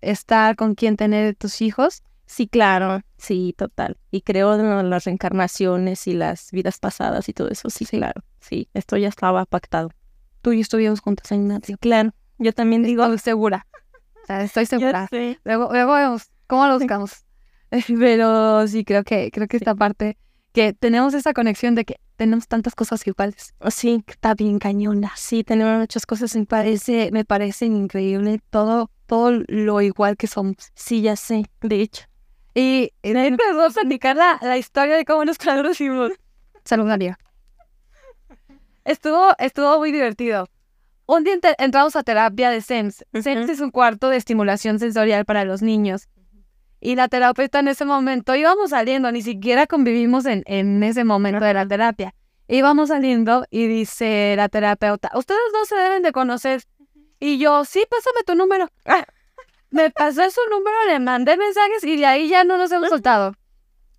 estar, 0.00 0.56
con 0.56 0.74
quién 0.74 0.96
tener 0.96 1.36
tus 1.36 1.60
hijos? 1.60 2.02
Sí, 2.26 2.48
claro, 2.48 3.02
sí, 3.18 3.54
total. 3.56 3.98
Y 4.10 4.22
creo 4.22 4.54
en 4.54 4.90
las 4.90 5.04
reencarnaciones 5.04 6.06
y 6.06 6.14
las 6.14 6.50
vidas 6.50 6.78
pasadas 6.78 7.28
y 7.28 7.32
todo 7.32 7.48
eso, 7.48 7.70
sí, 7.70 7.84
Sí. 7.84 7.98
claro. 7.98 8.22
Sí, 8.40 8.68
esto 8.72 8.96
ya 8.96 9.08
estaba 9.08 9.44
pactado. 9.44 9.90
Tú 10.40 10.52
y 10.52 10.56
yo 10.56 10.62
estuvimos 10.62 11.00
juntos 11.00 11.30
en 11.30 11.42
Ignacio. 11.42 11.76
Claro, 11.78 12.14
yo 12.38 12.52
también 12.52 12.82
digo. 12.82 13.02
Estoy 13.04 13.18
segura. 13.18 13.66
O 14.22 14.26
sea, 14.26 14.42
estoy 14.42 14.66
segura. 14.66 15.08
Luego, 15.44 15.68
luego 15.72 15.94
vemos 15.94 16.30
cómo 16.46 16.66
lo 16.66 16.78
buscamos. 16.78 17.26
Pero 17.98 18.66
sí, 18.66 18.84
creo 18.84 19.04
que, 19.04 19.30
creo 19.30 19.46
que 19.46 19.58
esta 19.58 19.74
parte, 19.74 20.16
que 20.52 20.72
tenemos 20.72 21.14
esa 21.14 21.32
conexión 21.32 21.74
de 21.74 21.84
que 21.84 21.96
tenemos 22.16 22.48
tantas 22.48 22.74
cosas 22.74 23.06
iguales. 23.06 23.54
Sí, 23.70 24.02
que 24.06 24.12
Está 24.12 24.34
bien 24.34 24.58
cañona. 24.58 25.12
sí, 25.16 25.44
tenemos 25.44 25.78
muchas 25.78 26.06
cosas 26.06 26.32
paz. 26.32 26.46
Parece, 26.46 27.10
me 27.12 27.24
parece 27.24 27.66
increíble 27.66 28.40
todo, 28.50 28.90
todo 29.06 29.32
lo 29.48 29.80
igual 29.80 30.16
que 30.16 30.26
somos. 30.26 30.56
Sí, 30.74 31.02
ya 31.02 31.16
sé, 31.16 31.44
de 31.62 31.80
hecho. 31.80 32.04
Y 32.54 32.92
voy 33.02 33.64
a 33.66 33.70
platicar 33.70 34.16
la, 34.16 34.38
la 34.42 34.58
historia 34.58 34.96
de 34.96 35.04
cómo 35.04 35.24
nos 35.24 35.38
conocimos. 35.38 36.12
Saludaría. 36.64 37.18
Estuvo, 38.84 39.32
estuvo 39.38 39.78
muy 39.78 39.92
divertido. 39.92 40.48
Un 41.06 41.24
día 41.24 41.34
entramos 41.58 41.96
a 41.96 42.02
terapia 42.02 42.50
de. 42.50 42.60
SENS 42.60 43.04
Ujú. 43.14 43.28
es 43.28 43.60
un 43.60 43.70
cuarto 43.70 44.08
de 44.08 44.16
estimulación 44.16 44.78
sensorial 44.78 45.24
para 45.24 45.44
los 45.44 45.62
niños. 45.62 46.08
Y 46.80 46.96
la 46.96 47.08
terapeuta 47.08 47.58
en 47.58 47.68
ese 47.68 47.84
momento 47.84 48.34
íbamos 48.34 48.70
saliendo, 48.70 49.12
ni 49.12 49.22
siquiera 49.22 49.66
convivimos 49.66 50.24
en, 50.24 50.42
en 50.46 50.82
ese 50.82 51.04
momento 51.04 51.44
de 51.44 51.54
la 51.54 51.66
terapia. 51.66 52.14
Íbamos 52.48 52.88
saliendo 52.88 53.44
y 53.50 53.66
dice 53.66 54.34
la 54.36 54.48
terapeuta, 54.48 55.10
ustedes 55.14 55.40
no 55.52 55.64
se 55.66 55.76
deben 55.76 56.02
de 56.02 56.12
conocer. 56.12 56.62
Y 57.20 57.38
yo, 57.38 57.64
sí, 57.64 57.84
pásame 57.88 58.24
tu 58.24 58.34
número. 58.34 58.68
Me 59.70 59.90
pasó 59.90 60.28
su 60.30 60.40
número, 60.50 60.76
le 60.88 60.98
mandé 60.98 61.36
mensajes 61.36 61.84
y 61.84 61.96
de 61.96 62.06
ahí 62.06 62.28
ya 62.28 62.42
no 62.42 62.56
nos 62.56 62.72
hemos 62.72 62.88
soltado. 62.88 63.36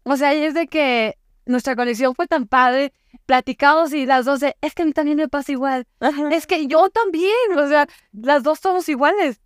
O 0.03 0.17
sea, 0.17 0.33
y 0.35 0.43
es 0.43 0.53
de 0.53 0.67
que 0.67 1.17
nuestra 1.45 1.75
conexión 1.75 2.13
fue 2.13 2.27
tan 2.27 2.45
padre, 2.45 2.91
platicamos 3.25 3.93
y 3.93 4.05
las 4.05 4.25
dos 4.25 4.41
de, 4.41 4.57
es 4.59 4.73
que 4.73 4.81
a 4.81 4.85
mí 4.85 4.91
también 4.91 5.17
me 5.17 5.29
pasa 5.29 5.51
igual. 5.51 5.87
Es 6.31 6.45
que 6.45 6.67
yo 6.67 6.89
también, 6.89 7.31
o 7.57 7.67
sea, 7.67 7.87
las 8.11 8.43
dos 8.43 8.59
somos 8.59 8.89
iguales. 8.89 9.39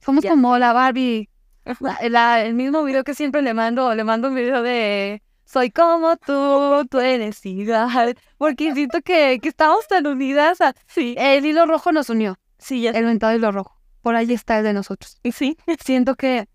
Somos 0.00 0.24
como 0.24 0.58
la 0.58 0.72
Barbie. 0.72 1.30
La- 1.80 1.98
la- 2.08 2.42
el 2.44 2.54
mismo 2.54 2.82
video 2.84 3.04
que 3.04 3.14
siempre 3.14 3.42
le 3.42 3.54
mando, 3.54 3.94
le 3.94 4.04
mando 4.04 4.28
un 4.28 4.34
video 4.34 4.62
de 4.62 5.22
soy 5.44 5.70
como 5.70 6.16
tú, 6.16 6.86
tú 6.90 7.00
eres 7.00 7.44
igual. 7.46 8.16
Porque 8.38 8.74
siento 8.74 9.00
que, 9.02 9.38
que 9.42 9.48
estamos 9.48 9.86
tan 9.88 10.06
unidas. 10.06 10.60
a- 10.60 10.74
Sí, 10.86 11.14
el 11.18 11.44
hilo 11.46 11.66
rojo 11.66 11.92
nos 11.92 12.10
unió, 12.10 12.36
sí, 12.58 12.82
ya 12.82 12.90
el 12.90 13.04
mentado 13.06 13.34
hilo 13.34 13.50
rojo. 13.52 13.76
Por 14.02 14.14
ahí 14.16 14.30
está 14.32 14.58
el 14.58 14.64
de 14.64 14.72
nosotros. 14.74 15.18
Sí, 15.32 15.56
Siento 15.82 16.14
que 16.16 16.46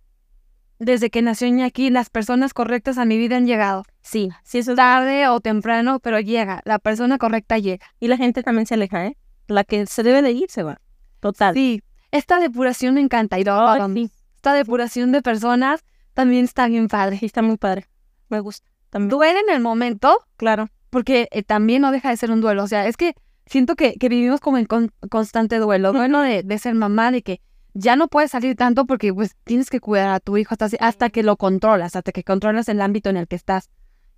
desde 0.77 1.09
que 1.09 1.21
nació 1.21 1.47
Iñaki, 1.47 1.89
las 1.89 2.09
personas 2.09 2.53
correctas 2.53 2.97
a 2.97 3.05
mi 3.05 3.17
vida 3.17 3.35
han 3.37 3.45
llegado. 3.47 3.83
sí, 4.01 4.29
sí, 4.43 4.59
eso 4.59 4.71
es- 4.71 4.77
Tarde 4.77 5.27
o 5.27 5.39
temprano, 5.39 5.99
pero 5.99 6.19
llega. 6.19 6.61
La 6.65 6.79
persona 6.79 7.17
correcta 7.17 7.57
llega. 7.57 7.85
Y 7.99 8.07
la 8.07 8.17
gente 8.17 8.43
también 8.43 8.65
se 8.65 8.75
aleja, 8.75 9.05
¿eh? 9.07 9.17
La 9.47 9.63
que 9.63 9.85
se 9.87 10.03
debe 10.03 10.21
de 10.21 10.31
ir 10.31 10.49
se 10.49 10.63
va. 10.63 10.79
Total. 11.19 11.53
Sí, 11.53 11.81
esta 12.11 12.39
depuración 12.39 12.93
me 12.95 13.01
encanta. 13.01 13.39
Y 13.39 13.43
lo 13.43 13.55
vamos. 13.55 13.91
sí, 13.93 14.09
Esta 14.39 14.53
depuración 14.53 15.11
de 15.11 15.21
personas 15.21 15.83
también 16.13 16.45
está 16.45 16.67
bien 16.69 16.87
padre. 16.87 17.17
sí, 17.17 17.25
está 17.25 17.41
muy 17.41 17.57
padre. 17.57 17.87
Me 18.29 18.39
gusta. 18.39 18.65
También. 18.89 19.09
Duele 19.09 19.37
en 19.41 19.53
el 19.53 19.61
momento, 19.61 20.17
Claro. 20.37 20.69
porque 20.89 21.27
eh, 21.31 21.43
también 21.43 21.81
no 21.81 21.91
deja 21.91 22.09
de 22.09 22.15
ser 22.15 22.31
un 22.31 22.39
duelo. 22.39 22.63
O 22.63 22.67
sea, 22.69 22.87
es 22.87 22.95
que 22.95 23.15
siento 23.45 23.75
que, 23.75 23.95
que 23.95 24.07
vivimos 24.07 24.39
como 24.39 24.57
en 24.57 24.63
con- 24.65 24.93
constante 25.09 25.57
duelo. 25.57 25.91
Duelo 25.91 26.21
de, 26.21 26.43
de 26.43 26.57
ser 26.57 26.73
mamá, 26.73 27.11
de 27.11 27.21
que 27.21 27.41
ya 27.73 27.97
no 27.97 28.07
puedes 28.07 28.31
salir 28.31 28.55
tanto 28.55 28.85
porque 28.85 29.13
pues 29.13 29.35
tienes 29.43 29.69
que 29.69 29.81
cuidar 29.81 30.07
a 30.09 30.21
tu 30.21 30.37
hijo 30.37 30.55
hasta, 30.57 30.69
hasta 30.79 31.09
que 31.09 31.21
lo 31.21 31.35
controlas, 31.35 31.97
hasta 31.97 32.13
que 32.13 32.23
controlas 32.23 32.69
el 32.69 32.79
ámbito 32.79 33.09
en 33.09 33.17
el 33.17 33.27
que 33.27 33.35
estás. 33.35 33.69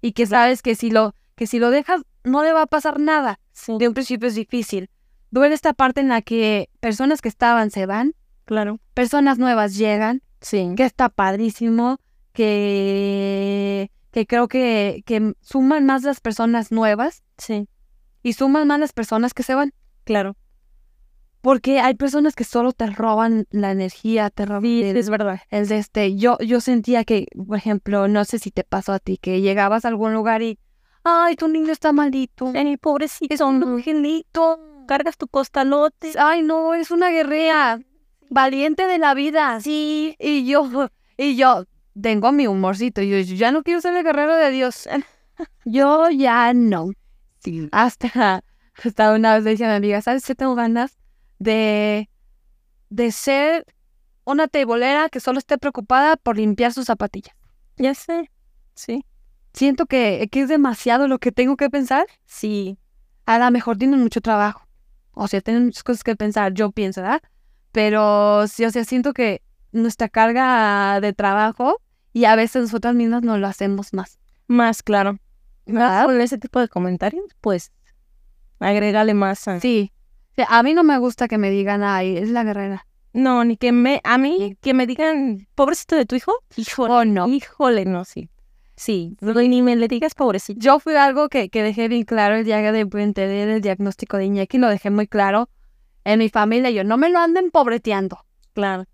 Y 0.02 0.12
que 0.12 0.28
sabes 0.28 0.62
que 0.62 0.76
si 0.76 0.92
lo, 0.92 1.16
que 1.36 1.48
si 1.48 1.58
lo 1.58 1.72
dejas, 1.72 2.04
no 2.24 2.44
le 2.44 2.54
va 2.54 2.62
a 2.62 2.68
pasar 2.68 3.00
nada. 3.00 3.40
Sí, 3.54 3.74
De 3.80 3.88
un 3.88 3.96
principio 3.96 4.28
es 4.28 4.36
difícil. 4.36 4.92
Duele 5.32 5.56
esta 5.56 5.74
parte 5.74 6.00
en 6.02 6.10
la 6.10 6.22
que 6.22 6.70
personas 6.80 7.22
que 7.22 7.28
estaban 7.30 7.72
se 7.72 7.88
van, 7.88 8.14
claro. 8.46 8.80
Personas 8.94 9.38
nuevas 9.38 9.76
llegan, 9.78 10.22
Sí. 10.42 10.74
que 10.76 10.84
está 10.86 11.10
padrísimo, 11.10 12.00
que, 12.34 13.92
que 14.12 14.26
creo 14.26 14.48
que, 14.48 15.04
que 15.06 15.34
suman 15.42 15.86
más 15.86 16.04
las 16.04 16.20
personas 16.20 16.72
nuevas 16.72 17.24
Sí, 17.38 17.68
y 18.24 18.34
suman 18.34 18.68
más 18.68 18.80
las 18.80 18.94
personas 18.94 19.34
que 19.34 19.44
se 19.44 19.56
van. 19.56 19.74
claro. 20.04 20.36
Porque 21.44 21.80
hay 21.80 21.96
personas 21.96 22.36
que 22.36 22.44
solo 22.44 22.72
te 22.72 22.86
roban 22.86 23.48
la 23.50 23.72
energía, 23.72 24.30
te 24.30 24.46
roban 24.46 24.62
Sí, 24.62 24.84
es 24.84 25.10
verdad. 25.10 25.40
de 25.50 25.78
este. 25.80 26.16
Yo, 26.16 26.38
yo 26.38 26.62
sentía 26.62 27.04
que, 27.04 27.26
por 27.48 27.58
ejemplo, 27.58 28.08
no 28.08 28.26
sé 28.26 28.38
si 28.38 28.52
te 28.52 28.64
pasó 28.64 28.94
a 28.94 29.00
ti, 29.00 29.18
que 29.18 29.42
llegabas 29.42 29.84
a 29.84 29.88
algún 29.88 30.14
lugar 30.14 30.44
y, 30.44 30.60
ay, 31.04 31.36
tu 31.38 31.48
niño 31.48 31.72
está 31.72 31.94
malito. 31.94 32.52
Ay, 32.54 32.78
pobrecito. 32.78 33.34
Es 33.34 33.42
un 33.42 33.64
angelito. 33.64 34.60
Cargas 34.88 35.18
tu 35.18 35.28
costalote. 35.28 36.12
Ay, 36.20 36.44
no, 36.44 36.76
es 36.76 36.92
una 36.92 37.10
guerrera. 37.10 37.80
Valiente 38.32 38.88
de 38.88 38.98
la 38.98 39.14
vida. 39.14 39.60
Sí. 39.60 40.16
Y 40.18 40.46
yo, 40.46 40.90
y 41.18 41.36
yo 41.36 41.66
tengo 42.02 42.32
mi 42.32 42.48
humorcito. 42.48 43.02
Yo, 43.02 43.18
yo 43.18 43.36
ya 43.36 43.52
no 43.52 43.62
quiero 43.62 43.82
ser 43.82 43.94
el 43.94 44.06
guerrero 44.06 44.36
de 44.38 44.50
Dios. 44.52 44.88
Yo 45.66 46.10
ya 46.10 46.54
no. 46.54 46.92
Sí. 47.40 47.68
Hasta, 47.74 48.44
hasta 48.84 49.14
una 49.14 49.36
vez 49.36 49.44
le 49.44 49.52
dije 49.52 49.66
a 49.66 49.70
mi 49.70 49.76
amiga, 49.76 50.02
¿sabes 50.02 50.26
qué 50.26 50.34
tengo 50.34 50.56
ganas? 50.56 50.98
De, 51.40 52.10
de 52.90 53.12
ser 53.12 53.66
una 54.24 54.48
tebolera 54.48 55.10
que 55.10 55.20
solo 55.20 55.40
esté 55.40 55.58
preocupada 55.58 56.16
por 56.16 56.38
limpiar 56.38 56.72
sus 56.72 56.86
zapatillas. 56.86 57.36
Ya 57.76 57.94
sé. 57.96 58.32
Sí. 58.76 59.04
Siento 59.54 59.88
que, 59.88 60.30
que 60.32 60.42
es 60.42 60.48
demasiado 60.48 61.10
lo 61.10 61.20
que 61.20 61.34
tengo 61.34 61.58
que 61.58 61.70
pensar. 61.70 62.06
Sí. 62.26 62.78
A 63.26 63.40
lo 63.40 63.52
mejor 63.52 63.78
tienen 63.78 64.00
mucho 64.00 64.22
trabajo. 64.22 64.66
O 65.14 65.28
sea, 65.28 65.42
tienen 65.42 65.66
muchas 65.66 65.84
cosas 65.84 66.04
que 66.04 66.16
pensar, 66.16 66.54
yo 66.54 66.72
pienso, 66.72 67.02
¿verdad? 67.02 67.22
Pero 67.72 68.48
sí, 68.48 68.66
o 68.66 68.72
sea, 68.72 68.84
siento 68.84 69.14
que 69.14 69.42
nuestra 69.72 70.10
carga 70.10 71.00
de 71.02 71.14
trabajo 71.14 71.80
y 72.14 72.26
a 72.26 72.36
veces 72.36 72.64
nosotras 72.64 72.94
mismas 72.96 73.24
no 73.24 73.38
lo 73.38 73.48
hacemos 73.48 73.94
más. 73.94 74.20
Más 74.48 74.84
claro. 74.84 75.18
¿Verdad? 75.66 76.06
Con 76.06 76.20
ese 76.20 76.38
tipo 76.38 76.60
de 76.60 76.68
comentarios, 76.68 77.24
pues 77.40 77.72
Agrégale 78.60 79.14
más. 79.14 79.48
a- 79.48 79.60
Sí. 79.60 79.92
A 80.48 80.64
mí 80.64 80.74
no 80.74 80.84
me 80.84 80.98
gusta 80.98 81.28
que 81.28 81.38
me 81.38 81.50
digan, 81.50 81.84
ay, 81.84 82.18
es 82.18 82.30
la 82.30 82.44
guerrera. 82.44 82.88
No, 83.14 83.44
ni 83.44 83.58
que 83.58 83.72
me, 83.72 84.02
a 84.04 84.18
mí, 84.18 84.56
que 84.62 84.74
me 84.74 84.88
digan, 84.88 85.48
pobrecito 85.56 85.96
de 85.96 86.06
tu 86.06 86.16
hijo. 86.16 86.34
Híjole, 86.56 86.94
Oh, 86.94 87.06
no. 87.06 87.28
híjole, 87.28 87.86
no, 87.86 88.06
sí. 88.06 88.30
Sí, 88.78 89.18
ni 89.22 89.62
me 89.62 89.76
le 89.76 89.88
digas 89.88 90.16
pobrecito. 90.16 90.60
Yo 90.60 90.80
fui 90.80 90.96
algo 90.96 91.28
que, 91.30 91.50
que 91.50 91.62
dejé 91.62 91.88
bien 91.88 92.04
claro 92.04 92.36
el 92.36 92.46
día 92.46 92.72
de 92.72 92.80
entender 92.80 93.50
el 93.50 93.62
diagnóstico 93.62 94.18
de 94.18 94.26
Iñaki, 94.26 94.58
lo 94.58 94.70
dejé 94.70 94.90
muy 94.90 95.08
claro 95.08 95.50
en 96.06 96.20
mi 96.20 96.30
familia. 96.30 96.70
Yo, 96.72 96.84
no 96.84 96.98
me 96.98 97.10
lo 97.10 97.20
anden 97.20 97.52
pobreteando. 97.52 98.26
Claro. 98.54 98.86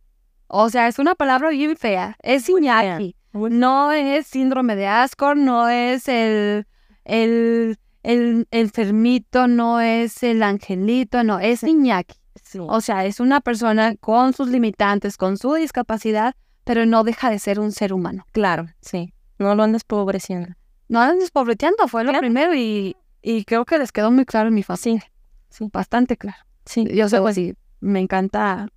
O 0.48 0.70
sea, 0.70 0.88
es 0.88 1.00
una 1.00 1.16
palabra 1.16 1.50
bien 1.50 1.76
fea. 1.78 2.16
Es 2.22 2.48
Iñaki. 2.50 3.16
No 3.34 3.92
es 3.92 4.28
síndrome 4.28 4.76
de 4.76 4.88
Ascor, 4.88 5.38
no 5.38 5.68
es 5.70 6.08
el, 6.08 6.66
el, 7.06 7.78
el 8.04 8.48
enfermito, 8.52 9.48
no 9.48 9.80
es 9.82 10.24
el 10.24 10.42
angelito, 10.42 11.24
no, 11.24 11.40
es 11.40 11.64
Iñaki. 11.64 12.16
Sí. 12.44 12.60
O 12.62 12.82
sea, 12.82 13.06
es 13.06 13.20
una 13.20 13.42
persona 13.42 13.96
con 13.98 14.34
sus 14.34 14.48
limitantes, 14.50 15.18
con 15.18 15.38
su 15.38 15.54
discapacidad, 15.56 16.34
pero 16.64 16.86
no 16.86 17.04
deja 17.04 17.30
de 17.30 17.40
ser 17.40 17.60
un 17.60 17.72
ser 17.72 17.94
humano. 17.94 18.26
claro, 18.32 18.68
sí. 18.82 19.14
No 19.40 19.54
lo 19.54 19.62
andes 19.64 19.84
pobreciendo. 19.84 20.50
No 20.90 21.00
andan 21.00 21.20
despobreteando, 21.20 21.88
fue 21.88 22.04
lo 22.04 22.10
Claro. 22.10 22.22
primero 22.22 22.56
y, 22.56 22.96
y 23.22 23.44
creo 23.46 23.66
que 23.66 23.78
les 23.78 23.92
quedó 23.92 24.10
muy 24.10 24.26
claro 24.26 24.48
en 24.48 24.56
mi 24.56 24.64
familia. 24.64 25.04
Sí. 25.50 25.70
Bastante 25.72 26.18
claro. 26.18 26.38
Sí. 26.68 26.86
Yo 26.94 27.10
sé, 27.10 27.20
pues 27.20 27.36
sí, 27.36 27.54
me 27.80 28.00
encanta 28.00 28.68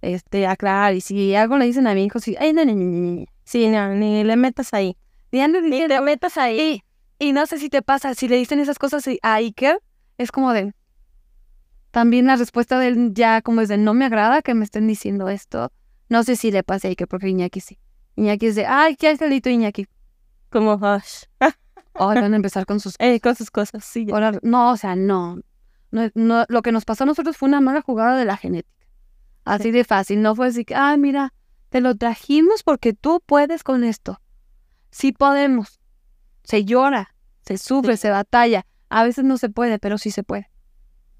este, 0.00 0.46
aclarar 0.46 0.94
y 0.94 1.00
si 1.00 1.34
algo 1.34 1.58
le 1.58 1.66
dicen 1.66 1.86
a 1.86 1.94
mi 1.94 2.04
hijo, 2.04 2.18
sí, 2.18 2.36
ay, 2.38 2.52
no, 2.52 2.64
no, 2.64 2.74
no. 2.74 3.24
Sí, 3.44 3.68
no, 3.68 3.94
ni 3.94 4.24
le 4.24 4.36
metas 4.36 4.72
ahí. 4.72 4.96
Ni 5.30 5.88
te 5.88 6.00
metas 6.00 6.36
ahí. 6.38 6.82
Y, 7.18 7.28
y 7.28 7.32
no 7.32 7.46
sé 7.46 7.58
si 7.58 7.68
te 7.68 7.82
pasa, 7.82 8.14
si 8.14 8.28
le 8.28 8.36
dicen 8.36 8.60
esas 8.60 8.78
cosas 8.78 9.04
a 9.22 9.34
Iker, 9.34 9.80
es 10.18 10.30
como 10.30 10.52
de. 10.52 10.74
También 11.90 12.26
la 12.26 12.36
respuesta 12.36 12.78
de 12.78 12.88
él 12.88 13.10
ya 13.12 13.42
como 13.42 13.60
es 13.60 13.68
de 13.68 13.76
no 13.76 13.92
me 13.92 14.06
agrada 14.06 14.42
que 14.42 14.54
me 14.54 14.64
estén 14.64 14.86
diciendo 14.86 15.28
esto. 15.28 15.70
No 16.08 16.22
sé 16.22 16.36
si 16.36 16.50
le 16.50 16.62
pasa 16.62 16.88
a 16.88 16.90
Iker, 16.90 17.08
porque 17.08 17.28
Iñaki 17.28 17.60
sí. 17.60 17.78
Iñaki 18.16 18.46
es 18.46 18.54
de, 18.54 18.66
ay, 18.66 18.96
qué 18.96 19.08
angelito 19.08 19.50
Iñaki. 19.50 19.86
Como, 20.50 20.74
hush. 20.74 21.24
Ay, 21.38 21.52
van 21.94 22.32
a 22.32 22.36
empezar 22.36 22.66
con 22.66 22.80
sus 22.80 22.94
Eh, 22.98 23.20
con 23.20 23.34
sus 23.34 23.50
cosas, 23.50 23.84
sí. 23.84 24.06
ya. 24.06 24.32
No, 24.42 24.72
o 24.72 24.76
sea, 24.76 24.96
no. 24.96 25.38
No, 25.92 26.10
no. 26.14 26.44
Lo 26.48 26.62
que 26.62 26.72
nos 26.72 26.84
pasó 26.84 27.04
a 27.04 27.06
nosotros 27.06 27.36
fue 27.36 27.48
una 27.48 27.60
mala 27.60 27.80
jugada 27.82 28.16
de 28.18 28.24
la 28.24 28.36
genética. 28.36 28.86
Así 29.44 29.70
de 29.70 29.84
fácil. 29.84 30.20
No 30.22 30.34
fue 30.34 30.48
así 30.48 30.64
que, 30.64 30.74
ah, 30.74 30.96
mira, 30.96 31.32
te 31.68 31.80
lo 31.80 31.94
trajimos 31.96 32.62
porque 32.64 32.92
tú 32.92 33.22
puedes 33.24 33.62
con 33.62 33.84
esto. 33.84 34.20
Sí 34.90 35.12
podemos. 35.12 35.80
Se 36.44 36.64
llora, 36.64 37.14
se 37.42 37.56
sufre, 37.58 37.96
Sí. 37.96 38.02
se 38.02 38.10
batalla. 38.10 38.66
A 38.90 39.04
veces 39.04 39.24
no 39.24 39.38
se 39.38 39.48
puede, 39.48 39.78
pero 39.78 39.96
sí 39.98 40.10
se 40.10 40.22
puede. 40.24 40.50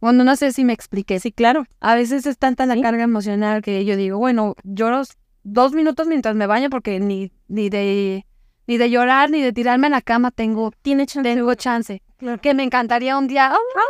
Bueno, 0.00 0.24
no 0.24 0.34
sé 0.34 0.50
si 0.52 0.64
me 0.64 0.72
expliqué. 0.72 1.20
Sí, 1.20 1.30
claro. 1.32 1.64
A 1.80 1.94
veces 1.94 2.26
es 2.26 2.36
tanta 2.38 2.66
la 2.66 2.74
Sí. 2.74 2.82
carga 2.82 3.04
emocional 3.04 3.62
que 3.62 3.84
yo 3.84 3.96
digo, 3.96 4.18
bueno, 4.18 4.56
lloro 4.64 5.02
dos 5.44 5.72
minutos 5.72 6.06
mientras 6.08 6.34
me 6.34 6.46
baño 6.46 6.70
porque 6.70 6.98
ni, 7.00 7.32
ni 7.48 7.68
de 7.68 8.26
ni 8.68 8.78
de 8.78 8.90
llorar 8.90 9.28
ni 9.30 9.42
de 9.42 9.52
tirarme 9.52 9.88
a 9.88 9.90
la 9.90 10.00
cama 10.02 10.30
tengo, 10.30 10.70
Tiene 10.82 11.04
chance. 11.06 11.28
tengo 11.34 11.52
chance 11.54 12.00
Claro. 12.16 12.40
que 12.40 12.54
me 12.54 12.62
encantaría 12.62 13.18
un 13.18 13.26
día, 13.26 13.52
"Oh, 13.52 13.58
mira, 13.74 13.84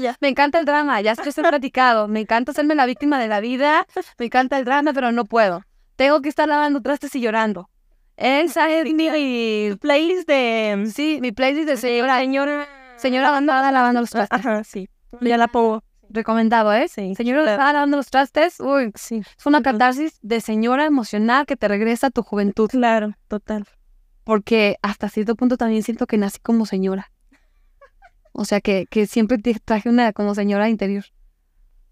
ya. 0.00 0.16
me 0.20 0.28
encanta 0.28 0.58
el 0.58 0.64
drama, 0.64 1.00
ya 1.00 1.12
estoy 1.12 1.32
platicado, 1.32 2.08
me 2.08 2.20
encanta 2.20 2.52
hacerme 2.52 2.74
la 2.74 2.86
víctima 2.86 3.18
de 3.18 3.28
la 3.28 3.40
vida, 3.40 3.86
me 4.18 4.26
encanta 4.26 4.58
el 4.58 4.64
drama, 4.64 4.92
pero 4.92 5.12
no 5.12 5.24
puedo. 5.24 5.62
Tengo 5.96 6.20
que 6.22 6.28
estar 6.28 6.48
lavando 6.48 6.80
trastes 6.80 7.14
y 7.14 7.20
llorando. 7.20 7.68
Esa 8.16 8.70
es 8.70 8.84
mi 8.92 9.76
Playlist 9.80 10.28
de... 10.28 10.88
sí, 10.92 11.18
mi 11.20 11.32
playlist 11.32 11.68
de 11.68 11.76
señora, 11.76 12.18
Señora... 12.20 12.66
señora 12.96 13.28
abandonada 13.28 13.72
lavando 13.72 14.00
los 14.00 14.10
trastes. 14.10 14.38
Ajá, 14.38 14.62
sí. 14.64 14.88
Ya 15.20 15.36
la 15.36 15.48
pongo. 15.48 15.82
Recomendado, 16.10 16.72
¿eh? 16.72 16.86
Sí. 16.88 17.14
Señora 17.16 17.40
abandonada 17.42 17.72
lavando 17.72 17.96
los 17.96 18.10
trastes, 18.10 18.60
uy, 18.60 18.92
Sí. 18.94 19.22
es 19.36 19.46
una 19.46 19.62
catarsis 19.62 20.18
de 20.22 20.40
señora 20.40 20.84
emocional 20.86 21.44
que 21.46 21.56
te 21.56 21.66
regresa 21.66 22.08
a 22.08 22.10
tu 22.10 22.22
juventud, 22.22 22.68
Claro, 22.70 23.14
total. 23.26 23.66
porque 24.22 24.76
hasta 24.82 25.08
cierto 25.08 25.34
punto 25.34 25.56
también 25.56 25.82
siento 25.82 26.06
que 26.06 26.16
nací 26.18 26.38
como 26.40 26.66
señora. 26.66 27.10
O 28.36 28.44
sea, 28.44 28.60
que, 28.60 28.86
que 28.90 29.06
siempre 29.06 29.38
traje 29.64 29.88
una 29.88 30.12
como 30.12 30.34
señora 30.34 30.68
interior. 30.68 31.04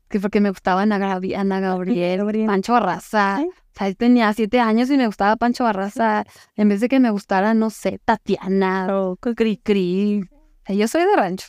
Que 0.08 0.20
porque 0.20 0.40
me 0.40 0.50
gustaba 0.50 0.82
Ana, 0.82 0.98
Gabi- 0.98 1.34
Ana 1.36 1.60
Gabriel, 1.60 2.20
Pancho 2.46 2.72
Barraza. 2.74 3.40
O 3.42 3.52
sea, 3.78 3.94
tenía 3.94 4.32
siete 4.34 4.60
años 4.60 4.90
y 4.90 4.96
me 4.98 5.06
gustaba 5.06 5.36
Pancho 5.36 5.64
Barraza. 5.64 6.24
En 6.56 6.68
vez 6.68 6.80
de 6.80 6.88
que 6.88 7.00
me 7.00 7.10
gustara, 7.10 7.54
no 7.54 7.70
sé, 7.70 8.00
Tatiana 8.04 8.88
o 8.98 9.16
Cri 9.16 9.56
Cri. 9.56 10.22
O 10.22 10.66
sea, 10.66 10.76
yo 10.76 10.88
soy 10.88 11.02
de 11.06 11.16
rancho. 11.16 11.46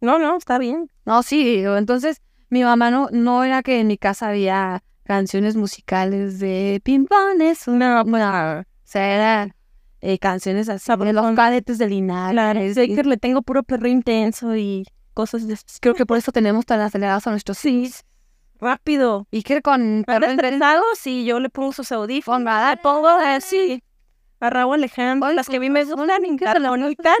No, 0.00 0.18
no, 0.18 0.36
está 0.36 0.58
bien. 0.58 0.90
No, 1.04 1.22
sí, 1.22 1.62
entonces 1.64 2.20
mi 2.50 2.62
mamá 2.64 2.90
no, 2.90 3.08
no 3.12 3.44
era 3.44 3.62
que 3.62 3.80
en 3.80 3.86
mi 3.86 3.96
casa 3.98 4.28
había 4.28 4.82
canciones 5.04 5.54
musicales 5.54 6.38
de 6.40 6.80
pimpones. 6.82 7.68
No, 7.68 8.04
no. 8.04 8.60
O 8.60 8.64
sea, 8.82 9.14
eran 9.14 9.54
eh, 10.06 10.18
canciones 10.18 10.68
así 10.68 10.92
los 11.12 11.34
cadetes 11.34 11.78
de 11.78 11.88
Linares. 11.88 12.34
Claro, 12.34 12.60
y- 12.62 13.02
le 13.08 13.16
tengo 13.16 13.40
puro 13.42 13.62
perro 13.62 13.88
intenso 13.88 14.54
y 14.54 14.84
cosas 15.14 15.46
de. 15.48 15.56
Creo 15.80 15.94
que 15.94 16.04
por 16.04 16.18
eso 16.18 16.30
tenemos 16.30 16.66
tan 16.66 16.80
acelerados 16.80 17.26
a 17.26 17.30
nuestros 17.30 17.56
sí. 17.58 17.90
Rápido. 18.60 19.26
Y 19.30 19.42
que 19.42 19.62
con 19.62 20.04
Anda 20.06 20.30
estresado, 20.30 20.82
sí, 20.98 21.24
yo 21.24 21.40
le 21.40 21.48
pongo 21.50 21.72
sus 21.72 21.90
audífonos. 21.90 22.70
Le 22.70 22.76
pongo 22.76 23.08
así. 23.08 23.82
A 24.40 24.50
Raúl 24.50 24.74
Alejandro, 24.74 25.32
las 25.32 25.48
que 25.48 25.56
a 25.56 25.60
mí 25.60 25.70
me 25.70 25.84
la 25.84 26.68
bonita, 26.70 27.14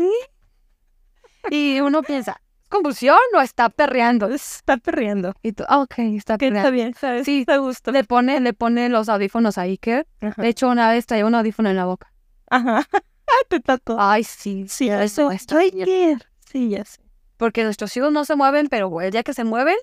y 1.50 1.80
uno 1.80 2.02
piensa, 2.02 2.40
¿convulsión 2.68 3.16
o 3.36 3.40
está 3.40 3.68
perreando? 3.70 4.28
está 4.28 4.76
perreando. 4.76 5.32
Y 5.42 5.52
tú, 5.52 5.64
ah, 5.68 5.78
ok, 5.80 5.94
está 5.98 6.36
Que 6.38 6.48
está 6.48 6.62
perreando. 6.64 6.70
bien, 6.72 6.94
¿sabes? 6.94 7.24
Sí. 7.24 7.40
Está 7.40 7.56
gusto. 7.58 7.92
Le 7.92 8.04
pone, 8.04 8.40
le 8.40 8.52
pone 8.52 8.88
los 8.88 9.08
audífonos 9.08 9.56
a 9.58 9.62
Iker. 9.62 10.06
Ajá. 10.20 10.42
De 10.42 10.48
hecho, 10.48 10.68
una 10.68 10.90
vez 10.90 11.06
traía 11.06 11.24
un 11.26 11.34
audífono 11.34 11.70
en 11.70 11.76
la 11.76 11.86
boca. 11.86 12.12
Ajá. 12.50 12.86
Te 13.48 13.60
tocó. 13.60 13.96
Ay, 13.98 14.24
sí. 14.24 14.66
Sí, 14.68 14.88
eso. 14.88 15.30
bien. 15.72 15.84
qué- 15.86 16.18
Sí, 16.46 16.68
ya 16.70 16.84
sé. 16.84 17.00
Porque 17.36 17.64
nuestros 17.64 17.96
hijos 17.96 18.12
no 18.12 18.24
se 18.24 18.36
mueven, 18.36 18.68
pero 18.68 19.00
el 19.00 19.10
día 19.10 19.22
que 19.22 19.34
se 19.34 19.44
mueven, 19.44 19.76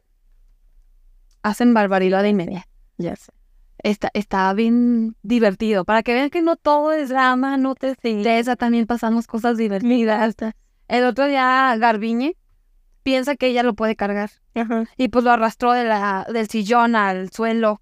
hacen 1.44 1.74
barbaridad 1.74 2.24
de 2.24 2.30
inmediato. 2.30 2.68
Ya 2.98 3.16
sé. 3.16 3.32
Está, 3.84 4.10
está 4.14 4.54
bien 4.54 5.16
divertido. 5.24 5.86
Para 5.86 6.04
que 6.04 6.14
vean 6.14 6.30
que 6.30 6.42
no 6.42 6.56
todo 6.56 6.92
es 6.94 7.10
drama, 7.10 7.58
no 7.58 7.74
te 7.76 7.90
estresa, 7.92 8.56
también 8.56 8.86
pasamos 8.86 9.26
cosas 9.28 9.58
divertidas. 9.58 10.36
El 10.88 11.06
otro 11.06 11.26
día, 11.26 11.76
Garbiñe 11.78 12.36
piensa 13.04 13.36
que 13.36 13.48
ella 13.48 13.64
lo 13.64 13.74
puede 13.74 13.96
cargar. 13.96 14.30
Ajá. 14.54 14.86
Y 14.98 15.08
pues 15.08 15.26
lo 15.26 15.32
arrastró 15.32 15.72
de 15.74 15.84
la, 15.86 16.28
del 16.32 16.48
sillón 16.48 16.96
al 16.96 17.32
suelo. 17.32 17.82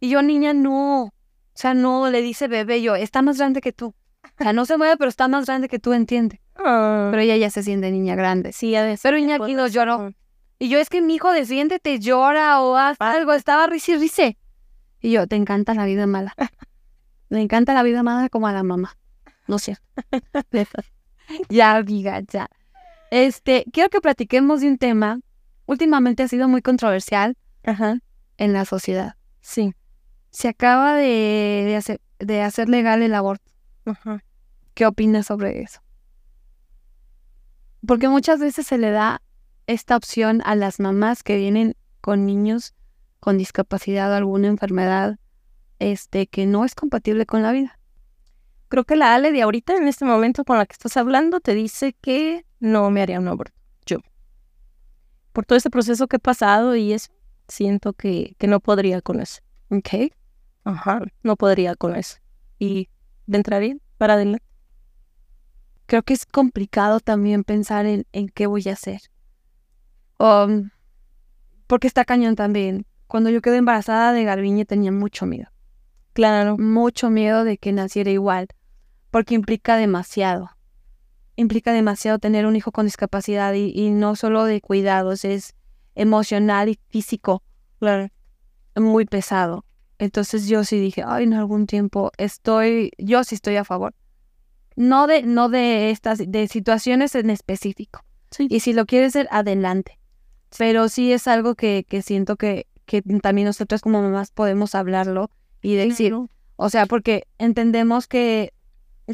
Y 0.00 0.08
yo, 0.10 0.22
niña, 0.22 0.52
no. 0.54 1.12
O 1.54 1.58
sea, 1.58 1.74
no, 1.74 2.08
le 2.10 2.22
dice 2.22 2.48
bebé, 2.48 2.80
yo, 2.82 2.94
está 2.96 3.22
más 3.22 3.38
grande 3.38 3.60
que 3.60 3.72
tú. 3.72 3.94
O 4.24 4.42
sea, 4.42 4.52
no 4.52 4.64
se 4.64 4.76
mueve, 4.78 4.96
pero 4.96 5.08
está 5.10 5.28
más 5.28 5.46
grande 5.46 5.68
que 5.68 5.78
tú, 5.78 5.92
entiende. 5.92 6.40
Ah, 6.56 7.08
Pero 7.10 7.22
ella 7.22 7.36
ya 7.36 7.50
se 7.50 7.62
siente 7.62 7.90
niña 7.90 8.14
grande. 8.14 8.52
sí, 8.52 8.70
ya 8.70 8.84
ves. 8.84 9.00
Pero 9.02 9.18
Iñaki 9.18 9.54
no 9.54 9.66
lloró. 9.66 10.12
Y 10.58 10.68
yo, 10.68 10.78
es 10.78 10.88
que 10.88 11.02
mi 11.02 11.16
hijo, 11.16 11.30
defiéndete, 11.32 11.98
llora 11.98 12.60
o 12.62 12.76
haz 12.76 12.96
algo. 13.00 13.32
Estaba 13.32 13.66
risi 13.66 13.96
rice. 13.96 14.38
Y 15.00 15.10
yo, 15.10 15.26
te 15.26 15.36
encanta 15.36 15.74
la 15.74 15.84
vida 15.84 16.06
mala. 16.06 16.34
Me 17.28 17.40
encanta 17.42 17.74
la 17.74 17.82
vida 17.82 18.02
mala 18.02 18.28
como 18.28 18.46
a 18.46 18.52
la 18.52 18.62
mamá. 18.62 18.96
No 19.48 19.58
sé. 19.58 19.76
ya, 21.48 21.82
diga, 21.82 22.20
ya. 22.20 22.48
Este, 23.10 23.64
quiero 23.72 23.90
que 23.90 24.00
platiquemos 24.00 24.60
de 24.60 24.68
un 24.68 24.78
tema. 24.78 25.20
Últimamente 25.66 26.22
ha 26.22 26.28
sido 26.28 26.48
muy 26.48 26.62
controversial 26.62 27.36
Ajá. 27.64 27.98
en 28.36 28.52
la 28.52 28.64
sociedad. 28.64 29.16
Sí. 29.40 29.74
Se 30.32 30.48
acaba 30.48 30.96
de, 30.96 31.62
de 31.64 31.76
hacer, 31.76 32.00
de 32.18 32.42
hacer 32.42 32.68
legal 32.68 33.02
el 33.02 33.14
aborto. 33.14 33.50
Ajá. 33.84 34.24
¿Qué 34.74 34.86
opinas 34.86 35.26
sobre 35.26 35.62
eso? 35.62 35.80
Porque 37.86 38.08
muchas 38.08 38.40
veces 38.40 38.66
se 38.66 38.78
le 38.78 38.90
da 38.90 39.22
esta 39.66 39.96
opción 39.96 40.42
a 40.44 40.56
las 40.56 40.80
mamás 40.80 41.22
que 41.22 41.36
vienen 41.36 41.76
con 42.00 42.26
niños 42.26 42.74
con 43.22 43.38
discapacidad 43.38 44.10
o 44.10 44.16
alguna 44.16 44.48
enfermedad 44.48 45.16
este, 45.78 46.26
que 46.26 46.44
no 46.44 46.64
es 46.64 46.74
compatible 46.74 47.24
con 47.24 47.42
la 47.42 47.52
vida. 47.52 47.78
Creo 48.68 48.82
que 48.82 48.96
la 48.96 49.14
Ale 49.14 49.30
de 49.30 49.42
ahorita, 49.42 49.76
en 49.76 49.86
este 49.86 50.04
momento 50.04 50.44
con 50.44 50.58
la 50.58 50.66
que 50.66 50.72
estás 50.72 50.96
hablando, 50.96 51.38
te 51.38 51.54
dice 51.54 51.94
que 52.00 52.44
no 52.58 52.90
me 52.90 53.00
haría 53.00 53.20
un 53.20 53.28
aborto. 53.28 53.54
Yo. 53.86 53.98
Por 55.32 55.46
todo 55.46 55.56
este 55.56 55.70
proceso 55.70 56.08
que 56.08 56.16
he 56.16 56.18
pasado 56.18 56.74
y 56.74 56.92
eso, 56.92 57.12
siento 57.46 57.92
que, 57.92 58.34
que 58.38 58.48
no 58.48 58.58
podría 58.58 59.02
con 59.02 59.20
eso. 59.20 59.40
¿Ok? 59.70 60.12
Ajá. 60.64 61.00
No 61.22 61.36
podría 61.36 61.74
con 61.74 61.96
eso. 61.96 62.18
Y 62.58 62.88
de 63.26 63.38
entraría 63.38 63.76
para 63.98 64.14
adelante. 64.14 64.44
Creo 65.86 66.02
que 66.02 66.14
es 66.14 66.24
complicado 66.26 67.00
también 67.00 67.44
pensar 67.44 67.86
en, 67.86 68.06
en 68.12 68.28
qué 68.28 68.46
voy 68.46 68.64
a 68.68 68.72
hacer. 68.72 69.00
Um, 70.18 70.70
porque 71.66 71.86
está 71.86 72.04
cañón 72.04 72.36
también. 72.36 72.86
Cuando 73.06 73.28
yo 73.30 73.42
quedé 73.42 73.56
embarazada 73.56 74.12
de 74.12 74.24
Garbiñe 74.24 74.64
tenía 74.64 74.92
mucho 74.92 75.26
miedo. 75.26 75.50
Claro. 76.12 76.58
mucho 76.58 77.08
miedo 77.08 77.42
de 77.44 77.56
que 77.56 77.72
naciera 77.72 78.10
igual, 78.10 78.48
porque 79.10 79.34
implica 79.34 79.76
demasiado. 79.76 80.50
implica 81.36 81.72
demasiado 81.72 82.18
tener 82.18 82.44
un 82.44 82.54
hijo 82.54 82.70
con 82.70 82.84
discapacidad 82.84 83.54
y, 83.54 83.72
y 83.74 83.90
no 83.90 84.14
solo 84.14 84.44
de 84.44 84.60
cuidados, 84.60 85.24
es 85.24 85.54
emocional 85.94 86.68
y 86.68 86.78
físico, 86.88 87.42
Claro. 87.78 88.08
muy 88.76 89.06
pesado. 89.06 89.64
Entonces 90.02 90.48
yo 90.48 90.64
sí 90.64 90.80
dije, 90.80 91.04
ay, 91.06 91.22
en 91.22 91.32
algún 91.32 91.68
tiempo 91.68 92.10
estoy, 92.18 92.90
yo 92.98 93.22
sí 93.22 93.36
estoy 93.36 93.54
a 93.54 93.62
favor. 93.64 93.94
No 94.74 95.06
de, 95.06 95.22
no 95.22 95.48
de 95.48 95.90
estas, 95.92 96.18
de 96.26 96.48
situaciones 96.48 97.14
en 97.14 97.30
específico. 97.30 98.04
Sí. 98.32 98.48
Y 98.50 98.58
si 98.58 98.72
lo 98.72 98.84
quieres 98.84 99.14
hacer, 99.14 99.28
adelante. 99.30 100.00
Pero 100.58 100.88
sí 100.88 101.12
es 101.12 101.28
algo 101.28 101.54
que, 101.54 101.86
que 101.88 102.02
siento 102.02 102.34
que, 102.34 102.66
que 102.84 103.00
también 103.22 103.46
nosotros 103.46 103.80
como 103.80 104.02
mamás 104.02 104.32
podemos 104.32 104.74
hablarlo 104.74 105.30
y 105.60 105.76
decir, 105.76 106.08
Claro. 106.08 106.28
o 106.56 106.68
sea, 106.68 106.86
porque 106.86 107.28
entendemos 107.38 108.08
que 108.08 108.54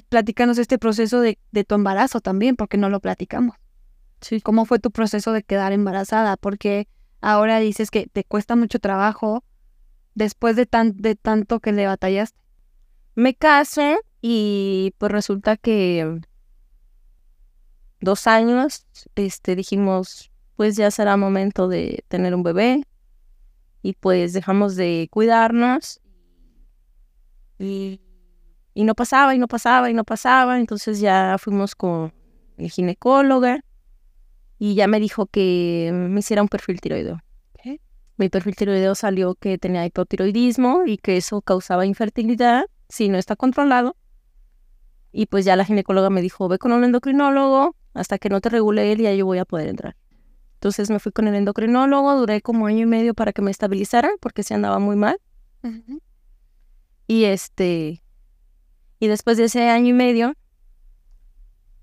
platícanos 0.09 0.57
este 0.57 0.79
proceso 0.79 1.21
de, 1.21 1.39
de 1.53 1.65
tu 1.65 1.75
embarazo 1.75 2.23
también, 2.23 2.57
porque 2.57 2.79
no 2.79 2.89
lo 2.89 3.01
platicamos. 3.01 3.57
Sí. 4.23 4.41
¿Cómo 4.41 4.65
fue 4.65 4.79
tu 4.79 4.91
proceso 4.91 5.33
de 5.33 5.43
quedar 5.43 5.75
embarazada? 5.75 6.39
Porque 6.39 6.89
ahora 7.21 7.59
dices 7.59 7.91
que 7.91 8.07
te 8.07 8.25
cuesta 8.25 8.57
mucho 8.57 8.79
trabajo 8.79 9.45
después 10.19 10.57
de, 10.57 10.67
tan, 10.67 10.97
de 10.97 11.15
tanto 11.15 11.61
que 11.61 11.73
le 11.73 11.87
batallaste. 11.87 12.39
Me 13.15 13.35
casé 13.35 13.99
y 14.21 14.93
pues 14.99 15.13
resulta 15.13 15.57
que 15.57 16.21
dos 18.01 18.27
años, 18.27 18.87
este, 19.15 19.55
dijimos, 19.55 20.31
pues 20.57 20.77
ya 20.77 20.91
será 20.91 21.17
momento 21.17 21.69
de 21.69 22.05
tener 22.09 22.35
un 22.35 22.43
bebé 22.43 22.83
y 23.81 23.93
pues 23.95 24.33
dejamos 24.33 24.75
de 24.75 25.09
cuidarnos 25.11 26.01
y, 27.61 28.01
y 28.75 28.85
no 28.85 28.95
pasaba 28.95 29.37
y 29.37 29.39
no 29.39 29.47
pasaba 29.47 29.89
y 29.89 29.95
no 29.95 30.03
pasaba, 30.05 30.59
entonces 30.59 30.99
ya 30.99 31.37
fuimos 31.39 31.77
con 31.77 32.13
el 32.57 32.71
ginecóloga 32.71 33.61
y 34.59 34.75
ya 34.75 34.89
me 34.89 34.99
dijo 34.99 35.27
que 35.27 35.91
me 35.93 36.19
hiciera 36.19 36.43
un 36.43 36.49
perfil 36.49 36.81
tiroideo. 36.81 37.21
Mi 38.19 38.29
perfil 38.29 38.57
tiroideo 38.57 38.97
salió 38.97 39.37
que 39.37 39.59
tenía 39.59 39.87
hipotiroidismo 39.87 40.83
y 40.85 40.99
que 40.99 41.17
eso 41.17 41.41
causaba 41.41 41.87
infertilidad 41.87 42.67
si 42.89 43.09
no 43.09 43.17
está 43.17 43.37
controlado. 43.37 43.97
Y 45.13 45.27
pues 45.27 45.45
ya 45.45 45.55
la 45.55 45.65
ginecóloga 45.65 46.11
me 46.11 46.21
dijo, 46.21 46.49
ve 46.49 46.59
con 46.59 46.73
un 46.73 46.83
endocrinólogo, 46.83 47.77
hasta 47.95 48.19
que 48.19 48.29
no 48.29 48.41
te 48.41 48.49
regule 48.49 48.91
él, 48.91 48.99
ya 48.99 49.15
yo 49.15 49.25
voy 49.25 49.39
a 49.39 49.45
poder 49.45 49.69
entrar. 49.69 49.97
Entonces 50.55 50.91
me 50.91 50.99
fui 50.99 51.13
con 51.13 51.29
el 51.29 51.37
endocrinólogo, 51.37 52.17
duré 52.17 52.41
como 52.43 52.67
año 52.67 52.81
y 52.81 52.87
medio 52.87 53.15
para 53.15 53.33
que 53.33 53.41
me 53.41 53.53
estabilizaran, 53.53 54.11
porque 54.21 54.43
se 54.43 54.55
andaba 54.55 54.81
muy 54.81 54.97
mal. 54.97 55.21
Y 57.07 57.25
este, 57.25 58.03
y 58.99 59.07
después 59.07 59.37
de 59.37 59.45
ese 59.45 59.69
año 59.69 59.91
y 59.91 59.93
medio, 59.93 60.35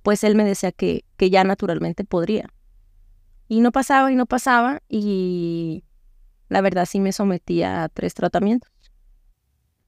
pues 0.04 0.26
él 0.26 0.36
me 0.36 0.44
decía 0.44 0.74
que, 0.74 1.06
que 1.16 1.30
ya 1.30 1.46
naturalmente 1.46 2.04
podría. 2.04 2.54
Y 3.48 3.62
no 3.62 3.72
pasaba 3.72 4.12
y 4.12 4.16
no 4.16 4.26
pasaba, 4.26 4.82
y 4.90 5.86
la 6.50 6.62
verdad 6.62 6.86
sí 6.86 7.00
me 7.00 7.12
sometí 7.12 7.64
a 7.64 7.90
tres 7.90 8.14
tratamientos. 8.14 8.72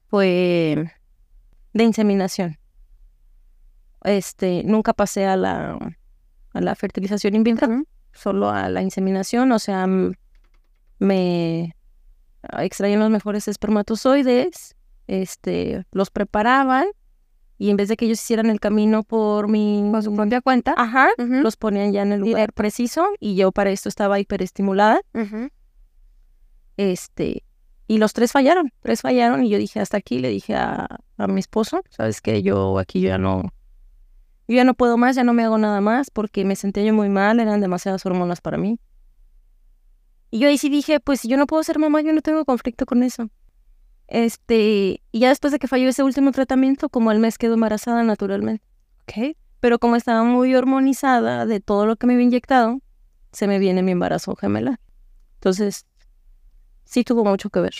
Fue 0.08 0.92
de 1.72 1.84
inseminación. 1.84 2.58
Este, 4.04 4.62
nunca 4.64 4.92
pasé 4.92 5.26
a 5.26 5.36
la, 5.36 5.78
a 6.52 6.60
la 6.60 6.74
fertilización 6.74 7.34
in 7.34 7.42
vitro, 7.44 7.82
solo 8.12 8.48
a 8.50 8.68
la 8.68 8.82
inseminación, 8.82 9.52
o 9.52 9.58
sea, 9.58 9.86
me 10.98 11.74
extraían 12.58 13.00
los 13.00 13.10
mejores 13.10 13.48
espermatozoides, 13.48 14.76
este, 15.06 15.84
los 15.92 16.10
preparaban 16.10 16.86
y 17.58 17.70
en 17.70 17.76
vez 17.76 17.88
de 17.88 17.96
que 17.96 18.04
ellos 18.04 18.20
hicieran 18.20 18.50
el 18.50 18.60
camino 18.60 19.02
por 19.02 19.48
mi... 19.48 19.88
Con 19.90 20.02
su 20.02 20.14
propia 20.14 20.40
cuenta. 20.40 20.74
Ajá, 20.76 21.08
los 21.18 21.56
ponían 21.56 21.92
ya 21.92 22.02
en 22.02 22.12
el 22.12 22.20
lugar 22.20 22.52
preciso 22.52 23.08
y 23.18 23.34
yo 23.34 23.50
para 23.50 23.70
esto 23.70 23.88
estaba 23.88 24.20
hiperestimulada, 24.20 25.00
Ujú. 25.12 25.48
Este, 26.78 27.44
y 27.86 27.98
los 27.98 28.14
tres 28.14 28.32
fallaron, 28.32 28.72
tres 28.80 29.02
fallaron 29.02 29.44
y 29.44 29.50
yo 29.50 29.58
dije 29.58 29.80
hasta 29.80 29.98
aquí, 29.98 30.20
le 30.20 30.30
dije 30.30 30.54
a, 30.54 30.86
a 31.18 31.26
mi 31.26 31.40
esposo, 31.40 31.82
sabes 31.90 32.22
que 32.22 32.42
yo 32.42 32.78
aquí 32.78 33.00
yo 33.00 33.08
ya 33.08 33.18
no, 33.18 33.42
yo 34.46 34.56
ya 34.56 34.64
no 34.64 34.72
puedo 34.72 34.96
más, 34.96 35.16
ya 35.16 35.24
no 35.24 35.34
me 35.34 35.44
hago 35.44 35.58
nada 35.58 35.80
más 35.82 36.10
porque 36.10 36.44
me 36.44 36.56
sentía 36.56 36.84
yo 36.84 36.94
muy 36.94 37.10
mal, 37.10 37.40
eran 37.40 37.60
demasiadas 37.60 38.06
hormonas 38.06 38.40
para 38.40 38.56
mí. 38.56 38.78
Y 40.30 40.38
yo 40.38 40.48
ahí 40.48 40.58
sí 40.58 40.68
dije, 40.68 41.00
pues 41.00 41.20
si 41.20 41.28
yo 41.28 41.36
no 41.36 41.46
puedo 41.46 41.62
ser 41.62 41.78
mamá, 41.78 42.00
yo 42.00 42.12
no 42.12 42.20
tengo 42.22 42.44
conflicto 42.44 42.86
con 42.86 43.02
eso. 43.02 43.28
Este, 44.06 45.02
y 45.12 45.18
ya 45.20 45.28
después 45.28 45.52
de 45.52 45.58
que 45.58 45.68
falló 45.68 45.88
ese 45.88 46.02
último 46.02 46.32
tratamiento, 46.32 46.88
como 46.88 47.12
el 47.12 47.18
mes 47.18 47.38
quedó 47.38 47.54
embarazada 47.54 48.02
naturalmente. 48.02 48.64
Ok. 49.02 49.36
Pero 49.60 49.78
como 49.78 49.96
estaba 49.96 50.22
muy 50.22 50.54
hormonizada 50.54 51.44
de 51.46 51.60
todo 51.60 51.86
lo 51.86 51.96
que 51.96 52.06
me 52.06 52.14
había 52.14 52.24
inyectado, 52.24 52.80
se 53.32 53.46
me 53.46 53.58
viene 53.58 53.82
mi 53.82 53.92
embarazo 53.92 54.36
gemelar. 54.36 54.80
Entonces, 55.34 55.86
sí 56.88 57.04
tuvo 57.04 57.24
mucho 57.24 57.50
que 57.50 57.60
ver. 57.60 57.74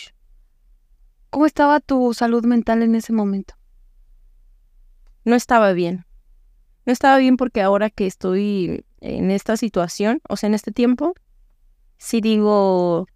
¿Cómo 1.31 1.47
estaba 1.47 1.79
tu 1.79 2.13
salud 2.13 2.45
mental 2.45 2.83
en 2.83 2.93
ese 2.93 3.11
momento? 3.11 3.55
No 5.25 5.35
estaba 5.35 5.73
bien. 5.73 6.05
No 6.85 6.93
estaba 6.93 7.17
bien 7.17 7.35
porque 7.35 7.61
ahora 7.61 7.89
que 7.89 8.05
estoy 8.05 8.85
en 9.01 9.31
esta 9.31 9.57
situación, 9.57 10.21
o 10.29 10.37
sea, 10.37 10.47
en 10.47 10.53
este 10.53 10.71
tiempo, 10.71 11.15
sí 11.97 12.21
digo, 12.21 13.07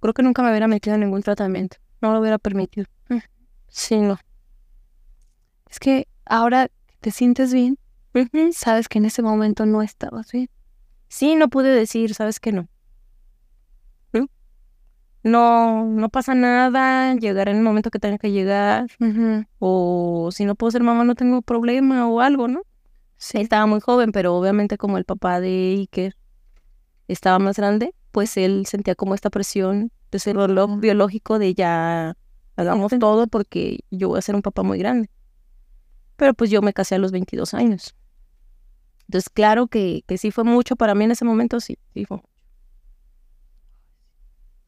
creo 0.00 0.12
que 0.12 0.22
nunca 0.22 0.42
me 0.42 0.50
hubiera 0.50 0.68
metido 0.68 0.94
en 0.94 1.00
ningún 1.00 1.22
tratamiento. 1.22 1.78
No 2.02 2.12
lo 2.12 2.20
hubiera 2.20 2.38
permitido. 2.38 2.86
Mm. 3.08 3.18
Sí, 3.68 4.00
no. 4.00 4.18
Es 5.70 5.80
que 5.80 6.06
ahora 6.26 6.68
que 6.68 6.96
te 7.00 7.10
sientes 7.10 7.52
bien, 7.52 7.78
sabes 8.52 8.88
que 8.88 8.98
en 8.98 9.06
ese 9.06 9.22
momento 9.22 9.64
no 9.64 9.80
estabas 9.80 10.32
bien. 10.32 10.50
Sí, 11.08 11.34
no 11.34 11.48
pude 11.48 11.70
decir, 11.70 12.14
¿sabes 12.14 12.40
no? 12.52 12.62
¿No? 12.62 12.68
No, 15.22 15.84
no 15.84 16.08
pasa 16.08 16.34
nada, 16.34 17.14
llegará 17.14 17.50
en 17.50 17.58
el 17.58 17.62
momento 17.62 17.90
que 17.90 17.98
tenga 17.98 18.18
que 18.18 18.30
llegar, 18.30 18.86
o 19.58 20.30
si 20.32 20.44
no 20.44 20.54
puedo 20.54 20.70
ser 20.70 20.82
mamá 20.82 21.04
no 21.04 21.14
tengo 21.14 21.42
problema 21.42 22.08
o 22.08 22.20
algo, 22.20 22.46
¿no? 22.48 22.62
Sí, 23.16 23.38
estaba 23.38 23.66
muy 23.66 23.80
joven, 23.80 24.12
pero 24.12 24.36
obviamente 24.36 24.78
como 24.78 24.96
el 24.96 25.04
papá 25.04 25.40
de 25.40 25.74
Iker 25.76 26.16
estaba 27.08 27.38
más 27.40 27.56
grande, 27.56 27.94
pues 28.12 28.36
él 28.36 28.64
sentía 28.66 28.94
como 28.94 29.14
esta 29.14 29.28
presión 29.28 29.90
de 30.12 30.18
ser 30.20 30.36
reloj 30.36 30.78
biológico 30.78 31.38
de 31.38 31.54
ya 31.54 32.16
hagamos 32.56 32.92
todo 32.98 33.26
porque 33.26 33.80
yo 33.90 34.08
voy 34.08 34.18
a 34.18 34.22
ser 34.22 34.34
un 34.34 34.42
papá 34.42 34.62
muy 34.62 34.78
grande. 34.78 35.10
Pero 36.16 36.34
pues 36.34 36.50
yo 36.50 36.62
me 36.62 36.72
casé 36.72 36.96
a 36.96 36.98
los 36.98 37.12
22 37.12 37.54
años. 37.54 37.94
Entonces, 39.06 39.30
claro 39.30 39.68
que, 39.68 40.02
que 40.06 40.18
sí 40.18 40.30
fue 40.30 40.44
mucho 40.44 40.76
para 40.76 40.94
mí 40.94 41.04
en 41.04 41.12
ese 41.12 41.24
momento, 41.24 41.60
sí, 41.60 41.78
sí 41.94 42.04
fue. 42.04 42.20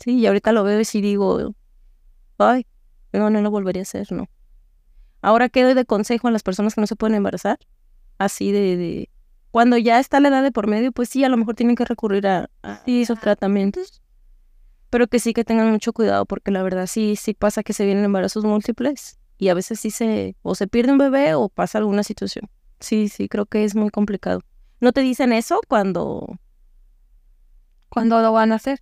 Sí, 0.01 0.19
y 0.19 0.27
ahorita 0.27 0.53
lo 0.53 0.65
veo 0.65 0.81
y 0.81 0.85
sí 0.85 1.01
digo, 1.01 1.55
ay, 2.39 2.67
no, 3.13 3.31
no 3.31 3.43
lo 3.43 3.51
volvería 3.51 3.83
a 3.83 3.85
hacer, 3.85 4.11
no. 4.11 4.29
Ahora, 5.23 5.49
¿qué 5.51 5.63
doy 5.63 5.75
de 5.75 5.85
consejo 5.85 6.29
a 6.29 6.31
las 6.31 6.43
personas 6.43 6.75
que 6.75 6.81
no 6.81 6.87
se 6.87 6.97
pueden 6.97 7.15
embarazar? 7.15 7.59
Así 8.19 8.51
de, 8.51 8.77
de 8.77 9.11
cuando 9.51 9.77
ya 9.77 10.01
está 10.01 10.21
la 10.21 10.29
edad 10.29 10.43
de 10.43 10.53
por 10.53 10.67
medio, 10.67 10.93
pues 10.93 11.11
sí, 11.11 11.23
a 11.23 11.29
lo 11.29 11.37
mejor 11.37 11.55
tienen 11.55 11.77
que 11.77 11.85
recurrir 11.85 12.27
a, 12.27 12.51
a 12.63 12.83
esos 12.87 13.21
tratamientos. 13.21 14.01
Pero 14.89 15.07
que 15.07 15.21
sí 15.21 15.35
que 15.35 15.45
tengan 15.45 15.71
mucho 15.71 15.93
cuidado, 15.93 16.25
porque 16.25 16.51
la 16.51 16.63
verdad 16.63 16.87
sí, 16.87 17.15
sí 17.15 17.35
pasa 17.35 17.63
que 17.63 17.73
se 17.75 17.85
vienen 17.85 18.05
embarazos 18.05 18.45
múltiples 18.45 19.19
y 19.39 19.49
a 19.49 19.55
veces 19.55 19.79
sí 19.79 19.91
se, 19.91 20.35
o 20.43 20.55
se 20.55 20.67
pierde 20.67 20.93
un 20.93 20.99
bebé 20.99 21.35
o 21.35 21.49
pasa 21.49 21.79
alguna 21.79 22.03
situación. 22.03 22.49
Sí, 22.81 23.09
sí, 23.09 23.29
creo 23.29 23.47
que 23.47 23.65
es 23.65 23.77
muy 23.77 23.91
complicado. 23.91 24.41
¿No 24.81 24.93
te 24.93 25.03
dicen 25.03 25.33
eso 25.33 25.61
cuando, 25.69 26.41
¿Cuándo 27.91 28.21
lo 28.23 28.33
van 28.33 28.53
a 28.53 28.55
hacer? 28.55 28.81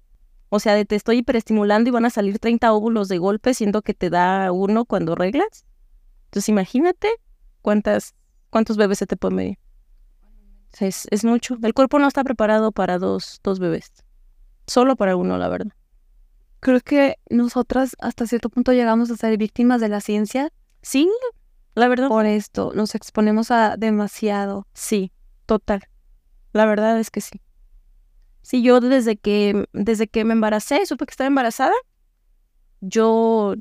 O 0.50 0.60
sea, 0.60 0.74
de 0.74 0.84
te 0.84 0.96
estoy 0.96 1.18
hiperestimulando 1.18 1.88
y 1.88 1.92
van 1.92 2.04
a 2.04 2.10
salir 2.10 2.38
30 2.38 2.72
óvulos 2.72 3.08
de 3.08 3.18
golpe, 3.18 3.54
siendo 3.54 3.82
que 3.82 3.94
te 3.94 4.10
da 4.10 4.52
uno 4.52 4.84
cuando 4.84 5.14
reglas? 5.14 5.66
Entonces 6.26 6.48
imagínate 6.48 7.08
cuántas, 7.62 8.14
cuántos 8.50 8.76
bebés 8.76 8.98
se 8.98 9.06
te 9.06 9.16
pueden. 9.16 9.58
O 10.72 10.76
sea, 10.76 10.88
es, 10.88 11.08
es 11.10 11.24
mucho. 11.24 11.56
El 11.62 11.74
cuerpo 11.74 11.98
no 11.98 12.08
está 12.08 12.24
preparado 12.24 12.72
para 12.72 12.98
dos, 12.98 13.40
dos 13.42 13.58
bebés. 13.58 13.90
Solo 14.66 14.96
para 14.96 15.16
uno, 15.16 15.38
la 15.38 15.48
verdad. 15.48 15.72
Creo 16.60 16.80
que 16.80 17.16
nosotras 17.30 17.96
hasta 18.00 18.26
cierto 18.26 18.50
punto 18.50 18.72
llegamos 18.72 19.10
a 19.10 19.16
ser 19.16 19.36
víctimas 19.38 19.80
de 19.80 19.88
la 19.88 20.00
ciencia 20.00 20.52
Sí, 20.82 21.08
la 21.74 21.88
verdad. 21.88 22.08
por 22.08 22.26
esto. 22.26 22.72
Nos 22.74 22.94
exponemos 22.94 23.50
a 23.50 23.76
demasiado. 23.76 24.66
Sí, 24.74 25.12
total. 25.46 25.82
La 26.52 26.66
verdad 26.66 26.98
es 26.98 27.10
que 27.10 27.20
sí. 27.20 27.40
Sí, 28.48 28.62
yo 28.62 28.80
desde 28.80 29.18
que, 29.18 29.66
desde 29.74 30.08
que 30.08 30.24
me 30.24 30.32
embaracé, 30.32 30.86
supe 30.86 31.04
que 31.04 31.10
estaba 31.10 31.28
embarazada, 31.28 31.74
yo, 32.80 33.56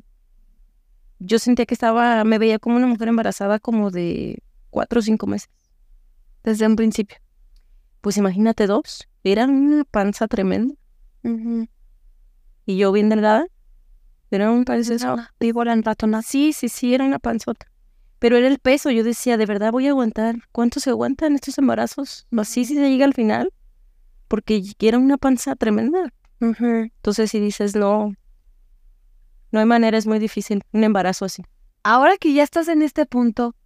yo 1.18 1.38
sentía 1.38 1.66
que 1.66 1.74
estaba, 1.74 2.24
me 2.24 2.38
veía 2.38 2.58
como 2.58 2.76
una 2.76 2.86
mujer 2.86 3.08
embarazada 3.08 3.58
como 3.58 3.90
de 3.90 4.42
cuatro 4.70 5.00
o 5.00 5.02
cinco 5.02 5.26
meses. 5.26 5.50
Desde 6.42 6.66
un 6.66 6.74
principio. 6.74 7.18
Pues 8.00 8.16
imagínate 8.16 8.66
dos, 8.66 9.06
era 9.24 9.44
una 9.44 9.84
panza 9.84 10.26
tremenda 10.26 10.74
y 12.64 12.78
yo 12.78 12.90
bien 12.90 13.10
delgada. 13.10 13.46
Era 14.30 14.50
un 14.50 14.64
en 14.66 15.82
ratona. 15.82 16.22
Sí, 16.22 16.54
sí, 16.54 16.70
sí, 16.70 16.94
era 16.94 17.04
una 17.04 17.18
panzota. 17.18 17.66
Pero 18.18 18.38
era 18.38 18.48
el 18.48 18.58
peso, 18.58 18.90
yo 18.90 19.04
decía, 19.04 19.36
¿de 19.36 19.44
verdad 19.44 19.70
voy 19.70 19.86
a 19.86 19.90
aguantar? 19.90 20.36
¿Cuánto 20.50 20.80
se 20.80 20.88
aguantan 20.88 21.34
estos 21.34 21.58
embarazos? 21.58 22.26
Así 22.34 22.64
si 22.64 22.74
se 22.74 22.88
llega 22.88 23.04
al 23.04 23.12
final, 23.12 23.52
porque 24.28 24.62
era 24.78 24.98
una 24.98 25.16
panza 25.16 25.56
tremenda. 25.56 26.12
Entonces 26.40 27.30
si 27.30 27.40
dices, 27.40 27.74
no, 27.74 28.14
no 29.50 29.60
hay 29.60 29.66
manera, 29.66 29.98
es 29.98 30.06
muy 30.06 30.18
difícil, 30.18 30.62
un 30.72 30.84
embarazo 30.84 31.24
así. 31.24 31.42
Ahora 31.82 32.16
que 32.18 32.32
ya 32.32 32.42
estás 32.42 32.68
en 32.68 32.82
este 32.82 33.06
punto, 33.06 33.56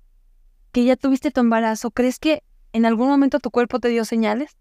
que 0.71 0.85
ya 0.85 0.97
tuviste 0.97 1.31
tu 1.31 1.41
embarazo, 1.41 1.91
¿crees 1.91 2.19
que 2.19 2.43
en 2.73 2.87
algún 2.87 3.09
momento 3.09 3.41
tu 3.41 3.51
cuerpo 3.51 3.81
te 3.81 3.89
dio 3.89 4.05
señales 4.05 4.57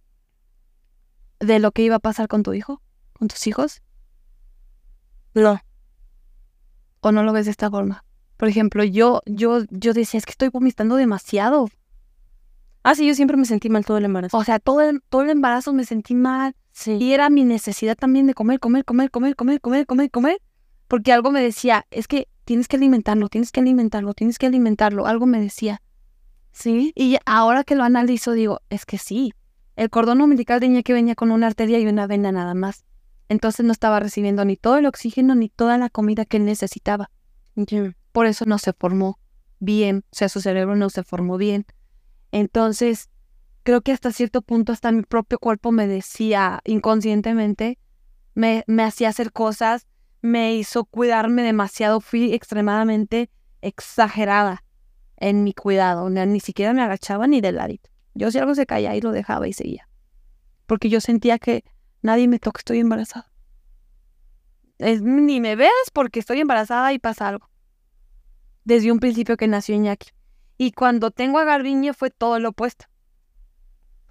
de 1.40 1.60
lo 1.60 1.72
que 1.72 1.84
iba 1.84 1.96
a 1.96 2.00
pasar 2.00 2.28
con 2.28 2.44
tu 2.44 2.54
hijo, 2.54 2.82
con 3.14 3.28
tus 3.28 3.48
hijos? 3.48 3.82
No. 5.34 5.62
¿O 7.00 7.12
no 7.12 7.24
lo 7.24 7.34
ves 7.34 7.46
de 7.46 7.52
esta 7.52 7.70
forma? 7.70 8.04
Por 8.38 8.50
ejemplo, 8.50 8.84
yo, 8.84 9.22
yo, 9.26 9.60
yo 9.70 9.94
decía, 9.94 10.18
es 10.18 10.26
que 10.26 10.32
estoy 10.32 10.50
vomitando 10.50 10.96
demasiado. 10.96 11.70
Ah, 12.84 12.96
sí, 12.96 13.08
yo 13.08 13.14
siempre 13.14 13.38
me 13.38 13.46
sentí 13.46 13.70
mal 13.70 13.86
todo 13.86 13.98
el 13.98 14.06
embarazo. 14.06 14.38
O 14.38 14.44
sea, 14.44 14.60
todo 14.60 14.82
el, 14.82 15.02
todo 15.10 15.22
el 15.22 15.30
embarazo 15.30 15.74
me 15.74 15.84
sentí 15.84 16.16
mal. 16.16 16.56
Sí. 16.72 16.94
Y 17.00 17.14
era 17.14 17.30
mi 17.30 17.44
necesidad 17.44 17.96
también 17.96 18.28
de 18.28 18.34
comer, 18.34 18.60
comer, 18.60 18.86
comer, 18.86 19.12
comer, 19.12 19.36
comer, 19.36 19.62
comer, 19.62 19.86
comer, 19.86 20.10
comer. 20.10 20.42
Porque 20.88 21.14
algo 21.14 21.32
me 21.32 21.42
decía, 21.42 21.86
es 21.92 22.08
que 22.08 22.28
tienes 22.44 22.68
que 22.68 22.78
alimentarlo, 22.78 23.30
tienes 23.30 23.52
que 23.52 23.60
alimentarlo, 23.60 24.14
tienes 24.14 24.40
que 24.40 24.48
alimentarlo. 24.48 25.06
Algo 25.06 25.26
me 25.26 25.40
decía. 25.40 25.82
Sí. 26.52 26.92
Y 26.96 27.18
ahora 27.26 27.64
que 27.64 27.76
lo 27.76 27.84
analizo, 27.84 28.32
digo, 28.34 28.62
es 28.70 28.86
que 28.86 28.98
sí. 28.98 29.34
El 29.76 29.90
cordón 29.90 30.22
umbilical 30.22 30.60
tenía 30.60 30.84
que 30.84 30.94
venía 30.94 31.16
con 31.16 31.32
una 31.32 31.48
arteria 31.48 31.80
y 31.80 31.88
una 31.88 32.08
vena 32.08 32.32
nada 32.32 32.54
más. 32.54 32.84
Entonces 33.30 33.66
no 33.66 33.72
estaba 33.72 34.00
recibiendo 34.00 34.44
ni 34.44 34.58
todo 34.58 34.78
el 34.78 34.86
oxígeno 34.86 35.36
ni 35.36 35.50
toda 35.50 35.78
la 35.78 35.90
comida 35.90 36.26
que 36.26 36.38
él 36.38 36.46
necesitaba. 36.46 37.10
Por 38.12 38.26
eso 38.26 38.46
no 38.46 38.58
se 38.58 38.74
formó 38.74 39.20
bien, 39.60 40.04
o 40.12 40.16
sea, 40.16 40.28
su 40.28 40.42
cerebro 40.42 40.76
no 40.76 40.90
se 40.90 41.04
formó 41.04 41.38
bien. 41.38 41.66
Entonces, 42.32 43.10
creo 43.64 43.82
que 43.82 43.92
hasta 43.92 44.12
cierto 44.12 44.42
punto 44.42 44.72
hasta 44.72 44.92
mi 44.92 45.04
propio 45.04 45.40
cuerpo 45.40 45.72
me 45.72 45.88
decía 45.88 46.62
inconscientemente, 46.66 47.78
me, 48.34 48.64
me 48.68 48.84
hacía 48.84 49.10
hacer 49.10 49.32
cosas, 49.32 49.88
me 50.22 50.56
hizo 50.56 50.86
cuidarme 50.86 51.44
demasiado, 51.44 52.00
fui 52.00 52.34
extremadamente 52.34 53.30
exagerada 53.62 54.64
en 55.18 55.44
mi 55.44 55.54
cuidado, 55.54 56.10
ni 56.10 56.40
siquiera 56.40 56.74
me 56.74 56.82
agachaba 56.82 57.28
ni 57.28 57.42
del 57.42 57.56
ladito. 57.56 57.90
Yo 58.14 58.32
si 58.32 58.40
algo 58.40 58.56
se 58.56 58.66
caía 58.66 58.96
y 58.96 59.02
lo 59.02 59.12
dejaba 59.12 59.48
y 59.48 59.54
seguía. 59.54 59.88
Porque 60.66 60.90
yo 60.90 61.00
sentía 61.00 61.38
que 61.38 61.64
nadie 62.02 62.28
me 62.28 62.40
toca, 62.40 62.60
estoy 62.60 62.80
embarazada. 62.80 63.32
ni 64.80 65.40
me 65.40 65.56
ves 65.56 65.70
porque 65.94 66.20
estoy 66.20 66.40
embarazada 66.40 66.92
y 66.94 67.00
pasa 67.00 67.28
algo. 67.28 67.50
Desde 68.64 68.92
un 68.92 69.00
principio 69.00 69.38
que 69.38 69.48
nació 69.48 69.76
Iñaki. 69.76 70.10
Y 70.62 70.74
cuando 70.74 71.10
tengo 71.10 71.40
a 71.40 71.44
Garbiñe 71.44 71.92
fue 71.92 72.12
todo 72.12 72.38
lo 72.38 72.50
opuesto. 72.50 72.86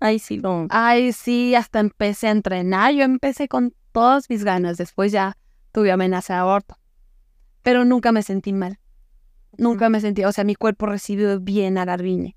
Ay, 0.00 0.18
sí, 0.18 0.38
no. 0.38 0.66
Ay, 0.70 1.12
sí, 1.12 1.54
hasta 1.54 1.78
empecé 1.78 2.26
a 2.26 2.32
entrenar. 2.32 2.92
Yo 2.92 3.04
empecé 3.04 3.46
con 3.46 3.72
todas 3.92 4.28
mis 4.28 4.42
ganas. 4.42 4.76
Después 4.76 5.12
ya 5.12 5.36
tuve 5.70 5.92
amenaza 5.92 6.34
de 6.34 6.40
aborto. 6.40 6.76
Pero 7.62 7.84
nunca 7.84 8.10
me 8.10 8.24
sentí 8.24 8.52
mal. 8.52 8.80
Nunca 9.58 9.88
me 9.90 10.00
sentí, 10.00 10.24
o 10.24 10.32
sea, 10.32 10.42
mi 10.42 10.56
cuerpo 10.56 10.86
recibió 10.86 11.38
bien 11.38 11.78
a 11.78 11.84
Garbiñe. 11.84 12.34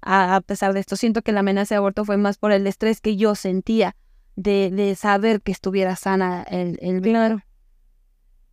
A, 0.00 0.40
pesar 0.46 0.72
de 0.72 0.78
esto, 0.78 0.94
siento 0.94 1.22
que 1.22 1.32
la 1.32 1.40
amenaza 1.40 1.74
de 1.74 1.78
aborto 1.78 2.04
fue 2.04 2.18
más 2.18 2.38
por 2.38 2.52
el 2.52 2.64
estrés 2.68 3.00
que 3.00 3.16
yo 3.16 3.34
sentía 3.34 3.96
de, 4.36 4.70
de 4.70 4.94
saber 4.94 5.42
que 5.42 5.50
estuviera 5.50 5.96
sana 5.96 6.44
el, 6.44 6.78
el 6.80 7.00
Claro. 7.00 7.40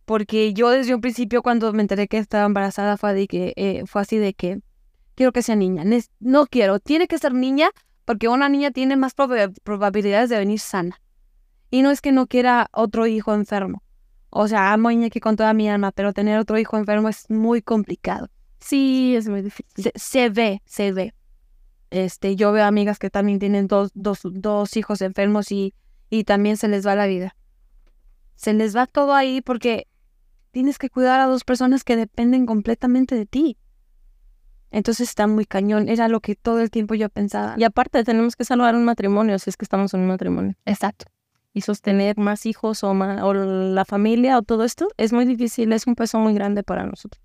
Porque 0.06 0.54
yo 0.54 0.70
desde 0.70 0.92
un 0.92 1.00
principio 1.00 1.40
cuando 1.44 1.72
me 1.72 1.82
enteré 1.82 2.08
que 2.08 2.18
estaba 2.18 2.46
embarazada 2.46 2.96
fue, 2.96 3.14
de 3.14 3.28
que, 3.28 3.52
eh, 3.54 3.84
fue 3.86 4.02
así 4.02 4.16
de 4.16 4.34
que 4.34 4.60
quiero 5.18 5.32
que 5.32 5.42
sea 5.42 5.56
niña. 5.56 5.82
No 6.20 6.46
quiero, 6.46 6.78
tiene 6.78 7.08
que 7.08 7.18
ser 7.18 7.34
niña 7.34 7.70
porque 8.04 8.28
una 8.28 8.48
niña 8.48 8.70
tiene 8.70 8.94
más 8.96 9.14
probabilidades 9.64 10.30
de 10.30 10.38
venir 10.38 10.60
sana. 10.60 11.00
Y 11.72 11.82
no 11.82 11.90
es 11.90 12.00
que 12.00 12.12
no 12.12 12.28
quiera 12.28 12.68
otro 12.72 13.08
hijo 13.08 13.34
enfermo. 13.34 13.82
O 14.30 14.46
sea, 14.46 14.72
amo 14.72 14.90
a 14.90 14.92
Iñaki 14.92 15.18
con 15.18 15.34
toda 15.34 15.52
mi 15.54 15.68
alma, 15.68 15.90
pero 15.90 16.12
tener 16.12 16.38
otro 16.38 16.56
hijo 16.56 16.78
enfermo 16.78 17.08
es 17.08 17.28
muy 17.28 17.62
complicado. 17.62 18.28
Sí, 18.60 19.16
es 19.16 19.28
muy 19.28 19.42
difícil. 19.42 19.90
Se, 19.96 20.30
ve, 20.30 20.62
se 20.66 20.92
ve. 20.92 21.14
Este, 21.90 22.36
yo 22.36 22.52
veo 22.52 22.64
amigas 22.64 23.00
que 23.00 23.10
también 23.10 23.40
tienen 23.40 23.66
dos, 23.66 23.90
dos, 23.94 24.20
dos 24.22 24.76
hijos 24.76 25.02
enfermos 25.02 25.50
y, 25.50 25.74
y 26.10 26.22
también 26.22 26.56
se 26.56 26.68
les 26.68 26.86
va 26.86 26.94
la 26.94 27.06
vida. 27.06 27.34
Se 28.36 28.52
les 28.52 28.76
va 28.76 28.86
todo 28.86 29.14
ahí 29.14 29.40
porque 29.40 29.88
tienes 30.52 30.78
que 30.78 30.90
cuidar 30.90 31.18
a 31.18 31.26
dos 31.26 31.42
personas 31.42 31.82
que 31.82 31.96
dependen 31.96 32.46
completamente 32.46 33.16
de 33.16 33.26
ti. 33.26 33.58
Entonces 34.70 35.08
está 35.08 35.26
muy 35.26 35.46
cañón. 35.46 35.88
Era 35.88 36.08
lo 36.08 36.20
que 36.20 36.34
todo 36.34 36.60
el 36.60 36.70
tiempo 36.70 36.94
yo 36.94 37.08
pensaba. 37.08 37.54
Y 37.56 37.64
aparte 37.64 38.04
tenemos 38.04 38.36
que 38.36 38.44
salvar 38.44 38.74
un 38.74 38.84
matrimonio 38.84 39.38
si 39.38 39.50
es 39.50 39.56
que 39.56 39.64
estamos 39.64 39.94
en 39.94 40.00
un 40.00 40.08
matrimonio. 40.08 40.54
Exacto. 40.64 41.06
Y 41.54 41.62
sostener 41.62 42.18
más 42.18 42.46
hijos 42.46 42.84
o, 42.84 42.90
o 42.90 43.34
la 43.34 43.84
familia 43.84 44.38
o 44.38 44.42
todo 44.42 44.64
esto 44.64 44.88
es 44.96 45.12
muy 45.12 45.24
difícil. 45.24 45.72
Es 45.72 45.86
un 45.86 45.94
peso 45.94 46.18
muy 46.18 46.34
grande 46.34 46.62
para 46.62 46.84
nosotros. 46.84 47.22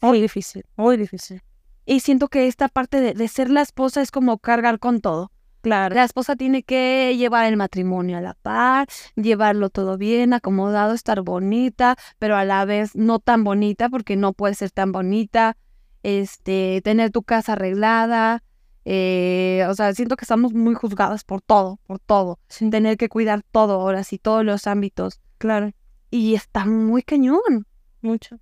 Muy 0.00 0.20
difícil, 0.20 0.64
muy 0.76 0.96
difícil. 0.96 1.42
Y 1.84 2.00
siento 2.00 2.28
que 2.28 2.46
esta 2.46 2.68
parte 2.68 3.00
de, 3.00 3.14
de 3.14 3.28
ser 3.28 3.50
la 3.50 3.62
esposa 3.62 4.00
es 4.00 4.10
como 4.10 4.38
cargar 4.38 4.78
con 4.78 5.00
todo. 5.00 5.32
Claro. 5.60 5.94
La 5.94 6.04
esposa 6.04 6.36
tiene 6.36 6.62
que 6.62 7.16
llevar 7.16 7.46
el 7.46 7.56
matrimonio 7.56 8.16
a 8.16 8.20
la 8.20 8.34
par, 8.34 8.86
llevarlo 9.16 9.70
todo 9.70 9.98
bien, 9.98 10.32
acomodado, 10.32 10.94
estar 10.94 11.22
bonita, 11.22 11.96
pero 12.18 12.36
a 12.36 12.44
la 12.44 12.64
vez 12.64 12.94
no 12.94 13.18
tan 13.18 13.42
bonita 13.42 13.88
porque 13.88 14.16
no 14.16 14.32
puede 14.32 14.54
ser 14.54 14.70
tan 14.70 14.92
bonita. 14.92 15.56
Este, 16.02 16.80
tener 16.82 17.10
tu 17.10 17.22
casa 17.22 17.52
arreglada. 17.52 18.42
Eh, 18.84 19.66
o 19.68 19.74
sea, 19.74 19.92
siento 19.92 20.16
que 20.16 20.24
estamos 20.24 20.54
muy 20.54 20.74
juzgadas 20.74 21.24
por 21.24 21.42
todo, 21.42 21.78
por 21.86 21.98
todo, 21.98 22.38
sin 22.48 22.70
tener 22.70 22.96
que 22.96 23.08
cuidar 23.08 23.42
todo 23.50 23.74
ahora 23.74 24.02
sí, 24.04 24.18
todos 24.18 24.44
los 24.44 24.66
ámbitos. 24.66 25.20
Claro. 25.38 25.72
Y 26.10 26.34
está 26.34 26.64
muy 26.64 27.02
cañón. 27.02 27.66
Mucho. 28.00 28.38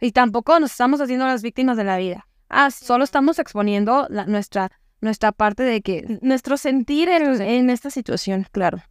Y 0.00 0.12
tampoco 0.12 0.60
nos 0.60 0.72
estamos 0.72 1.00
haciendo 1.00 1.26
las 1.26 1.42
víctimas 1.42 1.76
de 1.76 1.84
la 1.84 1.96
vida. 1.96 2.26
Ah, 2.48 2.70
solo 2.70 3.04
estamos 3.04 3.38
exponiendo 3.38 4.06
la, 4.10 4.26
nuestra 4.26 4.70
nuestra 5.00 5.32
parte 5.32 5.62
de 5.62 5.82
que 5.82 6.18
nuestro 6.22 6.56
sentir 6.56 7.08
en, 7.08 7.40
en 7.40 7.70
esta 7.70 7.90
situación, 7.90 8.46
claro. 8.50 8.82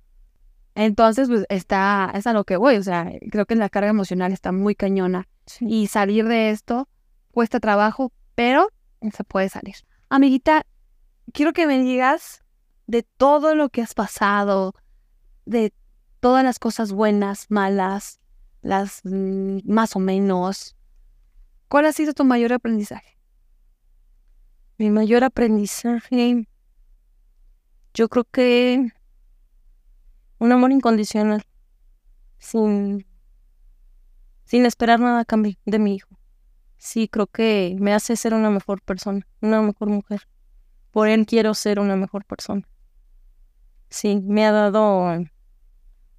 Entonces, 0.76 1.30
pues 1.30 1.46
está, 1.50 2.12
es 2.14 2.28
a 2.28 2.34
lo 2.34 2.44
que 2.44 2.58
voy, 2.58 2.76
o 2.76 2.84
sea, 2.84 3.10
creo 3.32 3.46
que 3.46 3.56
la 3.56 3.70
carga 3.70 3.90
emocional 3.90 4.34
está 4.34 4.52
muy 4.52 4.76
cañona 4.76 5.28
y 5.62 5.88
salir 5.88 6.28
de 6.28 6.50
esto 6.50 6.90
cuesta 7.36 7.60
trabajo, 7.60 8.14
pero 8.34 8.70
se 9.12 9.26
puede 9.26 9.50
salir. 9.50 9.76
Amiguita, 10.08 10.66
quiero 11.34 11.52
que 11.52 11.68
me 11.68 11.80
digas 11.80 12.46
de 12.88 13.04
todo 13.04 13.56
lo 13.56 13.68
que 13.68 13.82
has 13.82 13.94
pasado, 13.94 14.74
de 15.46 15.74
todas 16.22 16.46
las 16.46 16.60
cosas 16.60 16.94
buenas, 16.94 17.48
malas, 17.50 18.22
las 18.62 19.02
mm, 19.04 19.60
más 19.66 19.98
o 19.98 20.00
menos. 20.00 20.78
¿Cuál 21.68 21.88
ha 21.88 21.92
sido 21.92 22.14
tu 22.14 22.24
mayor 22.24 22.54
aprendizaje? 22.54 23.20
Mi 24.78 24.90
mayor 24.90 25.26
aprendizaje, 25.26 26.48
yo 27.94 28.08
creo 28.08 28.24
que 28.24 28.94
un 30.40 30.52
amor 30.54 30.72
incondicional, 30.72 31.44
sin, 32.38 33.06
sin 34.46 34.66
esperar 34.66 35.02
nada 35.02 35.20
a 35.20 35.26
cambio 35.26 35.56
de 35.66 35.80
mi 35.80 35.96
hijo. 35.96 36.15
Sí, 36.86 37.08
creo 37.08 37.28
que 37.28 37.76
me 37.80 37.94
hace 37.94 38.16
ser 38.16 38.34
una 38.34 38.50
mejor 38.50 38.82
persona, 38.82 39.28
una 39.42 39.62
mejor 39.62 39.90
mujer. 39.90 40.28
Por 40.92 41.08
él 41.08 41.26
quiero 41.26 41.54
ser 41.54 41.80
una 41.80 41.96
mejor 41.96 42.26
persona. 42.26 42.68
Sí, 43.90 44.22
me 44.24 44.46
ha 44.46 44.52
dado 44.52 45.26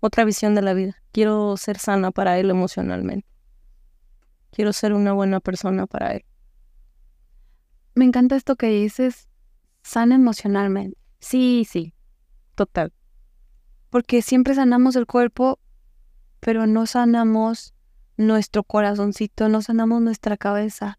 otra 0.00 0.24
visión 0.24 0.54
de 0.54 0.62
la 0.62 0.74
vida. 0.74 0.96
Quiero 1.12 1.56
ser 1.56 1.78
sana 1.78 2.10
para 2.10 2.38
él 2.38 2.50
emocionalmente. 2.50 3.28
Quiero 4.50 4.72
ser 4.72 4.92
una 4.92 5.12
buena 5.12 5.40
persona 5.40 5.86
para 5.86 6.14
él 6.14 6.24
me 7.96 8.04
encanta 8.04 8.36
esto 8.36 8.56
que 8.56 8.68
dices, 8.68 9.26
sana 9.82 10.14
emocionalmente. 10.14 10.98
Sí, 11.18 11.66
sí, 11.68 11.94
total. 12.54 12.92
Porque 13.88 14.20
siempre 14.20 14.54
sanamos 14.54 14.96
el 14.96 15.06
cuerpo, 15.06 15.58
pero 16.38 16.66
no 16.66 16.86
sanamos 16.86 17.74
nuestro 18.16 18.62
corazoncito, 18.64 19.48
no 19.48 19.62
sanamos 19.62 20.02
nuestra 20.02 20.36
cabeza. 20.36 20.98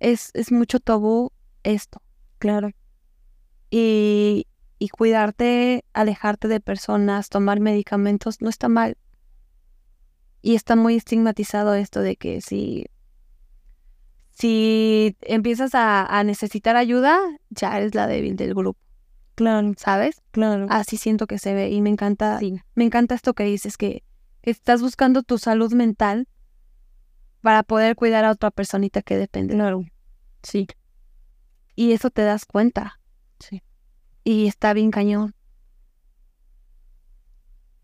Es, 0.00 0.30
es 0.34 0.52
mucho 0.52 0.80
tabú 0.80 1.32
esto. 1.62 2.02
Claro. 2.38 2.70
Y, 3.70 4.46
y 4.78 4.88
cuidarte, 4.88 5.84
alejarte 5.92 6.48
de 6.48 6.60
personas, 6.60 7.28
tomar 7.28 7.60
medicamentos, 7.60 8.40
no 8.40 8.48
está 8.48 8.68
mal. 8.68 8.96
Y 10.42 10.54
está 10.54 10.76
muy 10.76 10.96
estigmatizado 10.96 11.74
esto 11.74 12.00
de 12.00 12.16
que 12.16 12.40
si 12.40 12.86
si 14.36 15.16
empiezas 15.22 15.70
a, 15.74 16.22
necesitar 16.24 16.76
ayuda, 16.76 17.18
ya 17.48 17.78
eres 17.78 17.94
la 17.94 18.06
débil 18.06 18.36
del 18.36 18.54
grupo. 18.54 18.78
Claro. 19.34 19.72
¿Sabes? 19.78 20.20
Claro. 20.30 20.66
Así 20.68 20.98
siento 20.98 21.26
que 21.26 21.38
se 21.38 21.54
ve 21.54 21.70
y 21.70 21.80
me 21.80 21.88
encanta, 21.88 22.38
me 22.74 22.84
encanta 22.84 23.14
esto 23.14 23.32
que 23.32 23.44
dices, 23.44 23.78
que, 23.78 24.02
estás 24.50 24.82
buscando 24.82 25.22
tu 25.22 25.38
salud 25.38 25.72
mental 25.72 26.28
para 27.40 27.62
poder 27.62 27.96
cuidar 27.96 28.24
a 28.24 28.30
otra 28.32 28.50
personita 28.50 29.02
que 29.02 29.16
depende. 29.16 29.54
Claro. 29.54 29.84
Sí, 30.42 30.66
Y 31.74 31.92
eso 31.92 32.10
te 32.10 32.22
das 32.22 32.44
cuenta. 32.46 33.00
sí. 33.38 33.62
Y 34.24 34.46
está 34.46 34.72
bien 34.72 34.90
cañón. 34.90 35.34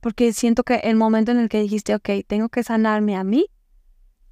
Porque 0.01 0.33
siento 0.33 0.65
que 0.65 0.77
el 0.77 0.97
momento 0.97 1.31
en 1.31 1.39
el 1.39 1.49
que 1.49 1.61
dijiste, 1.61 1.95
ok, 1.95 2.09
tengo 2.27 2.49
que 2.49 2.63
sanarme 2.65 3.17
a 3.17 3.25
mí 3.25 3.47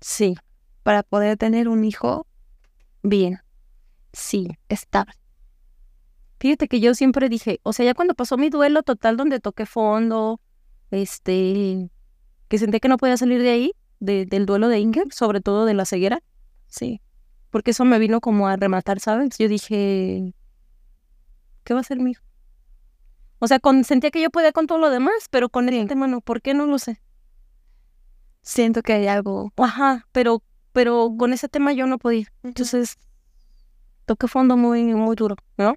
Sí, 0.00 0.34
para 0.82 1.02
poder 1.02 1.36
tener 1.36 1.68
un 1.68 1.84
hijo 1.84 2.26
bien, 3.02 3.38
sí. 4.12 4.48
estable. 4.68 5.12
Fíjate 6.40 6.68
que 6.68 6.80
yo 6.80 6.94
siempre 6.94 7.28
dije, 7.28 7.60
o 7.62 7.72
sea, 7.74 7.84
ya 7.84 7.94
cuando 7.94 8.14
pasó 8.14 8.38
mi 8.38 8.48
duelo 8.48 8.82
total 8.82 9.16
donde 9.18 9.40
toqué 9.40 9.66
fondo, 9.66 10.40
este, 10.90 11.90
que 12.50 12.58
sentí 12.58 12.80
que 12.80 12.88
no 12.88 12.96
podía 12.98 13.16
salir 13.16 13.40
de 13.40 13.50
ahí, 13.50 13.72
de- 14.00 14.26
del 14.26 14.44
duelo 14.44 14.68
de 14.68 14.80
Inger, 14.80 15.06
sobre 15.12 15.40
todo 15.40 15.66
de 15.66 15.72
la 15.74 15.84
ceguera, 15.86 16.20
sí, 16.66 17.00
porque 17.50 17.70
eso 17.70 17.84
me 17.84 17.98
vino 18.00 18.20
como 18.20 18.48
a 18.48 18.56
rematar, 18.56 18.98
¿sabes? 19.00 19.38
Yo 19.38 19.48
dije, 19.48 20.34
¿qué 21.64 21.74
va 21.74 21.80
a 21.80 21.84
ser 21.84 21.98
mi 22.00 22.10
hijo? 22.10 22.24
O 23.38 23.46
sea, 23.46 23.60
con, 23.60 23.84
sentía 23.84 24.10
que 24.10 24.20
yo 24.20 24.30
podía 24.30 24.50
con 24.52 24.66
todo 24.66 24.78
lo 24.78 24.90
demás, 24.90 25.14
pero 25.30 25.48
con 25.48 25.68
el 25.68 25.86
tema 25.86 26.08
no, 26.08 26.20
¿por 26.20 26.42
qué? 26.42 26.52
No 26.52 26.66
lo 26.66 26.78
sé. 26.78 27.00
Siento 28.42 28.82
que 28.82 28.94
hay 28.94 29.06
algo. 29.06 29.52
Ajá, 29.56 30.08
pero, 30.12 30.42
pero 30.72 31.08
con 31.16 31.32
ese 31.32 31.48
tema 31.48 31.72
yo 31.72 31.86
no 31.86 31.98
podía. 31.98 32.26
Entonces, 32.42 32.98
toqué 34.06 34.26
fondo 34.28 34.56
muy, 34.56 34.82
muy 34.94 35.14
duro, 35.14 35.36
¿no? 35.56 35.74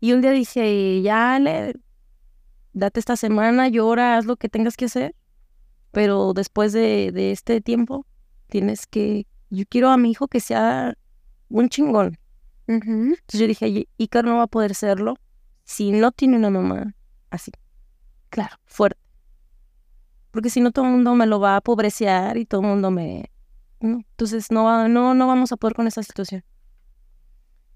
Y 0.00 0.12
un 0.12 0.20
día 0.20 0.32
dije, 0.32 1.00
ya, 1.02 1.38
le, 1.38 1.74
date 2.74 3.00
esta 3.00 3.16
semana, 3.16 3.68
llora, 3.68 4.16
haz 4.18 4.26
lo 4.26 4.36
que 4.36 4.48
tengas 4.48 4.76
que 4.76 4.84
hacer, 4.86 5.14
pero 5.92 6.32
después 6.34 6.72
de, 6.72 7.10
de 7.12 7.32
este 7.32 7.60
tiempo, 7.60 8.06
tienes 8.48 8.86
que, 8.86 9.26
yo 9.50 9.64
quiero 9.68 9.88
a 9.90 9.96
mi 9.96 10.10
hijo 10.10 10.28
que 10.28 10.40
sea 10.40 10.96
un 11.48 11.68
chingón. 11.68 12.18
Ujú. 12.66 13.14
Entonces 13.14 13.40
yo 13.40 13.46
dije, 13.46 13.68
"Y- 13.68 13.88
Icar 13.98 14.24
no 14.24 14.36
va 14.36 14.42
a 14.44 14.46
poder 14.46 14.74
serlo 14.74 15.14
si 15.64 15.92
no 15.92 16.12
tiene 16.12 16.36
una 16.36 16.50
mamá 16.50 16.94
así, 17.30 17.52
Claro. 18.30 18.56
fuerte. 18.64 19.00
Porque 20.30 20.50
si 20.50 20.60
no, 20.60 20.72
todo 20.72 20.84
el 20.86 20.90
mundo 20.92 21.14
me 21.14 21.26
lo 21.26 21.38
va 21.40 21.56
a 21.56 21.60
pobrecear 21.60 22.36
y 22.36 22.44
todo 22.46 22.60
el 22.62 22.66
mundo 22.66 22.90
me... 22.90 23.30
¿no? 23.80 23.98
Entonces 23.98 24.50
no, 24.50 24.64
va- 24.64 24.88
no, 24.88 25.14
no 25.14 25.26
vamos 25.28 25.52
a 25.52 25.56
poder 25.56 25.74
con 25.76 25.86
esa 25.86 26.02
situación. 26.02 26.42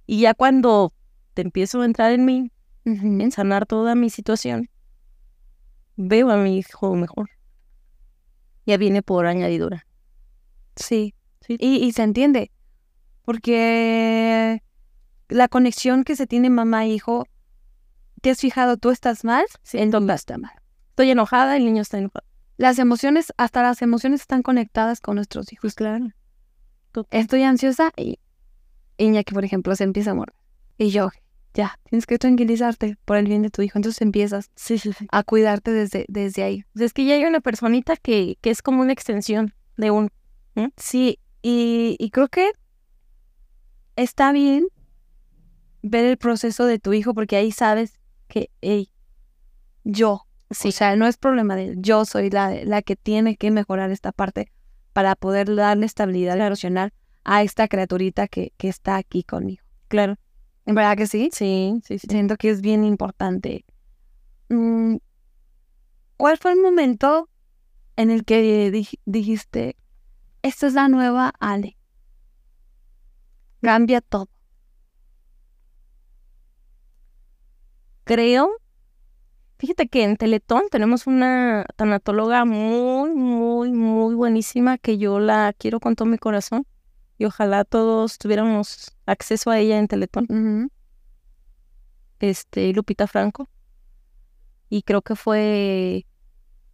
Y 0.07 0.21
ya 0.21 0.35
cuando 0.35 0.93
te 1.35 1.43
empiezo 1.43 1.83
a 1.83 1.85
entrar 1.85 2.13
en 2.13 2.25
mí, 2.25 2.51
en 2.85 3.31
sanar 3.31 3.67
toda 3.67 3.95
mi 3.95 4.09
situación, 4.11 4.69
veo 5.99 6.31
a 6.31 6.37
mi 6.37 6.57
hijo 6.59 6.95
mejor. 6.95 7.29
Ya 8.65 8.77
viene 8.79 9.03
por 9.03 9.27
añadidura. 9.27 9.87
Sí. 10.77 11.15
Sí. 11.41 11.57
Y, 11.61 11.85
y 11.85 11.93
se 11.93 12.03
entiende. 12.03 12.51
Porque 13.25 14.63
la 15.29 15.49
conexión 15.49 16.05
que 16.05 16.17
se 16.17 16.27
tiene 16.27 16.49
mamá 16.49 16.85
e 16.85 16.91
hijo, 16.91 17.27
¿te 18.23 18.31
has 18.31 18.39
fijado? 18.39 18.77
Tú 18.77 18.91
estás 18.91 19.25
mal, 19.25 19.45
el 19.73 19.91
papá 19.91 20.15
está 20.15 20.39
mal. 20.39 20.53
Estoy 20.91 21.11
enojada, 21.11 21.57
el 21.57 21.65
niño 21.65 21.83
está 21.83 21.99
enojado. 21.99 22.25
Las 22.57 22.79
emociones, 22.79 23.33
hasta 23.37 23.63
las 23.63 23.83
emociones 23.83 24.23
están 24.23 24.43
conectadas 24.43 25.01
con 25.01 25.17
nuestros 25.17 25.53
hijos. 25.53 25.63
Pues 25.63 25.75
claro. 25.75 26.09
Estoy 27.11 27.43
ansiosa 27.43 27.93
y 27.97 28.19
Iñaki, 28.97 29.35
por 29.35 29.45
ejemplo, 29.45 29.77
se 29.77 29.85
empieza 29.85 30.13
a 30.13 30.15
morder. 30.15 30.35
Y 30.77 30.91
yo, 30.91 31.11
ya, 31.55 31.79
tienes 31.89 32.07
que 32.07 32.19
tranquilizarte 32.19 32.97
por 33.05 33.17
el 33.17 33.27
bien 33.27 33.43
de 33.43 33.51
tu 33.51 33.63
hijo. 33.63 33.79
Entonces 33.79 34.01
empiezas 34.03 34.51
Sí, 34.55 34.79
sí, 34.79 34.93
sí. 34.93 35.07
a 35.11 35.23
cuidarte 35.23 35.73
desde, 35.73 36.05
desde 36.09 36.43
ahí. 36.43 36.65
Pues 36.73 36.87
es 36.87 36.93
que 36.93 37.05
ya 37.05 37.15
hay 37.15 37.25
una 37.25 37.41
personita 37.41 37.97
que, 37.97 38.37
que 38.41 38.51
es 38.51 38.63
como 38.63 38.83
una 38.83 38.93
extensión 38.93 39.55
de 39.77 39.91
un... 39.91 40.11
Sí, 40.77 41.21
y, 41.43 41.97
y 41.99 42.11
creo 42.11 42.29
que 42.29 42.51
está 43.97 44.33
bien 44.33 44.67
ver 45.83 46.05
el 46.05 46.17
proceso 46.17 46.67
de 46.67 46.79
tu 46.79 46.93
hijo 46.93 47.15
porque 47.15 47.37
ahí 47.37 47.53
sabes 47.53 48.01
que, 48.27 48.51
hey, 48.61 48.91
yo, 49.85 50.27
o 50.51 50.55
sea, 50.55 50.97
no 50.97 51.07
es 51.07 51.17
problema 51.17 51.55
de 51.57 51.69
él, 51.69 51.77
yo 51.79 52.05
soy 52.05 52.31
la, 52.31 52.51
la 52.65 52.83
que 52.83 52.97
tiene 52.97 53.37
que 53.37 53.51
mejorar 53.51 53.91
esta 53.91 54.13
parte 54.13 54.51
para 54.93 55.15
poder 55.15 55.55
darle 55.55 55.87
estabilidad 55.87 56.37
emocional 56.45 56.93
a 57.25 57.43
esta 57.43 57.69
criaturita 57.69 58.27
que, 58.27 58.53
que 58.57 58.69
está 58.69 58.97
aquí 58.97 59.23
conmigo. 59.23 59.63
Claro. 59.89 60.17
¿En 60.69 60.75
verdad 60.75 60.99
que 60.99 61.07
sí? 61.07 61.31
Sí, 61.33 61.81
sí, 61.83 61.99
sí. 61.99 62.07
Siento 62.11 62.37
que 62.37 62.51
es 62.51 62.61
bien 62.61 62.85
importante. 62.85 63.65
Mm, 64.51 64.97
¿Cuál 66.19 66.37
fue 66.37 66.53
el 66.53 66.61
momento 66.61 67.31
en 67.97 68.11
el 68.11 68.25
que 68.25 68.71
dij- 68.73 69.01
dijiste, 69.07 69.77
esta 70.43 70.67
es 70.69 70.75
la 70.75 70.89
nueva 70.89 71.33
Ale? 71.41 71.79
Cambia 73.63 74.01
todo. 74.01 74.29
Creo... 78.05 78.51
Fíjate 79.59 79.89
que 79.89 80.05
en 80.05 80.17
Teletón 80.17 80.63
tenemos 80.71 81.07
una 81.09 81.67
tanatóloga 81.77 82.45
muy, 82.45 83.11
muy, 83.11 83.73
muy 83.73 84.15
buenísima 84.15 84.79
que 84.79 84.99
yo 84.99 85.19
la 85.19 85.53
quiero 85.59 85.81
con 85.81 85.97
todo 85.97 86.07
mi 86.09 86.17
corazón 86.19 86.65
y 87.19 87.25
ojalá 87.25 87.65
todos 87.65 88.17
tuviéramos 88.17 88.97
acceso 89.05 89.51
a 89.51 89.59
ella 89.59 89.79
en 89.79 89.89
Teletón. 89.89 90.71
Este, 92.21 92.73
Lupita 92.73 93.09
Franco. 93.09 93.49
Y 94.71 94.83
creo 94.83 95.03
que 95.03 95.17
fue 95.17 96.07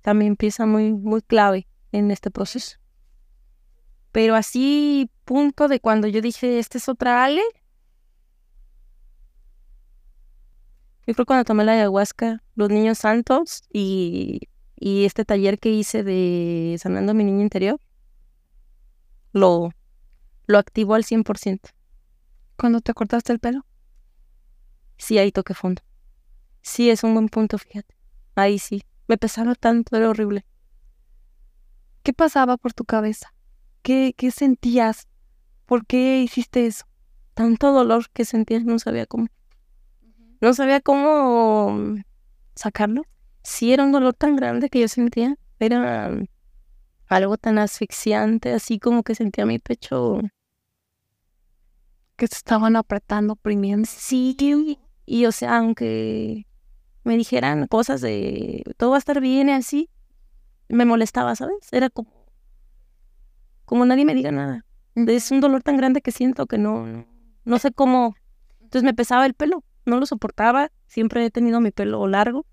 también 0.02 0.36
pieza 0.36 0.66
muy, 0.66 0.92
muy 0.92 1.22
clave 1.22 1.66
en 1.92 2.10
este 2.10 2.30
proceso. 2.30 2.76
Pero 4.12 4.34
así, 4.34 5.10
punto 5.24 5.66
de 5.66 5.80
cuando 5.80 6.08
yo 6.08 6.20
dije, 6.20 6.58
esta 6.58 6.76
es 6.76 6.88
otra 6.88 7.24
Ale. 7.24 7.42
Yo 11.06 11.14
creo 11.14 11.26
cuando 11.26 11.44
tomé 11.44 11.64
la 11.64 11.72
ayahuasca, 11.72 12.42
los 12.54 12.68
niños 12.68 12.98
santos 12.98 13.62
y, 13.72 14.48
y 14.76 15.04
este 15.04 15.24
taller 15.24 15.58
que 15.58 15.70
hice 15.70 16.02
de 16.02 16.76
sanando 16.78 17.12
a 17.12 17.14
mi 17.14 17.24
niño 17.24 17.42
interior, 17.42 17.80
lo, 19.32 19.70
lo 20.46 20.58
activó 20.58 20.94
al 20.94 21.04
100%. 21.04 21.70
¿Cuándo 22.56 22.80
te 22.80 22.94
cortaste 22.94 23.32
el 23.32 23.40
pelo? 23.40 23.66
Sí, 24.96 25.18
ahí 25.18 25.32
toqué 25.32 25.54
fondo. 25.54 25.82
Sí, 26.62 26.90
es 26.90 27.04
un 27.04 27.14
buen 27.14 27.28
punto, 27.28 27.58
fíjate. 27.58 27.94
Ahí 28.34 28.58
sí. 28.58 28.82
Me 29.06 29.18
pesaba 29.18 29.54
tanto, 29.54 29.96
era 29.96 30.08
horrible. 30.08 30.46
¿Qué 32.02 32.12
pasaba 32.12 32.56
por 32.56 32.72
tu 32.72 32.84
cabeza? 32.84 33.34
¿Qué, 33.82 34.14
qué 34.16 34.30
sentías? 34.30 35.08
¿Por 35.66 35.86
qué 35.86 36.20
hiciste 36.22 36.66
eso? 36.66 36.86
Tanto 37.34 37.72
dolor 37.72 38.08
que 38.10 38.24
sentía, 38.24 38.60
no 38.60 38.78
sabía 38.78 39.06
cómo. 39.06 39.26
No 40.40 40.54
sabía 40.54 40.80
cómo 40.80 41.96
sacarlo. 42.54 43.02
Sí, 43.42 43.72
era 43.72 43.84
un 43.84 43.92
dolor 43.92 44.14
tan 44.14 44.36
grande 44.36 44.70
que 44.70 44.80
yo 44.80 44.88
sentía. 44.88 45.36
Era 45.58 46.10
algo 47.08 47.36
tan 47.36 47.58
asfixiante, 47.58 48.52
así 48.52 48.78
como 48.78 49.02
que 49.02 49.14
sentía 49.14 49.46
mi 49.46 49.58
pecho. 49.58 50.20
Que 52.16 52.28
te 52.28 52.36
estaban 52.36 52.76
apretando, 52.76 53.34
oprimiendo. 53.34 53.88
Sí, 53.90 54.78
y 55.06 55.26
o 55.26 55.32
sea, 55.32 55.58
aunque 55.58 56.46
me 57.02 57.16
dijeran 57.16 57.66
cosas 57.66 58.00
de 58.00 58.64
todo 58.76 58.90
va 58.90 58.96
a 58.96 58.98
estar 58.98 59.20
bien 59.20 59.48
y 59.48 59.52
así, 59.52 59.90
me 60.68 60.84
molestaba, 60.84 61.34
¿sabes? 61.36 61.68
Era 61.72 61.90
como, 61.90 62.10
como 63.64 63.84
nadie 63.84 64.04
me 64.04 64.14
diga 64.14 64.32
nada. 64.32 64.64
Es 64.94 65.30
un 65.30 65.40
dolor 65.40 65.62
tan 65.62 65.76
grande 65.76 66.00
que 66.00 66.12
siento 66.12 66.46
que 66.46 66.56
no, 66.56 66.86
no, 66.86 67.06
no 67.44 67.58
sé 67.58 67.72
cómo. 67.72 68.14
Entonces 68.60 68.84
me 68.84 68.94
pesaba 68.94 69.26
el 69.26 69.34
pelo, 69.34 69.64
no 69.84 69.98
lo 69.98 70.06
soportaba. 70.06 70.70
Siempre 70.86 71.24
he 71.26 71.30
tenido 71.30 71.60
mi 71.60 71.70
pelo 71.72 72.06
largo 72.06 72.46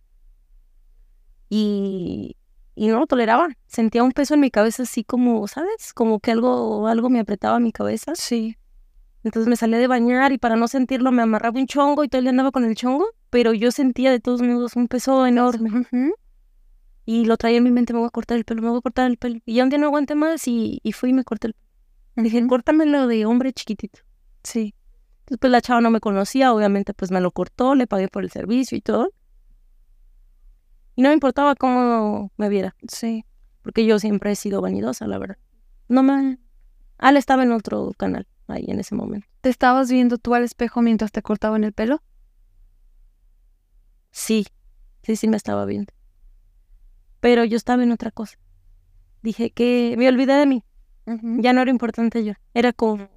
y, 1.54 2.38
y 2.76 2.88
no 2.88 3.00
lo 3.00 3.08
toleraba. 3.08 3.50
Sentía 3.68 4.04
un 4.04 4.12
peso 4.12 4.34
en 4.36 4.40
mi 4.40 4.52
cabeza 4.52 4.84
así 4.84 5.04
como, 5.04 5.48
¿sabes? 5.48 5.94
Como 5.94 6.20
que 6.20 6.32
algo, 6.32 6.88
algo 6.88 7.10
me 7.10 7.20
apretaba 7.20 7.60
mi 7.60 7.72
cabeza. 7.72 8.14
Sí. 8.16 8.58
Entonces 9.24 9.48
me 9.48 9.56
salía 9.56 9.78
de 9.78 9.88
bañar 9.88 10.32
y 10.32 10.38
para 10.38 10.56
no 10.56 10.68
sentirlo 10.68 11.12
me 11.12 11.22
amarraba 11.22 11.60
un 11.60 11.68
chongo 11.68 12.04
y 12.04 12.08
todo 12.08 12.20
el 12.20 12.24
día 12.26 12.32
andaba 12.32 12.52
con 12.52 12.66
el 12.66 12.76
chongo, 12.76 13.06
pero 13.30 13.54
yo 13.54 13.72
sentía 13.72 14.10
de 14.12 14.20
todos 14.20 14.42
modos 14.42 14.76
un 14.76 14.88
peso 14.88 15.26
enorme. 15.28 15.70
Y 17.06 17.26
lo 17.26 17.38
traía 17.38 17.58
en 17.58 17.64
mi 17.64 17.72
mente, 17.72 17.94
me 17.94 18.00
voy 18.00 18.08
a 18.08 18.12
cortar 18.12 18.38
el 18.38 18.46
pelo, 18.46 18.62
me 18.62 18.70
voy 18.70 18.80
a 18.80 18.82
cortar 18.82 19.10
el 19.10 19.18
pelo. 19.18 19.40
Y 19.46 19.56
ya 19.56 19.64
un 19.64 19.70
día 19.70 19.80
no 19.80 19.88
aguanté 19.88 20.16
más 20.16 20.48
y, 20.48 20.80
y 20.84 20.92
fui 20.94 21.10
y 21.10 21.14
me 21.14 21.24
corté 21.24 21.48
el 21.48 21.54
pelo. 21.54 22.24
Dije, 22.24 22.40
Ujú. 22.40 22.48
córtamelo 22.48 23.08
de 23.08 23.26
hombre 23.26 23.54
chiquitito. 23.54 24.00
Sí. 24.44 24.74
Entonces 25.22 25.38
pues 25.40 25.52
la 25.52 25.62
chava 25.62 25.82
no 25.82 25.92
me 25.92 26.00
conocía, 26.00 26.54
obviamente 26.54 26.94
pues 26.94 27.12
me 27.12 27.22
lo 27.22 27.32
cortó, 27.32 27.76
le 27.76 27.88
pagué 27.88 28.08
por 28.08 28.24
el 28.24 28.32
servicio 28.32 28.78
y 28.78 28.82
todo. 28.82 29.12
Y 31.02 31.04
no 31.04 31.10
me 31.10 31.16
importaba 31.16 31.56
cómo 31.56 32.32
me 32.38 32.48
viera, 32.48 32.76
Sí. 32.88 33.26
porque 33.64 33.88
yo 33.88 33.98
siempre 33.98 34.32
he 34.34 34.36
sido 34.36 34.62
vanidosa, 34.62 35.08
la 35.08 35.18
verdad. 35.18 35.38
No 35.88 36.04
me... 36.04 36.38
Al 37.00 37.18
estaba 37.18 37.42
en 37.42 37.52
otro 37.54 37.92
canal 37.98 38.28
ahí 38.48 38.66
en 38.68 38.80
ese 38.80 38.94
momento. 38.94 39.28
¿Te 39.42 39.50
estabas 39.50 39.90
viendo 39.90 40.20
tú 40.20 40.36
al 40.36 40.44
espejo 40.44 40.84
mientras 40.84 41.12
te 41.12 41.24
cortaban 41.24 41.64
el 41.64 41.74
pelo? 41.74 42.04
Sí, 44.12 44.46
sí, 45.02 45.16
sí 45.16 45.28
me 45.28 45.38
estaba 45.38 45.66
viendo. 45.66 45.92
Pero 47.20 47.46
yo 47.46 47.58
estaba 47.58 47.82
en 47.82 47.94
otra 47.94 48.12
cosa. 48.12 48.38
Dije 49.24 49.50
que 49.50 49.96
me 49.98 50.08
olvidé 50.08 50.34
de 50.34 50.46
mí. 50.46 50.64
Ya 51.40 51.52
no 51.52 51.64
era 51.64 51.72
importante 51.72 52.24
yo. 52.24 52.34
Era 52.54 52.74
como 52.74 53.10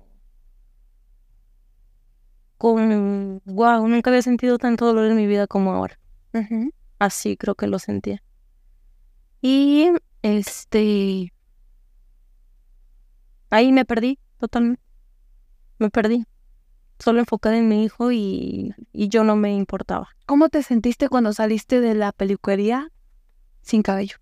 con, 2.57 3.43
wow, 3.45 3.87
nunca 3.87 4.09
había 4.09 4.23
sentido 4.23 4.57
tanto 4.57 4.87
dolor 4.87 5.05
en 5.11 5.17
mi 5.17 5.27
vida 5.27 5.47
como 5.47 5.75
ahora. 5.75 5.99
Así 6.99 7.37
creo 7.37 7.55
que 7.55 7.67
lo 7.67 7.79
sentía. 7.79 8.23
Y 9.41 9.91
este, 10.23 11.33
ahí 13.51 13.73
me 13.73 13.85
perdí 13.85 14.19
totalmente. 14.39 14.83
Me 15.79 15.91
perdí. 15.91 16.25
Solo 16.99 17.19
enfocada 17.19 17.59
en 17.59 17.69
mi 17.69 17.85
hijo 17.85 18.13
y, 18.13 18.75
y 18.93 19.09
yo 19.09 19.25
no 19.25 19.37
me 19.37 19.53
importaba. 19.55 20.09
¿Cómo 20.27 20.49
te 20.49 20.63
sentiste 20.63 21.09
cuando 21.09 21.33
saliste 21.33 21.81
de 21.81 21.95
la 21.95 22.13
peluquería 22.13 22.91
sin 23.61 23.83
cabello? 23.83 24.17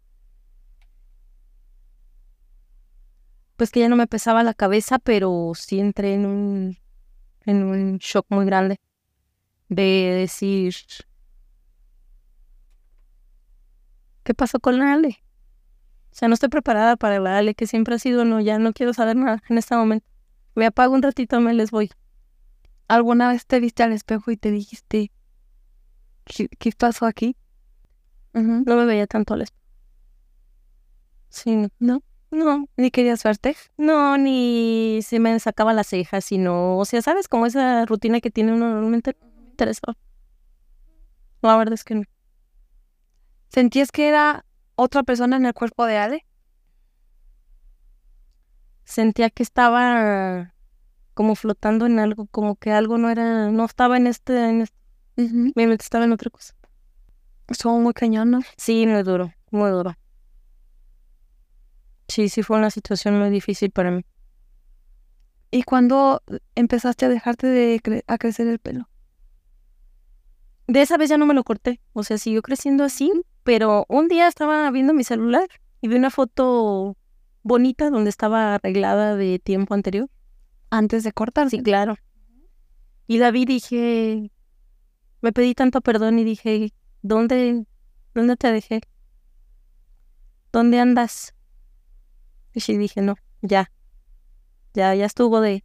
Pues 3.57 3.71
que 3.71 3.81
ya 3.81 3.89
no 3.89 3.97
me 3.97 4.07
pesaba 4.09 4.43
la 4.43 4.55
cabeza, 4.55 4.99
pero 4.99 5.53
sí 5.55 5.79
entré 5.79 6.15
en 6.15 6.27
un, 6.27 6.79
en 7.45 7.63
un 7.63 7.99
shock 7.99 8.27
muy 8.31 8.45
grande 8.45 8.81
de 9.69 9.83
decir, 9.83 10.75
¿qué 14.23 14.35
pasó 14.35 14.61
con 14.61 14.79
la 14.79 14.93
Ale? 14.93 15.23
O 16.11 16.15
sea, 16.15 16.29
no 16.29 16.35
estoy 16.35 16.49
preparada 16.49 16.97
para 16.97 17.19
la 17.19 17.39
Ale, 17.39 17.55
que 17.55 17.67
siempre 17.67 17.95
ha 17.95 17.99
sido, 17.99 18.25
no, 18.25 18.41
ya 18.41 18.59
no 18.59 18.73
quiero 18.73 18.93
saber 18.93 19.17
nada 19.17 19.43
en 19.49 19.59
este 19.59 19.75
momento. 19.75 20.07
Me 20.55 20.67
apago 20.67 20.95
un 20.95 21.03
ratito, 21.03 21.41
me 21.41 21.55
les 21.55 21.71
voy. 21.71 21.91
¿Alguna 22.89 23.29
vez 23.31 23.47
te 23.47 23.61
viste 23.61 23.83
al 23.83 23.93
espejo 23.93 24.31
y 24.31 24.37
te 24.37 24.51
dijiste, 24.51 25.11
¿qué, 26.25 26.49
qué 26.49 26.73
pasó 26.77 27.07
aquí? 27.07 27.37
No 28.35 28.77
me 28.77 28.85
veía 28.85 29.07
tanto 29.07 29.35
al 29.35 29.43
espejo. 29.43 29.63
Sí, 31.29 31.69
no. 31.79 32.03
No, 32.33 32.67
ni 32.79 32.91
querías 32.91 33.23
verte. 33.23 33.57
No, 33.77 34.17
ni 34.17 35.01
se 35.03 35.19
me 35.21 35.39
sacaba 35.39 35.75
las 35.75 35.89
cejas, 35.89 36.25
sino, 36.25 36.79
o 36.79 36.85
sea, 36.87 37.03
¿sabes? 37.03 37.29
Como 37.29 37.45
esa 37.45 37.85
rutina 37.85 38.21
que 38.23 38.31
tiene 38.31 38.55
uno 38.55 38.71
normalmente 38.71 39.15
me 39.21 39.51
interesó. 39.51 39.95
La 41.43 41.57
verdad 41.59 41.75
es 41.75 41.85
que 41.85 41.95
no. 41.95 42.03
¿Sentías 43.53 43.93
que 43.93 44.09
era 44.09 44.45
otra 44.77 45.03
persona 45.05 45.37
en 45.37 45.47
el 45.47 45.55
cuerpo 45.55 45.87
de 45.87 45.97
Ale? 45.99 46.27
Sentía 48.85 49.31
que 49.31 49.43
estaba 49.43 50.55
como 51.15 51.35
flotando 51.37 51.87
en 51.87 51.99
algo, 51.99 52.27
como 52.29 52.57
que 52.57 52.73
algo 52.73 52.99
no 52.99 53.11
era, 53.11 53.51
no 53.51 53.65
estaba 53.65 53.97
en 53.97 54.07
este, 54.07 54.49
en 54.49 54.63
este, 54.63 54.77
mi 55.17 55.53
mente 55.57 55.85
estaba 55.85 56.05
en 56.05 56.13
otra 56.13 56.31
cosa. 56.31 56.55
Estuvo 57.49 57.79
muy 57.81 57.95
cañón, 57.95 58.31
¿no? 58.31 58.41
Sí, 58.57 58.87
muy 58.87 59.03
duro, 59.05 59.33
muy 59.51 59.71
duro. 59.71 59.95
Sí, 62.09 62.29
sí 62.29 62.43
fue 62.45 62.59
una 62.59 62.71
situación 62.71 63.19
muy 63.19 63.31
difícil 63.31 63.71
para 63.73 63.91
mí. 63.91 64.05
¿Y 65.51 65.63
cuándo 65.63 66.23
empezaste 66.55 67.05
a 67.07 67.09
dejarte 67.09 67.47
de 67.47 67.81
cre- 67.83 68.05
a 68.07 68.19
crecer 68.19 68.49
el 68.49 68.59
pelo? 68.59 68.89
De 70.67 70.83
esa 70.83 70.97
vez 70.97 71.09
ya 71.11 71.19
no 71.19 71.27
me 71.27 71.35
lo 71.35 71.45
corté, 71.45 71.81
o 71.93 72.03
sea, 72.03 72.19
siguió 72.19 72.43
creciendo 72.43 72.85
así, 72.85 73.13
pero 73.43 73.85
un 73.89 74.09
día 74.09 74.29
estaba 74.29 74.71
viendo 74.71 74.95
mi 74.95 75.05
celular 75.05 75.49
y 75.81 75.89
vi 75.89 75.97
una 75.97 76.11
foto 76.11 76.97
bonita 77.43 77.91
donde 77.91 78.11
estaba 78.11 78.55
arreglada 78.55 79.17
de 79.17 79.39
tiempo 79.39 79.75
anterior. 79.75 80.09
Antes 80.71 81.05
de 81.05 81.13
cortar. 81.13 81.51
Sí, 81.51 81.63
claro. 81.63 81.97
Y 83.07 83.19
la 83.19 83.31
vi 83.31 83.43
y 83.43 83.47
dije, 83.47 84.31
me 85.21 85.33
pedí 85.33 85.55
tanto 85.55 85.81
perdón 85.81 86.19
y 86.19 86.25
dije, 86.25 86.73
¿dónde, 87.03 87.67
dónde 88.15 88.37
te 88.37 88.53
dejé? 88.53 88.81
¿Dónde 90.53 90.79
andas? 90.79 91.35
Y 92.55 92.61
sí 92.61 92.77
dije, 92.77 93.01
no, 93.01 93.17
ya, 93.41 93.73
ya, 94.75 94.95
ya 94.95 95.07
estuvo 95.07 95.41
de, 95.41 95.65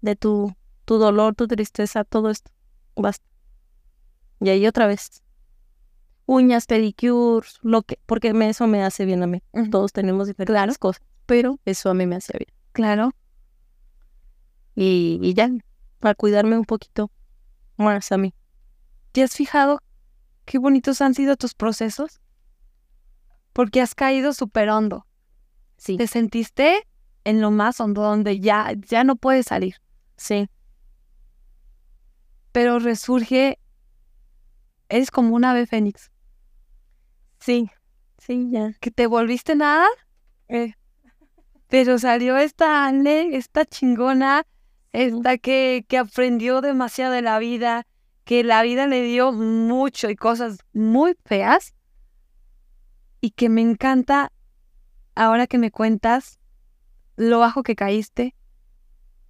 de 0.00 0.16
tu, 0.16 0.54
tu 0.84 0.98
dolor, 0.98 1.34
tu 1.34 1.46
tristeza, 1.46 2.04
todo 2.04 2.30
esto, 2.30 2.50
basta. 2.96 3.24
Y 4.40 4.50
ahí 4.50 4.66
otra 4.66 4.86
vez, 4.86 5.21
uñas, 6.26 6.66
pedicures, 6.66 7.58
lo 7.62 7.82
que, 7.82 7.98
porque 8.06 8.32
eso 8.48 8.66
me 8.66 8.82
hace 8.82 9.04
bien 9.04 9.22
a 9.22 9.26
mí. 9.26 9.42
Todos 9.70 9.92
tenemos 9.92 10.28
diferentes 10.28 10.78
cosas, 10.78 11.02
pero 11.26 11.58
eso 11.64 11.90
a 11.90 11.94
mí 11.94 12.06
me 12.06 12.16
hacía 12.16 12.38
bien. 12.38 12.52
Claro. 12.72 13.10
Y, 14.74 15.18
y 15.22 15.34
ya, 15.34 15.50
para 15.98 16.14
cuidarme 16.14 16.56
un 16.56 16.64
poquito 16.64 17.10
más 17.76 18.12
a 18.12 18.18
mí. 18.18 18.34
¿Te 19.12 19.22
has 19.22 19.34
fijado 19.36 19.80
qué 20.44 20.58
bonitos 20.58 21.00
han 21.02 21.14
sido 21.14 21.36
tus 21.36 21.54
procesos? 21.54 22.20
Porque 23.52 23.80
has 23.82 23.94
caído 23.94 24.32
súper 24.32 24.70
hondo. 24.70 25.06
Sí, 25.76 25.96
Te 25.96 26.06
sentiste 26.06 26.86
en 27.24 27.40
lo 27.40 27.50
más 27.50 27.80
hondo, 27.80 28.02
donde 28.02 28.40
ya, 28.40 28.72
ya 28.88 29.04
no 29.04 29.16
puedes 29.16 29.46
salir. 29.46 29.76
sí, 30.16 30.48
Pero 32.52 32.78
resurge, 32.78 33.58
eres 34.88 35.10
como 35.10 35.34
un 35.34 35.44
ave 35.44 35.66
fénix. 35.66 36.11
Sí, 37.42 37.70
sí, 38.18 38.48
ya. 38.50 38.72
Que 38.80 38.90
te 38.90 39.06
volviste 39.06 39.54
nada, 39.54 39.86
Eh, 40.48 40.74
pero 41.68 41.98
salió 41.98 42.36
esta 42.36 42.86
Ale, 42.86 43.36
esta 43.36 43.64
chingona, 43.64 44.44
esta 44.92 45.38
que, 45.38 45.84
que 45.88 45.98
aprendió 45.98 46.60
demasiado 46.60 47.12
de 47.12 47.22
la 47.22 47.38
vida, 47.38 47.86
que 48.24 48.44
la 48.44 48.62
vida 48.62 48.86
le 48.86 49.02
dio 49.02 49.32
mucho 49.32 50.10
y 50.10 50.16
cosas 50.16 50.58
muy 50.72 51.16
feas, 51.24 51.74
y 53.20 53.30
que 53.30 53.48
me 53.48 53.62
encanta 53.62 54.32
ahora 55.14 55.46
que 55.46 55.58
me 55.58 55.70
cuentas 55.70 56.38
lo 57.16 57.38
bajo 57.38 57.62
que 57.62 57.74
caíste 57.76 58.34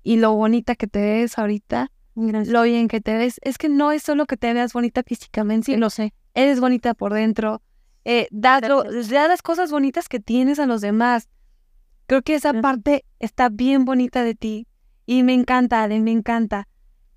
y 0.02 0.16
lo 0.16 0.32
bonita 0.34 0.74
que 0.74 0.86
te 0.86 1.00
ves 1.00 1.38
ahorita, 1.38 1.92
gracias. 2.14 2.48
lo 2.48 2.62
bien 2.62 2.88
que 2.88 3.00
te 3.00 3.16
ves. 3.16 3.38
Es 3.42 3.58
que 3.58 3.68
no 3.68 3.92
es 3.92 4.02
solo 4.02 4.26
que 4.26 4.36
te 4.36 4.52
veas 4.52 4.72
bonita 4.72 5.02
físicamente, 5.04 5.66
Sí, 5.66 5.76
lo 5.76 5.90
sé. 5.90 6.12
eres 6.34 6.58
bonita 6.58 6.94
por 6.94 7.12
dentro, 7.12 7.62
eh, 8.04 8.28
lo- 8.30 8.84
das 8.84 9.10
las 9.10 9.42
cosas 9.42 9.70
bonitas 9.70 10.08
que 10.08 10.20
tienes 10.20 10.58
a 10.58 10.66
los 10.66 10.80
demás. 10.80 11.28
Creo 12.06 12.22
que 12.22 12.34
esa 12.34 12.52
parte 12.60 13.04
está 13.20 13.48
bien 13.48 13.84
bonita 13.84 14.24
de 14.24 14.34
ti 14.34 14.66
y 15.06 15.22
me 15.22 15.34
encanta, 15.34 15.82
Ale, 15.82 16.00
me 16.00 16.10
encanta. 16.12 16.68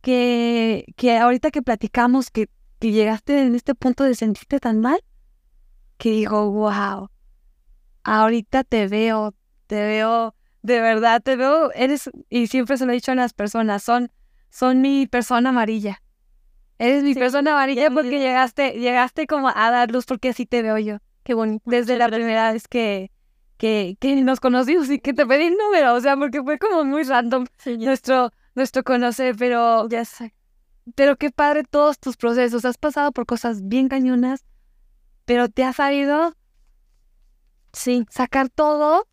Que, 0.01 0.85
que 0.95 1.17
ahorita 1.17 1.49
que 1.51 1.63
platicamos 1.63 2.29
que, 2.29 2.47
que 2.79 2.91
llegaste 2.91 3.41
en 3.41 3.55
este 3.55 3.73
punto 3.73 4.03
de 4.03 4.13
sentirte 4.15 4.59
tan 4.59 4.79
mal, 4.79 4.99
que 5.97 6.11
digo, 6.11 6.51
wow, 6.51 7.09
ahorita 8.03 8.63
te 8.63 8.87
veo, 8.87 9.33
te 9.67 9.81
veo, 9.83 10.35
de 10.61 10.79
verdad 10.81 11.21
te 11.21 11.35
veo, 11.35 11.71
eres, 11.73 12.09
y 12.29 12.47
siempre 12.47 12.77
se 12.77 12.85
lo 12.85 12.91
he 12.91 12.95
dicho 12.95 13.11
a 13.11 13.15
las 13.15 13.33
personas, 13.33 13.83
son, 13.83 14.11
son 14.49 14.81
mi 14.81 15.07
persona 15.07 15.49
amarilla. 15.49 16.01
Eres 16.77 17.03
mi 17.03 17.13
Sí, 17.13 17.19
persona 17.19 17.51
amarilla 17.51 17.89
porque 17.89 18.19
llegaste, 18.19 18.71
llegaste 18.79 19.27
como 19.27 19.49
a 19.49 19.71
dar 19.71 19.91
luz 19.91 20.05
porque 20.05 20.29
así 20.29 20.45
te 20.45 20.61
veo 20.61 20.77
yo. 20.77 20.97
Qué 21.23 21.33
bonito. 21.33 21.63
Desde 21.69 21.97
la 21.97 22.07
primera 22.09 22.51
vez 22.53 22.67
que, 22.67 23.11
que, 23.57 23.97
que 23.99 24.15
nos 24.23 24.39
conocimos 24.39 24.89
y 24.89 24.99
que 24.99 25.13
te 25.13 25.25
pedí 25.25 25.45
el 25.45 25.57
número, 25.57 25.93
o 25.93 26.01
sea, 26.01 26.17
porque 26.17 26.43
fue 26.43 26.59
como 26.59 26.83
muy 26.83 27.03
random 27.03 27.45
Sí, 27.57 27.77
nuestro, 27.77 28.31
nuestro 28.55 28.83
conocer, 28.83 29.35
pero, 29.37 29.87
ya 29.89 30.05
sé. 30.05 30.33
pero 30.95 31.15
qué 31.17 31.31
padre 31.31 31.63
todos 31.63 31.99
tus 31.99 32.17
procesos. 32.17 32.65
Has 32.65 32.77
pasado 32.77 33.11
por 33.11 33.25
cosas 33.25 33.67
bien 33.67 33.87
cañonas, 33.89 34.45
pero 35.25 35.49
te 35.49 35.63
has 35.63 35.77
sabido 35.77 36.35
Sí, 37.73 38.05
sacar 38.09 38.49
todo 38.49 39.07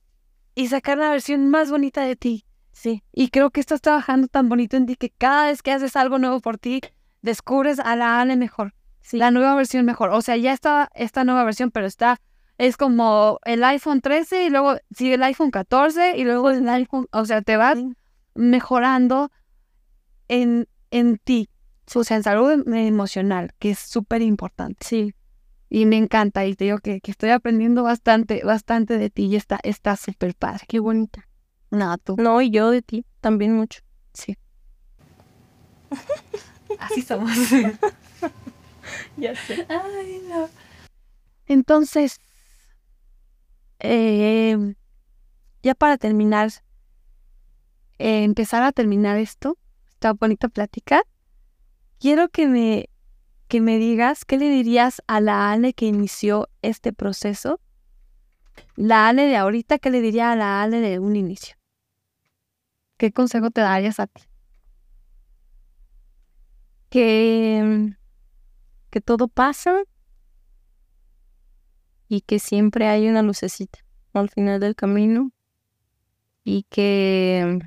y 0.54 0.68
sacar 0.68 0.98
la 0.98 1.10
versión 1.10 1.50
más 1.50 1.70
bonita 1.70 2.02
de 2.02 2.16
ti. 2.16 2.44
sí, 2.72 3.02
Y 3.12 3.28
creo 3.28 3.50
que 3.50 3.60
estás 3.60 3.80
trabajando 3.80 4.28
tan 4.28 4.48
bonito 4.48 4.76
en 4.76 4.86
ti 4.86 4.96
que 4.96 5.10
cada 5.10 5.46
vez 5.46 5.62
que 5.62 5.72
haces 5.72 5.96
algo 5.96 6.18
nuevo 6.18 6.40
por 6.40 6.58
ti, 6.58 6.80
descubres 7.22 7.78
a 7.80 7.96
la 7.96 8.20
Ale 8.20 8.36
mejor, 8.36 8.74
sí. 9.00 9.16
la 9.18 9.30
nueva 9.30 9.54
versión 9.54 9.84
mejor. 9.84 10.10
O 10.10 10.20
sea, 10.22 10.36
ya 10.36 10.52
está 10.52 10.90
esta 10.94 11.24
nueva 11.24 11.44
versión, 11.44 11.70
pero 11.70 11.86
está, 11.86 12.20
es 12.58 12.76
como 12.76 13.38
el 13.44 13.64
iPhone 13.64 14.00
13 14.00 14.44
y 14.46 14.50
luego 14.50 14.76
sigue 14.94 15.14
el 15.14 15.22
iPhone 15.22 15.50
14 15.50 16.16
y 16.16 16.24
luego 16.24 16.50
el 16.50 16.68
iPhone, 16.68 17.06
o 17.12 17.24
sea, 17.24 17.42
te 17.42 17.56
vas 17.56 17.78
Sí. 17.78 17.92
mejorando 18.34 19.30
en, 20.28 20.66
en 20.90 21.18
ti, 21.18 21.48
o 21.94 22.04
sea, 22.04 22.16
en 22.16 22.22
salud 22.22 22.50
em- 22.50 22.74
emocional, 22.74 23.52
que 23.58 23.70
es 23.70 23.78
súper 23.78 24.22
importante. 24.22 24.86
Sí, 24.86 25.14
Y 25.68 25.86
me 25.86 25.96
encanta 25.96 26.44
y 26.46 26.54
te 26.54 26.64
digo 26.64 26.78
que, 26.78 27.00
que 27.00 27.10
estoy 27.10 27.30
aprendiendo 27.30 27.82
bastante, 27.82 28.42
bastante 28.44 28.98
de 28.98 29.10
ti 29.10 29.24
y 29.26 29.36
está 29.36 29.58
está 29.62 29.96
súper 29.96 30.34
padre. 30.34 30.64
qué 30.68 30.78
bonita. 30.80 31.28
No, 31.70 31.96
tú. 31.98 32.16
No, 32.18 32.40
y 32.42 32.50
yo 32.50 32.70
de 32.70 32.82
ti 32.82 33.04
también 33.20 33.54
mucho. 33.56 33.80
Sí. 34.12 34.36
Así 36.78 37.02
somos. 37.02 37.30
Ya 39.16 39.34
sé. 39.36 39.64
Ay, 39.68 40.20
no. 40.28 40.48
Entonces, 41.46 42.18
eh, 43.78 44.74
ya 45.62 45.74
para 45.74 45.98
terminar, 45.98 46.50
eh, 47.98 48.24
empezar 48.24 48.62
a 48.62 48.72
terminar 48.72 49.18
esto, 49.18 49.58
esta 49.88 50.12
bonita 50.14 50.48
plática, 50.48 51.02
quiero 51.98 52.28
que 52.28 52.48
me, 52.48 52.88
que 53.48 53.60
me 53.60 53.78
digas 53.78 54.24
qué 54.24 54.38
le 54.38 54.48
dirías 54.48 55.02
a 55.06 55.20
la 55.20 55.52
Ale 55.52 55.74
que 55.74 55.86
inició 55.86 56.48
este 56.62 56.92
proceso. 56.92 57.60
La 58.76 59.08
Ale 59.08 59.26
de 59.26 59.36
ahorita, 59.36 59.78
¿qué 59.78 59.90
le 59.90 60.00
diría 60.00 60.32
a 60.32 60.36
la 60.36 60.62
Ale 60.62 60.80
de 60.80 60.98
un 60.98 61.16
inicio? 61.16 61.56
¿Qué 62.96 63.12
consejo 63.12 63.50
te 63.50 63.60
darías 63.60 64.00
a 64.00 64.06
ti? 64.06 64.22
Que, 66.92 67.94
que 68.90 69.00
todo 69.00 69.28
pasa 69.28 69.82
y 72.08 72.20
que 72.20 72.38
siempre 72.38 72.86
hay 72.86 73.08
una 73.08 73.22
lucecita 73.22 73.80
al 74.12 74.30
final 74.30 74.60
del 74.60 74.76
camino 74.76 75.32
y 76.44 76.64
que, 76.70 77.58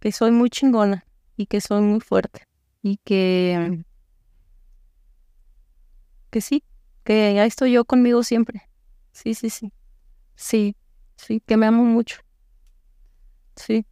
que 0.00 0.12
soy 0.12 0.30
muy 0.30 0.50
chingona 0.50 1.04
y 1.36 1.46
que 1.46 1.60
soy 1.60 1.82
muy 1.82 2.00
fuerte 2.00 2.46
y 2.82 2.98
que, 3.04 3.84
que 6.30 6.40
sí, 6.40 6.64
que 7.04 7.38
ahí 7.40 7.48
estoy 7.48 7.72
yo 7.72 7.84
conmigo 7.84 8.22
siempre. 8.22 8.68
Sí, 9.12 9.34
sí, 9.34 9.50
sí. 9.50 9.72
Sí, 10.36 10.76
sí, 11.16 11.40
que 11.46 11.56
me 11.56 11.66
amo 11.66 11.84
mucho. 11.84 12.20
Sí. 13.56 13.84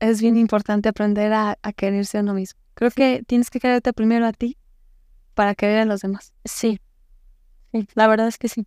Es 0.00 0.20
bien 0.20 0.36
importante 0.36 0.88
aprender 0.88 1.32
a, 1.32 1.58
a 1.62 1.72
quererse 1.72 2.18
a 2.18 2.22
uno 2.22 2.34
mismo. 2.34 2.60
Creo 2.74 2.90
que 2.90 3.22
tienes 3.26 3.50
que 3.50 3.60
quererte 3.60 3.92
primero 3.92 4.26
a 4.26 4.32
ti 4.32 4.56
para 5.34 5.54
querer 5.54 5.80
a 5.80 5.84
los 5.84 6.00
demás. 6.00 6.32
Sí. 6.44 6.80
Sí, 7.72 7.86
la 7.94 8.08
verdad 8.08 8.26
es 8.26 8.38
que 8.38 8.48
sí. 8.48 8.66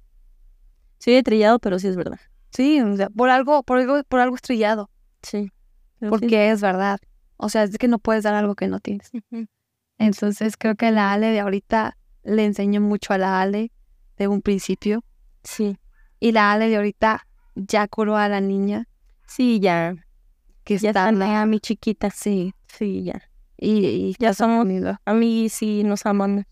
Soy 0.99 1.15
estrellado, 1.15 1.59
pero 1.59 1.79
sí 1.79 1.87
es 1.87 1.95
verdad. 1.95 2.19
Sí, 2.51 2.79
o 2.79 2.95
sea, 2.95 3.09
por 3.09 3.29
algo, 3.29 3.63
por 3.63 3.79
algo, 3.79 4.03
por 4.03 4.19
algo 4.19 4.35
estrellado. 4.35 4.89
Sí. 5.21 5.51
Porque 5.99 6.51
es 6.51 6.61
verdad. 6.61 6.99
O 7.37 7.49
sea, 7.49 7.63
es 7.63 7.77
que 7.77 7.87
no 7.87 7.99
puedes 7.99 8.23
dar 8.23 8.35
algo 8.35 8.55
que 8.55 8.67
no 8.67 8.79
tienes. 8.79 9.11
Entonces 9.97 10.55
creo 10.57 10.75
que 10.75 10.91
la 10.91 11.11
Ale 11.11 11.27
de 11.27 11.39
ahorita 11.39 11.97
le 12.23 12.45
enseñó 12.45 12.79
mucho 12.79 13.13
a 13.13 13.17
la 13.17 13.41
Ale 13.41 13.71
de 14.17 14.27
un 14.27 14.41
principio. 14.41 15.03
Sí. 15.43 15.77
Y 16.19 16.31
la 16.31 16.51
Ale 16.51 16.69
de 16.69 16.77
ahorita 16.77 17.27
ya 17.55 17.87
curó 17.87 18.15
a 18.17 18.29
la 18.29 18.39
niña 18.39 18.87
Sí, 19.27 19.59
ya. 19.59 19.95
Que 20.63 20.77
Ya 20.77 20.89
está 20.89 21.05
sané 21.05 21.35
a 21.35 21.45
mi 21.45 21.59
chiquita. 21.59 22.09
Sí. 22.09 22.53
Sí, 22.67 23.03
ya. 23.03 23.21
y, 23.57 23.85
y 23.85 24.15
Ya 24.19 24.33
somos- 24.33 24.65
unido. 24.65 24.97
A 25.05 25.13
mí 25.13 25.49
sí 25.49 25.83
nos 25.83 26.05
aman. 26.05 26.45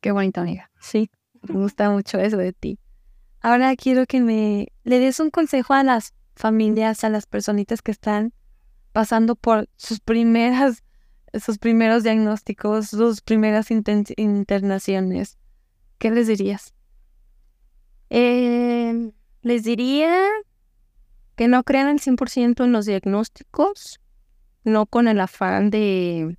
Qué 0.00 0.12
bonita 0.12 0.40
amiga. 0.42 0.70
Sí. 0.80 1.10
Me 1.42 1.54
gusta 1.54 1.90
mucho 1.90 2.18
eso 2.18 2.36
de 2.36 2.52
ti. 2.52 2.78
Ahora 3.40 3.74
quiero 3.76 4.06
que 4.06 4.20
me 4.20 4.68
le 4.84 4.98
des 5.00 5.18
un 5.20 5.30
consejo 5.30 5.74
a 5.74 5.82
las 5.82 6.14
familias, 6.36 7.02
a 7.04 7.08
las 7.08 7.26
personitas 7.26 7.82
que 7.82 7.90
están 7.90 8.32
pasando 8.92 9.34
por 9.36 9.68
sus 9.76 9.98
primeras, 10.00 10.84
sus 11.34 11.58
primeros 11.58 12.04
diagnósticos, 12.04 12.88
sus 12.88 13.20
primeras 13.20 13.70
internaciones. 13.70 15.38
¿Qué 15.98 16.10
les 16.10 16.26
dirías? 16.28 16.74
Eh, 18.10 19.12
les 19.42 19.64
diría 19.64 20.24
que 21.36 21.48
no 21.48 21.62
crean 21.64 21.88
al 21.88 22.00
100% 22.00 22.64
en 22.64 22.72
los 22.72 22.86
diagnósticos, 22.86 24.00
no 24.64 24.86
con 24.86 25.08
el 25.08 25.20
afán 25.20 25.70
de, 25.70 26.36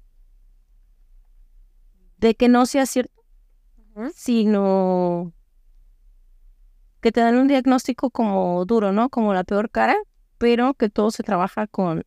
de 2.18 2.36
que 2.36 2.48
no 2.48 2.66
sea 2.66 2.86
cierto, 2.86 3.24
sino 4.16 5.34
que 7.02 7.12
te 7.12 7.22
dan 7.22 7.36
un 7.36 7.48
diagnóstico 7.48 8.10
como 8.10 8.64
duro, 8.66 8.92
¿no? 8.92 9.10
Como 9.10 9.34
la 9.34 9.44
peor 9.44 9.70
cara, 9.70 9.96
pero 10.38 10.74
que 10.74 10.90
todo 10.90 11.12
se 11.12 11.24
trabaja 11.24 11.68
con, 11.68 12.06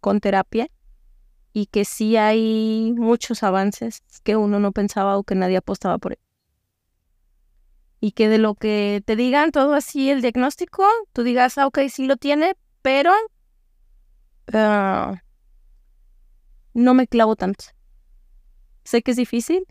con 0.00 0.20
terapia 0.20 0.68
y 1.52 1.66
que 1.66 1.84
sí 1.84 2.16
hay 2.16 2.94
muchos 2.96 3.42
avances 3.42 4.02
que 4.22 4.36
uno 4.36 4.58
no 4.58 4.72
pensaba 4.72 5.18
o 5.18 5.24
que 5.24 5.34
nadie 5.34 5.58
apostaba 5.58 5.98
por 5.98 6.12
él 6.12 6.25
y 8.06 8.12
que 8.12 8.28
de 8.28 8.38
lo 8.38 8.54
que 8.54 9.02
te 9.04 9.16
digan 9.16 9.50
todo 9.50 9.74
así 9.74 10.10
el 10.10 10.22
diagnóstico, 10.22 10.86
tú 11.12 11.24
digas, 11.24 11.58
ah, 11.58 11.66
ok, 11.66 11.80
sí 11.90 12.06
lo 12.06 12.16
tiene, 12.16 12.54
pero 12.80 13.10
ah, 14.52 15.20
no 16.72 16.94
me 16.94 17.08
clavo 17.08 17.34
tanto. 17.34 17.64
Sé 18.84 19.02
que 19.02 19.10
es 19.10 19.16
difícil, 19.16 19.64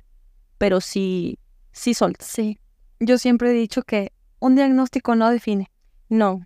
pero 0.58 0.82
sí, 0.82 1.40
sí 1.72 1.94
soltas. 1.94 2.28
Sí. 2.28 2.60
Yo 3.00 3.18
siempre 3.18 3.52
he 3.52 3.54
dicho 3.54 3.84
que 3.84 4.12
un 4.40 4.56
diagnóstico 4.56 5.16
no 5.16 5.30
define. 5.30 5.72
No, 6.10 6.46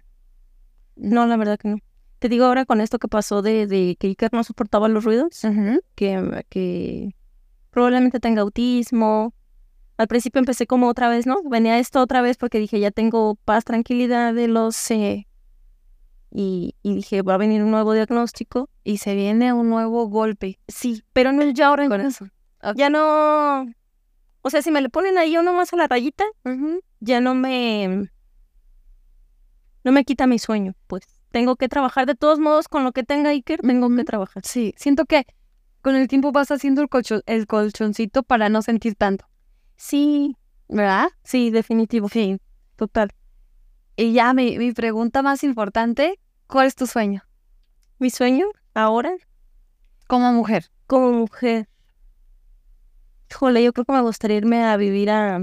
no, 0.96 1.26
la 1.26 1.38
verdad 1.38 1.58
que 1.58 1.70
no. 1.70 1.78
Te 2.20 2.30
digo 2.30 2.46
ahora 2.46 2.66
con 2.66 2.82
esto 2.82 3.00
que 3.00 3.08
pasó 3.08 3.42
de, 3.42 3.66
de 3.66 3.98
que 4.00 4.10
Iker 4.10 4.32
no 4.32 4.44
soportaba 4.44 4.90
los 4.90 5.06
ruidos, 5.06 5.42
que, 5.96 6.46
que 6.50 7.16
probablemente 7.72 8.20
tenga 8.20 8.44
autismo. 8.44 9.34
Al 10.00 10.08
principio 10.08 10.39
empecé 10.39 10.66
como 10.66 10.88
otra 10.88 11.10
vez, 11.10 11.28
¿no? 11.28 11.43
Venía 11.43 11.78
esto 11.78 12.00
otra 12.00 12.22
vez 12.22 12.38
porque 12.38 12.58
dije, 12.58 12.80
ya 12.80 12.89
tengo 12.89 13.36
paz, 13.43 13.66
tranquilidad 13.66 14.34
de 14.34 14.47
los... 14.47 14.89
eh, 14.91 15.28
y, 16.32 16.74
y 16.82 16.95
dije, 16.95 17.22
va 17.22 17.34
a 17.34 17.38
venir 17.38 17.62
un 17.62 17.72
nuevo 17.72 17.91
diagnóstico. 17.91 18.70
Y 18.86 19.00
se 19.00 19.14
viene 19.14 19.52
un 19.52 19.70
nuevo 19.70 20.08
golpe. 20.08 20.58
Sí, 20.70 21.04
pero 21.12 21.34
no 21.34 21.43
ya 21.50 21.68
ahora 21.68 21.89
Con 21.89 22.02
casa. 22.02 22.32
Ya 22.78 22.89
no... 22.89 23.66
O 24.41 24.50
sea, 24.50 24.62
si 24.62 24.72
me 24.72 24.80
le 24.82 24.88
ponen 24.88 25.18
ahí 25.18 25.36
uno 25.36 25.52
más 25.52 25.74
a 25.74 25.76
la 25.76 25.88
rayita, 25.88 26.24
ya 27.02 27.20
no 27.20 27.36
me... 27.36 28.10
No 29.84 29.91
me 29.91 30.06
quita 30.06 30.28
mi 30.28 30.39
sueño, 30.39 30.76
pues. 30.88 31.04
Tengo 31.32 31.58
que 31.58 31.68
trabajar 31.68 32.06
de 32.06 32.16
todos 32.16 32.39
modos 32.39 32.70
con 32.70 32.86
lo 32.86 32.93
que 32.93 33.04
tenga 33.04 33.32
Iker, 33.32 33.60
tengo 33.60 33.89
que 33.89 33.95
Ujú. 33.95 34.04
trabajar. 34.06 34.43
Sí, 34.45 34.74
siento 34.78 35.04
que 35.04 35.26
con 35.82 35.95
el 35.95 36.08
tiempo 36.08 36.32
vas 36.32 36.52
haciendo 36.52 36.82
el, 36.82 36.88
colcho- 36.89 37.22
el 37.26 37.47
colchoncito 37.47 38.24
para 38.24 38.47
no 38.47 38.62
sentir 38.62 38.95
tanto, 38.95 39.26
Sí, 39.80 40.36
¿verdad? 40.67 41.07
sí, 41.23 41.51
definitivo. 41.51 42.09
Sí. 42.09 42.38
Total. 42.75 43.09
Y 43.95 44.11
ya 44.11 44.34
mi, 44.34 44.57
mi 44.57 44.73
pregunta 44.73 45.21
más 45.21 45.41
importante, 45.43 46.19
¿cuál 46.47 46.67
es 46.67 46.75
tu 46.75 46.86
sueño 46.86 47.23
Mi 47.97 48.09
sueño 48.09 48.47
ahora 48.73 49.15
como 50.07 50.34
mujer? 50.34 50.69
como 50.86 51.13
mujer. 51.13 51.69
Híjole, 53.32 53.63
yo 53.63 53.71
creo 53.71 53.86
que 53.86 53.93
me 53.93 54.01
gustaría 54.01 54.38
irme 54.38 54.65
a 54.65 54.75
vivir 54.75 55.11
a, 55.11 55.39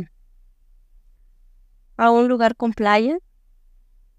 a 1.97 2.11
un 2.11 2.29
lugar 2.29 2.57
con 2.57 2.75
playa. 2.75 3.17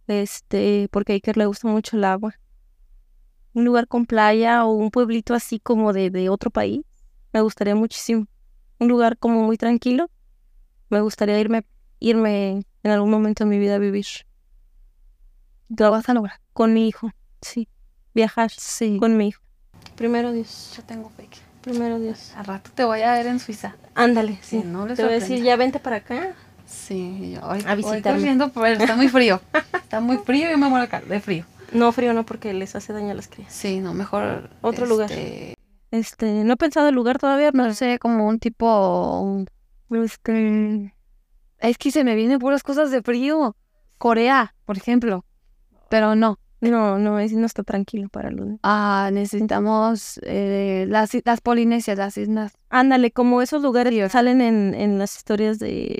Este, 0.08 0.88
porque 0.92 1.14
a 1.14 1.16
Iker 1.16 1.38
le 1.38 1.46
gusta 1.46 1.68
mucho 1.68 1.96
el 1.96 2.06
agua. 2.06 2.34
Un 3.54 3.66
lugar 3.66 3.88
con 3.88 4.08
playa 4.08 4.66
o 4.66 4.72
un 4.72 4.90
pueblito 4.90 5.36
así 5.36 5.60
como 5.60 5.94
de, 5.94 6.10
de 6.10 6.30
otro 6.30 6.50
país. 6.50 6.82
Me 7.34 7.42
gustaría 7.42 7.76
muchísimo. 7.76 8.26
Un 8.80 8.88
lugar 8.88 9.18
como 9.18 9.44
muy 9.44 9.58
tranquilo. 9.58 10.10
Me 10.90 11.02
gustaría 11.02 11.40
irme, 11.40 11.64
irme 12.00 12.64
en 12.84 12.92
algún 12.92 13.10
momento 13.10 13.44
de 13.44 13.50
mi 13.50 13.60
vida 13.60 13.76
a 13.76 13.80
vivir 13.80 14.06
Lo 15.78 15.92
vas 15.92 16.08
a 16.10 16.14
lograr. 16.14 16.40
con 16.54 16.74
mi 16.74 16.88
hijo. 16.88 17.12
Sí. 17.42 17.68
Viajar 18.14 18.50
Sí. 18.52 18.98
con 19.00 19.18
mi 19.18 19.30
hijo. 19.30 19.42
Primero 19.96 20.32
Dios. 20.32 20.74
Yo 20.76 20.84
tengo 20.84 21.10
fake. 21.10 21.38
Primero 21.62 22.00
Dios. 22.00 22.32
Al 22.36 22.46
rato 22.46 22.72
te 22.74 22.84
voy 22.86 23.02
a 23.02 23.14
ver 23.14 23.28
en 23.28 23.40
Suiza. 23.40 23.76
Ándale, 23.96 24.38
Sí, 24.42 24.62
sí. 24.62 24.64
no 24.66 24.88
les 24.88 24.96
Te 24.98 25.04
voy 25.04 25.12
a 25.14 25.16
decir, 25.20 25.44
ya 25.44 25.56
vente 25.56 25.80
para 25.80 25.98
acá. 25.98 26.34
Sí, 26.66 27.32
yo 27.34 27.42
hoy, 27.48 27.64
A 27.68 27.76
visitarme. 27.76 28.20
corriendo, 28.20 28.52
pero 28.52 28.66
está 28.68 28.96
muy 28.96 29.10
frío. 29.10 29.42
está 29.74 30.00
muy 30.00 30.18
frío 30.18 30.48
y 30.48 30.52
yo 30.52 30.58
me 30.58 30.70
muero 30.70 30.86
acá 30.86 31.02
de 31.02 31.20
frío. 31.20 31.46
No, 31.74 31.92
frío 31.92 32.14
no, 32.14 32.26
porque 32.26 32.54
les 32.54 32.76
hace 32.76 32.94
daño 32.94 33.12
a 33.12 33.14
las 33.14 33.28
crías. 33.28 33.52
Sí, 33.54 33.80
no, 33.82 33.94
mejor 33.94 34.50
Otro 34.62 34.86
lugar. 34.86 35.10
Este, 35.92 36.44
no 36.44 36.54
he 36.54 36.58
pensado 36.58 36.90
el 36.90 36.96
lugar 36.96 37.18
todavía, 37.20 37.52
No 37.54 37.64
pero 37.64 37.74
sé, 37.74 38.00
como 38.00 38.28
un 38.28 38.40
tipo... 38.40 39.46
este, 39.92 40.94
Es 41.60 41.78
que 41.78 41.92
se 41.92 42.04
me 42.04 42.16
vienen 42.16 42.40
puras 42.40 42.64
cosas 42.64 42.92
de 42.92 43.02
frío. 43.02 43.56
Corea, 43.98 44.54
por 44.66 44.78
ejemplo. 44.78 45.26
Pero 45.90 46.16
no. 46.16 46.40
no, 46.62 47.00
no, 47.00 47.20
es, 47.20 47.34
no 47.34 47.46
está 47.46 47.64
tranquilo 47.64 48.10
para 48.10 48.30
Luna. 48.30 48.58
Ah, 48.64 49.10
necesitamos 49.12 50.20
eh, 50.24 50.86
las, 50.90 51.12
las 51.26 51.42
Polinesias, 51.42 51.98
las 51.98 52.18
islas. 52.18 52.58
Ándale, 52.70 53.12
como 53.12 53.42
esos 53.42 53.62
lugares 53.64 53.94
que 53.94 54.10
salen 54.10 54.42
en, 54.42 54.74
en 54.76 55.00
las 55.00 55.16
historias 55.16 55.60
de, 55.60 56.00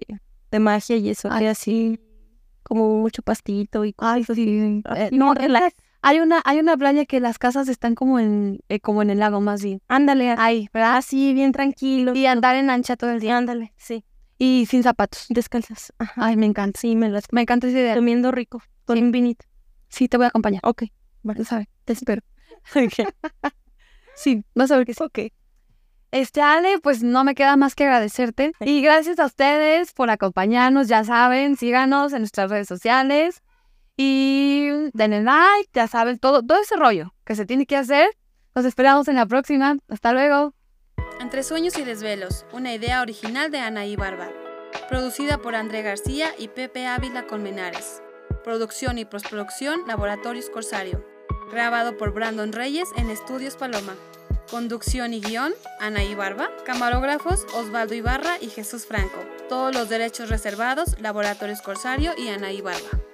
de 0.52 0.60
magia 0.60 0.98
y 0.98 1.10
eso, 1.10 1.30
Ay, 1.32 1.42
que 1.46 1.50
así, 1.50 2.00
como 2.64 3.00
mucho 3.00 3.22
pastito 3.22 3.86
y 3.86 3.96
Ay, 3.98 4.24
sí. 4.26 4.32
así, 4.34 4.84
Eh, 4.96 5.10
no, 5.12 5.34
relax. 5.34 5.76
Hay 6.08 6.20
una, 6.20 6.42
hay 6.46 6.60
una 6.60 6.78
playa 6.78 7.06
que 7.06 7.20
las 7.20 7.38
casas 7.40 7.68
están 7.68 7.96
como 7.96 8.20
en, 8.20 8.60
eh, 8.70 8.80
como 8.80 9.02
en 9.02 9.10
el 9.10 9.20
lago 9.20 9.42
más 9.42 9.62
bien. 9.64 9.82
Ándale, 9.88 10.36
Ahí, 10.38 10.70
¿verdad? 10.74 10.98
así, 10.98 11.34
bien 11.34 11.52
tranquilo. 11.52 12.14
Y 12.16 12.26
andar 12.26 12.56
en 12.56 12.68
lancha 12.68 12.96
todo 12.96 13.12
el 13.12 13.20
día. 13.20 13.38
ándale, 13.38 13.74
sí. 13.78 14.04
Y 14.38 14.68
sin 14.70 14.84
zapatos. 14.84 15.26
Descalzas. 15.30 15.94
Ajá. 15.98 16.14
Ay, 16.28 16.36
me 16.38 16.46
encanta. 16.46 16.80
Sí, 16.80 16.96
me 16.96 17.10
las 17.10 17.24
Me 17.32 17.42
encanta 17.42 17.68
esa 17.68 17.80
idea. 17.80 17.96
comiendo 17.96 18.32
rico, 18.32 18.62
con 18.86 18.98
Sí. 18.98 19.04
un 19.04 19.12
vinito. 19.12 19.46
Sí, 19.90 20.08
te 20.08 20.18
voy 20.18 20.26
a 20.26 20.30
acompañar. 20.30 20.62
Ok, 20.64 20.84
Vas 21.24 21.52
a 21.52 21.58
ver. 21.58 21.68
te 21.86 21.94
espero. 21.94 22.22
Sí, 24.16 24.44
vas 24.56 24.72
a 24.72 24.78
ver 24.78 24.86
que 24.86 24.94
sí. 24.94 25.04
Ok. 25.04 25.20
Este, 26.12 26.42
Ale, 26.42 26.80
pues 26.82 27.04
no 27.04 27.24
me 27.24 27.36
queda 27.36 27.56
más 27.58 27.76
que 27.76 27.84
agradecerte. 27.84 28.54
Y 28.62 28.82
gracias 28.82 29.20
a 29.20 29.26
ustedes 29.26 29.94
por 29.94 30.10
acompañarnos. 30.10 30.88
Ya 30.88 31.04
saben, 31.04 31.56
síganos 31.58 32.14
en 32.14 32.20
nuestras 32.20 32.50
redes 32.50 32.68
sociales. 32.68 33.42
Y 33.98 34.70
denle 34.94 35.24
like, 35.24 35.70
ya 35.74 35.88
saben, 35.88 36.20
todo, 36.20 36.44
todo 36.44 36.60
ese 36.62 36.76
rollo 36.76 37.14
que 37.26 37.36
se 37.36 37.46
tiene 37.46 37.66
que 37.66 37.76
hacer. 37.76 38.10
Los 38.54 38.64
esperamos 38.64 39.08
en 39.08 39.16
la 39.16 39.26
próxima. 39.26 39.78
Hasta 39.90 40.14
luego. 40.14 40.54
Entre 41.20 41.42
sueños 41.42 41.78
y 41.80 41.84
desvelos, 41.84 42.46
una 42.54 42.74
idea 42.74 43.02
original 43.02 43.50
de 43.50 43.60
Anaí 43.60 43.96
Barba. 43.96 44.30
Producida 44.88 45.40
por 45.40 45.56
André 45.56 45.82
García 45.82 46.30
y 46.38 46.48
Pepe 46.48 46.86
Ávila 46.86 47.26
Colmenares. 47.26 48.02
Producción 48.44 49.00
y 49.00 49.06
postproducción, 49.06 49.82
Laboratorios 49.88 50.50
Corsario. 50.50 51.04
Grabado 51.52 51.98
por 51.98 52.14
Brandon 52.14 52.54
Reyes 52.54 52.90
en 52.98 53.10
Estudios 53.10 53.56
Paloma. 53.56 53.96
Conducción 54.52 55.14
y 55.14 55.22
guion, 55.22 55.54
Anaí 55.80 56.14
Barba. 56.14 56.50
Camarógrafos, 56.66 57.46
Osvaldo 57.56 57.96
Ibarra 57.96 58.38
y 58.40 58.48
Jesús 58.48 58.86
Franco. 58.86 59.18
Todos 59.50 59.74
los 59.74 59.90
derechos 59.90 60.30
reservados, 60.30 61.00
Laboratorios 61.00 61.62
Corsario 61.62 62.14
y 62.18 62.30
Anaí 62.30 62.62
Barba. 62.62 63.07